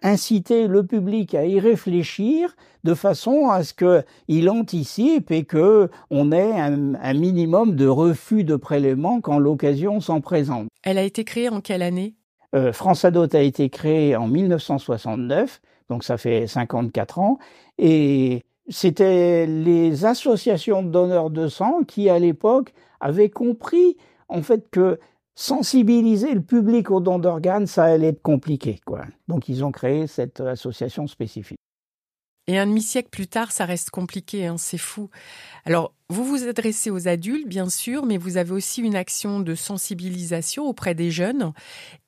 inciter 0.02 0.68
le 0.68 0.86
public 0.86 1.36
à 1.36 1.46
y 1.46 1.60
réfléchir 1.60 2.56
de 2.84 2.94
façon 2.94 3.50
à 3.50 3.64
ce 3.64 3.74
qu'il 3.74 4.50
anticipe 4.50 5.32
et 5.32 5.44
que 5.44 5.90
on 6.10 6.32
ait 6.32 6.60
un, 6.60 7.14
minimum 7.14 7.76
de 7.76 7.88
refus 7.88 8.44
de 8.44 8.56
prélèvement 8.56 9.22
quand 9.22 9.40
l'occasion 9.40 10.00
s'en 10.00 10.22
présente. 10.22 10.68
Elle 10.84 10.98
a 10.98 11.04
été 11.04 11.24
créée 11.24 11.50
en 11.50 11.62
quelle 11.62 11.82
année? 11.82 12.16
Euh, 12.56 12.72
France 12.72 13.04
Adot 13.04 13.36
a 13.36 13.40
été 13.40 13.70
créée 13.70 14.16
en 14.16 14.28
1969, 14.28 15.62
donc 15.90 16.04
ça 16.04 16.18
fait 16.18 16.48
54 16.48 17.20
ans, 17.20 17.40
et 17.78 18.44
c'était 18.70 19.46
les 19.46 20.06
associations 20.06 20.84
de 20.84 20.90
donneurs 20.90 21.30
de 21.30 21.48
sang 21.48 21.82
qui, 21.86 22.10
à 22.10 22.20
l'époque, 22.20 22.74
avaient 23.00 23.30
compris 23.30 23.98
en 24.30 24.42
fait 24.42 24.70
que 24.72 25.00
sensibiliser 25.36 26.34
le 26.34 26.42
public 26.42 26.92
aux 26.92 27.00
dons 27.00 27.20
d'organes, 27.20 27.68
ça 27.68 27.86
allait 27.86 28.08
être 28.08 28.22
compliqué. 28.22 28.80
Quoi. 28.86 29.06
Donc 29.28 29.50
ils 29.50 29.64
ont 29.64 29.72
créé 29.72 30.08
cette 30.08 30.42
association 30.42 31.08
spécifique. 31.08 31.58
Et 32.48 32.58
un 32.58 32.68
demi-siècle 32.68 33.08
plus 33.10 33.28
tard, 33.28 33.54
ça 33.54 33.64
reste 33.64 33.90
compliqué, 33.90 34.48
hein, 34.48 34.58
c'est 34.58 34.78
fou. 34.78 35.10
Alors, 35.64 35.94
vous 36.10 36.26
vous 36.26 36.46
adressez 36.46 36.92
aux 36.92 37.08
adultes, 37.08 37.48
bien 37.48 37.70
sûr, 37.70 38.06
mais 38.06 38.18
vous 38.18 38.36
avez 38.36 38.52
aussi 38.52 38.82
une 38.82 38.98
action 38.98 39.40
de 39.40 39.56
sensibilisation 39.56 40.66
auprès 40.66 40.94
des 40.94 41.10
jeunes. 41.10 41.54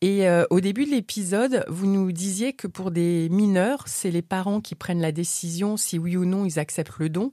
Et 0.02 0.28
euh, 0.28 0.44
au 0.50 0.60
début 0.60 0.84
de 0.84 0.92
l'épisode, 0.92 1.64
vous 1.70 1.88
nous 1.88 2.12
disiez 2.12 2.52
que 2.52 2.68
pour 2.68 2.92
des 2.92 3.30
mineurs, 3.30 3.84
c'est 3.88 4.12
les 4.12 4.22
parents 4.22 4.60
qui 4.60 4.76
prennent 4.76 5.00
la 5.00 5.14
décision 5.14 5.78
si 5.78 5.98
oui 5.98 6.18
ou 6.18 6.26
non 6.26 6.44
ils 6.44 6.60
acceptent 6.60 7.00
le 7.00 7.08
don. 7.08 7.32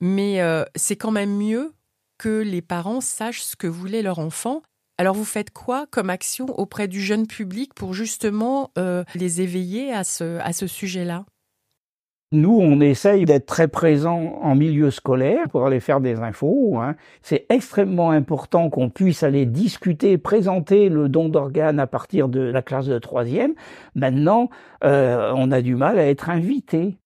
Mais 0.00 0.42
euh, 0.42 0.64
c'est 0.76 0.96
quand 0.96 1.12
même 1.12 1.34
mieux 1.34 1.72
que 2.18 2.42
les 2.42 2.60
parents 2.60 3.00
sachent 3.00 3.42
ce 3.42 3.56
que 3.56 3.66
voulait 3.66 4.02
leur 4.02 4.18
enfant 4.18 4.62
alors 4.98 5.14
vous 5.14 5.24
faites 5.24 5.50
quoi 5.50 5.86
comme 5.90 6.10
action 6.10 6.46
auprès 6.58 6.88
du 6.88 7.00
jeune 7.00 7.26
public 7.26 7.74
pour 7.74 7.94
justement 7.94 8.70
euh, 8.78 9.04
les 9.14 9.40
éveiller 9.40 9.92
à 9.92 10.04
ce, 10.04 10.38
à 10.38 10.52
ce 10.52 10.66
sujet-là? 10.66 11.24
Nous, 12.32 12.58
on 12.60 12.80
essaye 12.80 13.26
d'être 13.26 13.46
très 13.46 13.68
présents 13.68 14.40
en 14.42 14.56
milieu 14.56 14.90
scolaire 14.90 15.48
pour 15.50 15.66
aller 15.66 15.78
faire 15.78 16.00
des 16.00 16.18
infos. 16.18 16.78
Hein. 16.80 16.96
C'est 17.22 17.46
extrêmement 17.48 18.10
important 18.10 18.70
qu'on 18.70 18.90
puisse 18.90 19.22
aller 19.22 19.46
discuter, 19.46 20.18
présenter 20.18 20.88
le 20.88 21.08
don 21.08 21.28
d'organes 21.28 21.78
à 21.78 21.86
partir 21.86 22.28
de 22.28 22.40
la 22.40 22.60
classe 22.60 22.86
de 22.86 22.98
troisième. 22.98 23.54
Maintenant, 23.94 24.50
euh, 24.82 25.32
on 25.36 25.52
a 25.52 25.62
du 25.62 25.76
mal 25.76 25.96
à 25.98 26.06
être 26.08 26.28
invité. 26.28 26.96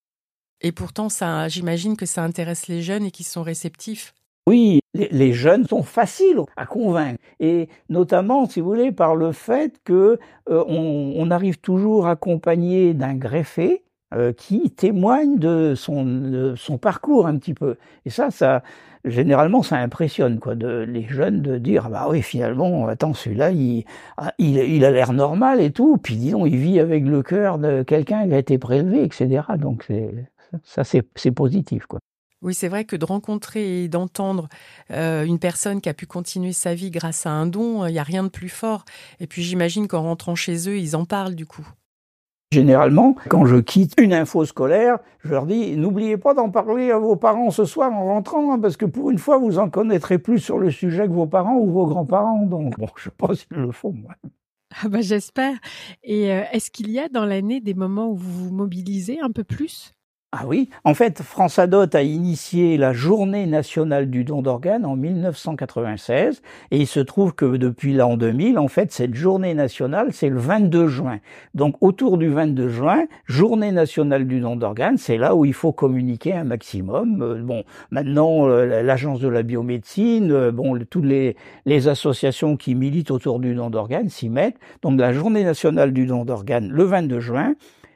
Et 0.63 0.73
pourtant, 0.73 1.11
ça, 1.11 1.47
j'imagine 1.49 1.97
que 1.97 2.07
ça 2.07 2.25
intéresse 2.25 2.67
les 2.67 2.81
jeunes 2.81 3.05
et 3.05 3.11
qu'ils 3.11 3.27
sont 3.27 3.43
réceptifs. 3.43 4.15
Oui, 4.49 4.81
les 4.95 5.35
jeunes 5.35 5.67
sont 5.67 5.83
faciles 5.83 6.41
à 6.57 6.65
convaincre, 6.65 7.19
et 7.39 7.69
notamment, 7.91 8.47
si 8.47 8.63
vous 8.63 8.69
voulez, 8.69 8.93
par 8.93 9.15
le 9.15 9.33
fait 9.33 9.79
que 9.85 10.19
euh, 10.49 10.65
on, 10.67 11.31
arrive 11.31 11.59
toujours 11.59 12.07
accompagné 12.07 12.95
d'un 12.95 13.15
greffé 13.15 13.85
euh, 14.15 14.33
qui 14.33 14.71
témoigne 14.71 15.39
de 15.39 15.75
son, 15.77 16.57
parcours 16.81 17.27
un 17.27 17.37
petit 17.37 17.53
peu. 17.53 17.77
Et 18.07 18.11
ça, 18.11 18.31
ça 18.31 18.63
généralement, 19.05 19.63
ça 19.63 19.77
impressionne 19.77 20.39
quoi, 20.39 20.55
de, 20.55 20.87
les 20.89 21.07
jeunes 21.07 21.43
de 21.43 21.59
dire 21.59 21.83
ah 21.89 21.91
bah 21.91 22.07
oui, 22.09 22.23
finalement, 22.23 22.89
attends, 22.89 23.13
celui-là, 23.13 23.51
il, 23.51 23.85
ah, 24.17 24.33
il 24.39 24.83
a 24.83 24.91
l'air 24.91 25.13
normal 25.13 25.61
et 25.61 25.73
tout. 25.73 25.99
Puis 25.99 26.17
disons, 26.17 26.47
il 26.47 26.57
vit 26.57 26.81
avec 26.81 27.05
le 27.05 27.23
cœur 27.23 27.59
de 27.59 27.83
quelqu'un 27.83 28.27
qui 28.27 28.33
a 28.33 28.39
été 28.39 28.57
prélevé, 28.57 29.05
etc. 29.05 29.43
Donc 29.59 29.87
ça, 30.65 30.85
c'est 30.85 31.33
positif 31.33 31.85
quoi. 31.85 31.99
Oui, 32.41 32.55
c'est 32.55 32.69
vrai 32.69 32.85
que 32.85 32.95
de 32.95 33.05
rencontrer 33.05 33.83
et 33.83 33.89
d'entendre 33.89 34.49
euh, 34.93 35.25
une 35.25 35.41
personne 35.41 35.81
qui 35.81 35.89
a 35.89 35.95
pu 35.95 36.07
continuer 36.07 36.53
sa 36.53 36.75
vie 36.75 36.91
grâce 36.91 37.27
à 37.27 37.31
un 37.31 37.47
don, 37.47 37.85
il 37.87 37.93
n'y 37.93 37.99
a 37.99 38.05
rien 38.05 38.23
de 38.23 38.29
plus 38.29 38.49
fort. 38.49 38.85
Et 39.19 39.27
puis 39.27 39.43
j'imagine 39.43 39.89
qu'en 39.89 40.03
rentrant 40.03 40.37
chez 40.37 40.69
eux, 40.69 40.79
ils 40.79 40.95
en 40.95 41.05
parlent 41.05 41.35
du 41.35 41.47
coup. 41.47 41.67
Généralement, 42.51 43.15
quand 43.29 43.45
je 43.45 43.57
quitte 43.57 43.95
une 43.99 44.15
info 44.15 44.47
scolaire, 44.47 44.99
je 45.23 45.31
leur 45.31 45.45
dis 45.45 45.77
n'oubliez 45.77 46.17
pas 46.17 46.33
d'en 46.33 46.49
parler 46.49 46.91
à 46.91 46.99
vos 46.99 47.17
parents 47.17 47.51
ce 47.51 47.67
soir 47.67 47.93
en 47.93 48.07
rentrant, 48.07 48.55
hein, 48.55 48.59
parce 48.59 48.79
que 48.79 48.87
pour 48.87 49.11
une 49.11 49.19
fois, 49.19 49.37
vous 49.37 49.59
en 49.59 49.69
connaîtrez 49.69 50.19
plus 50.19 50.39
sur 50.39 50.59
le 50.59 50.71
sujet 50.71 51.07
que 51.07 51.13
vos 51.13 51.27
parents 51.27 51.57
ou 51.57 51.71
vos 51.71 51.87
grands-parents. 51.87 52.47
Donc, 52.47 52.79
bon, 52.79 52.89
je 52.97 53.11
pense 53.11 53.45
qu'ils 53.45 53.59
le 53.59 53.73
font. 53.73 53.93
Moi. 53.93 54.15
Ah 54.83 54.89
bah 54.89 55.03
j'espère. 55.03 55.59
Et 56.03 56.33
euh, 56.33 56.43
est-ce 56.53 56.71
qu'il 56.71 56.91
y 56.91 56.99
a 56.99 57.09
dans 57.09 57.27
l'année 57.27 57.61
des 57.61 57.75
moments 57.75 58.09
où 58.09 58.17
vous 58.17 58.49
vous 58.49 58.55
mobilisez 58.55 59.21
un 59.21 59.31
peu 59.31 59.45
plus? 59.45 59.93
Ah 60.31 60.43
oui, 60.47 60.69
en 60.85 60.93
fait, 60.93 61.23
France 61.23 61.59
Adot 61.59 61.87
a 61.95 62.03
initié 62.03 62.77
la 62.77 62.93
journée 62.93 63.47
nationale 63.47 64.11
du 64.11 64.25
don 64.25 64.43
d'organes 64.43 64.85
en 64.85 64.95
1996 64.95 66.43
et 66.71 66.77
il 66.77 66.87
se 66.87 67.01
trouve 67.01 67.35
que 67.35 67.57
depuis 67.57 67.95
l'an 67.95 68.19
2000, 68.19 68.59
en 68.59 68.69
fait, 68.69 68.93
cette 68.93 69.15
journée 69.15 69.55
nationale, 69.55 70.09
c'est 70.13 70.29
le 70.29 70.39
22 70.39 70.87
juin. 70.87 71.21
Donc 71.55 71.77
autour 71.81 72.19
du 72.19 72.29
22 72.29 72.69
juin, 72.69 73.07
journée 73.25 73.73
nationale 73.73 74.27
du 74.27 74.41
don 74.41 74.57
d'organes, 74.57 74.99
c'est 74.99 75.17
là 75.17 75.35
où 75.35 75.47
il 75.47 75.55
faut 75.55 75.73
communiquer 75.73 76.35
un 76.35 76.45
maximum. 76.45 77.23
Euh, 77.23 77.43
bon, 77.43 77.65
maintenant, 77.91 78.51
euh, 78.51 78.83
l'agence 78.83 79.21
de 79.21 79.29
la 79.29 79.43
biomédecine, 79.43 80.31
euh, 80.31 80.53
bon, 80.53 80.79
toutes 80.91 81.07
les, 81.07 81.37
les 81.65 81.89
associations 81.89 82.59
qui 82.59 82.75
militent 82.75 83.13
autour 83.13 83.41
du 83.41 83.55
don 83.55 83.71
d'organes 83.71 84.11
s'y 84.11 84.29
mettent. 84.29 84.59
Donc 84.83 85.01
la 85.01 85.15
journée 85.15 85.43
nationale 85.43 85.95
du 85.95 86.05
don 86.05 86.27
d'organes, 86.27 86.69
le 86.69 86.85
22 86.85 87.19
juin, 87.19 87.55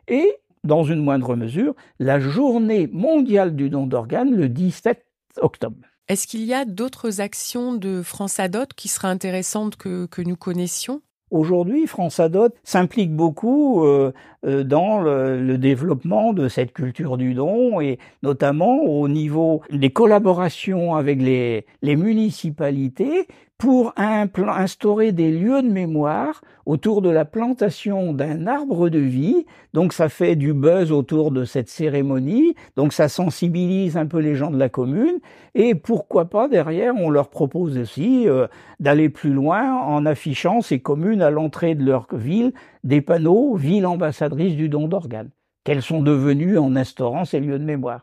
et 0.09 0.33
dans 0.65 0.85
une 0.85 1.03
moindre 1.03 1.37
mesure, 1.37 1.75
la 1.99 2.21
journée 2.21 2.89
mondiale 2.93 3.55
du 3.55 3.71
don 3.71 3.87
d'organes 3.87 4.35
le 4.35 4.49
17 4.49 5.05
octobre. 5.41 5.77
Est-ce 6.09 6.27
qu'il 6.27 6.45
y 6.45 6.55
a 6.55 6.65
d'autres 6.65 7.21
actions 7.21 7.75
de 7.75 8.03
France 8.03 8.39
Adot 8.39 8.67
qui 8.77 8.89
seraient 8.89 9.09
intéressantes 9.09 9.77
que, 9.77 10.07
que 10.07 10.23
nous 10.23 10.37
connaissions? 10.37 11.01
Aujourd'hui, 11.31 11.87
France 11.87 12.21
Adot 12.21 12.51
s'implique 12.63 13.17
beaucoup 13.17 13.87
euh, 13.87 14.13
euh, 14.45 14.65
dans 14.65 15.01
le, 15.01 15.57
développement 15.57 16.35
de 16.35 16.47
cette 16.47 16.75
culture 16.75 17.17
du 17.17 17.33
don 17.33 17.81
et 17.81 17.99
notamment 18.23 18.83
au 18.83 19.09
niveau 19.09 19.63
des 19.71 19.89
collaborations 19.89 20.95
avec 20.95 21.23
les, 21.23 21.65
les 21.81 21.97
municipalités 21.97 23.27
pour 23.63 23.93
instaurer 23.97 25.13
des 25.13 25.31
lieux 25.31 25.63
de 25.63 25.69
mémoire 25.69 26.41
autour 26.67 27.01
de 27.01 27.11
la 27.11 27.25
plantation 27.25 28.13
d'un 28.13 28.49
arbre 28.49 28.89
de 28.89 28.99
vie. 28.99 29.47
Donc 29.73 29.93
ça 29.93 30.09
fait 30.09 30.35
du 30.35 30.53
buzz 30.53 30.91
autour 30.91 31.31
de 31.31 31.45
cette 31.45 31.69
cérémonie, 31.69 32.57
donc 32.75 32.93
ça 32.93 33.09
sensibilise 33.09 33.97
un 33.97 34.07
peu 34.07 34.19
les 34.19 34.35
gens 34.35 34.51
de 34.51 34.59
la 34.59 34.69
commune, 34.69 35.21
et 35.55 35.77
pourquoi 35.77 36.25
pas 36.25 36.49
derrière 36.49 36.97
on 36.97 37.09
leur 37.09 37.31
propose 37.31 37.79
aussi 37.79 38.29
euh, 38.29 38.49
d'aller 38.81 39.09
plus 39.09 39.33
loin 39.33 39.77
en 39.77 40.07
affichant 40.07 40.61
ces 40.61 40.81
communes 40.81 41.23
à 41.23 41.31
l'entrée 41.31 41.77
de 41.77 41.85
leur 41.85 42.09
ville 42.13 42.53
des 42.83 43.01
panneaux 43.01 43.55
ville 43.55 43.87
ambassadrice 43.87 44.57
du 44.57 44.69
don 44.69 44.89
d'organes, 44.89 45.31
qu'elles 45.63 45.83
sont 45.83 46.03
devenues 46.03 46.59
en 46.59 46.75
instaurant 46.75 47.25
ces 47.25 47.39
lieux 47.39 47.61
de 47.61 47.65
mémoire. 47.65 48.01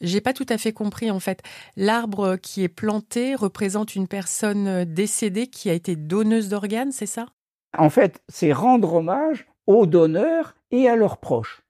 J'ai 0.00 0.20
pas 0.20 0.32
tout 0.32 0.46
à 0.48 0.58
fait 0.58 0.72
compris 0.72 1.10
en 1.10 1.20
fait. 1.20 1.42
L'arbre 1.76 2.36
qui 2.36 2.62
est 2.62 2.68
planté 2.68 3.34
représente 3.34 3.94
une 3.94 4.08
personne 4.08 4.84
décédée 4.84 5.46
qui 5.46 5.70
a 5.70 5.72
été 5.72 5.96
donneuse 5.96 6.48
d'organes, 6.48 6.92
c'est 6.92 7.06
ça? 7.06 7.26
En 7.76 7.90
fait, 7.90 8.22
c'est 8.28 8.52
rendre 8.52 8.94
hommage 8.94 9.46
aux 9.66 9.86
donneurs 9.86 10.54
et 10.70 10.88
à 10.88 10.96
leurs 10.96 11.18
proches. 11.18 11.62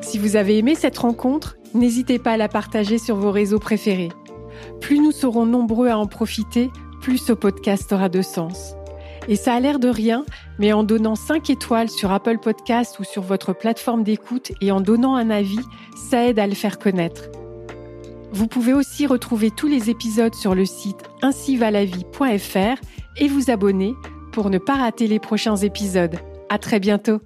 Si 0.02 0.18
vous 0.18 0.36
avez 0.36 0.58
aimé 0.58 0.74
cette 0.74 0.98
rencontre, 0.98 1.56
n'hésitez 1.74 2.18
pas 2.18 2.32
à 2.32 2.36
la 2.36 2.48
partager 2.48 2.98
sur 2.98 3.16
vos 3.16 3.30
réseaux 3.30 3.58
préférés. 3.58 4.10
Plus 4.80 4.98
nous 4.98 5.12
serons 5.12 5.46
nombreux 5.46 5.88
à 5.88 5.96
en 5.96 6.06
profiter, 6.06 6.70
plus 7.00 7.18
ce 7.18 7.32
podcast 7.32 7.90
aura 7.92 8.08
de 8.08 8.20
sens. 8.20 8.74
Et 9.28 9.36
ça 9.36 9.54
a 9.54 9.60
l'air 9.60 9.78
de 9.78 9.88
rien, 9.88 10.24
mais 10.58 10.72
en 10.72 10.82
donnant 10.82 11.14
5 11.14 11.48
étoiles 11.48 11.88
sur 11.88 12.10
Apple 12.10 12.38
Podcast 12.38 12.98
ou 12.98 13.04
sur 13.04 13.22
votre 13.22 13.52
plateforme 13.52 14.02
d'écoute 14.02 14.52
et 14.60 14.72
en 14.72 14.80
donnant 14.80 15.14
un 15.14 15.30
avis, 15.30 15.64
ça 15.96 16.26
aide 16.26 16.40
à 16.40 16.48
le 16.48 16.54
faire 16.54 16.78
connaître. 16.78 17.30
Vous 18.32 18.48
pouvez 18.48 18.74
aussi 18.74 19.06
retrouver 19.06 19.50
tous 19.50 19.68
les 19.68 19.90
épisodes 19.90 20.34
sur 20.34 20.54
le 20.54 20.64
site 20.64 21.04
ainsivalavie.fr 21.22 22.80
et 23.18 23.28
vous 23.28 23.50
abonner 23.50 23.94
pour 24.32 24.50
ne 24.50 24.58
pas 24.58 24.74
rater 24.74 25.06
les 25.06 25.20
prochains 25.20 25.56
épisodes. 25.56 26.16
À 26.48 26.58
très 26.58 26.80
bientôt! 26.80 27.20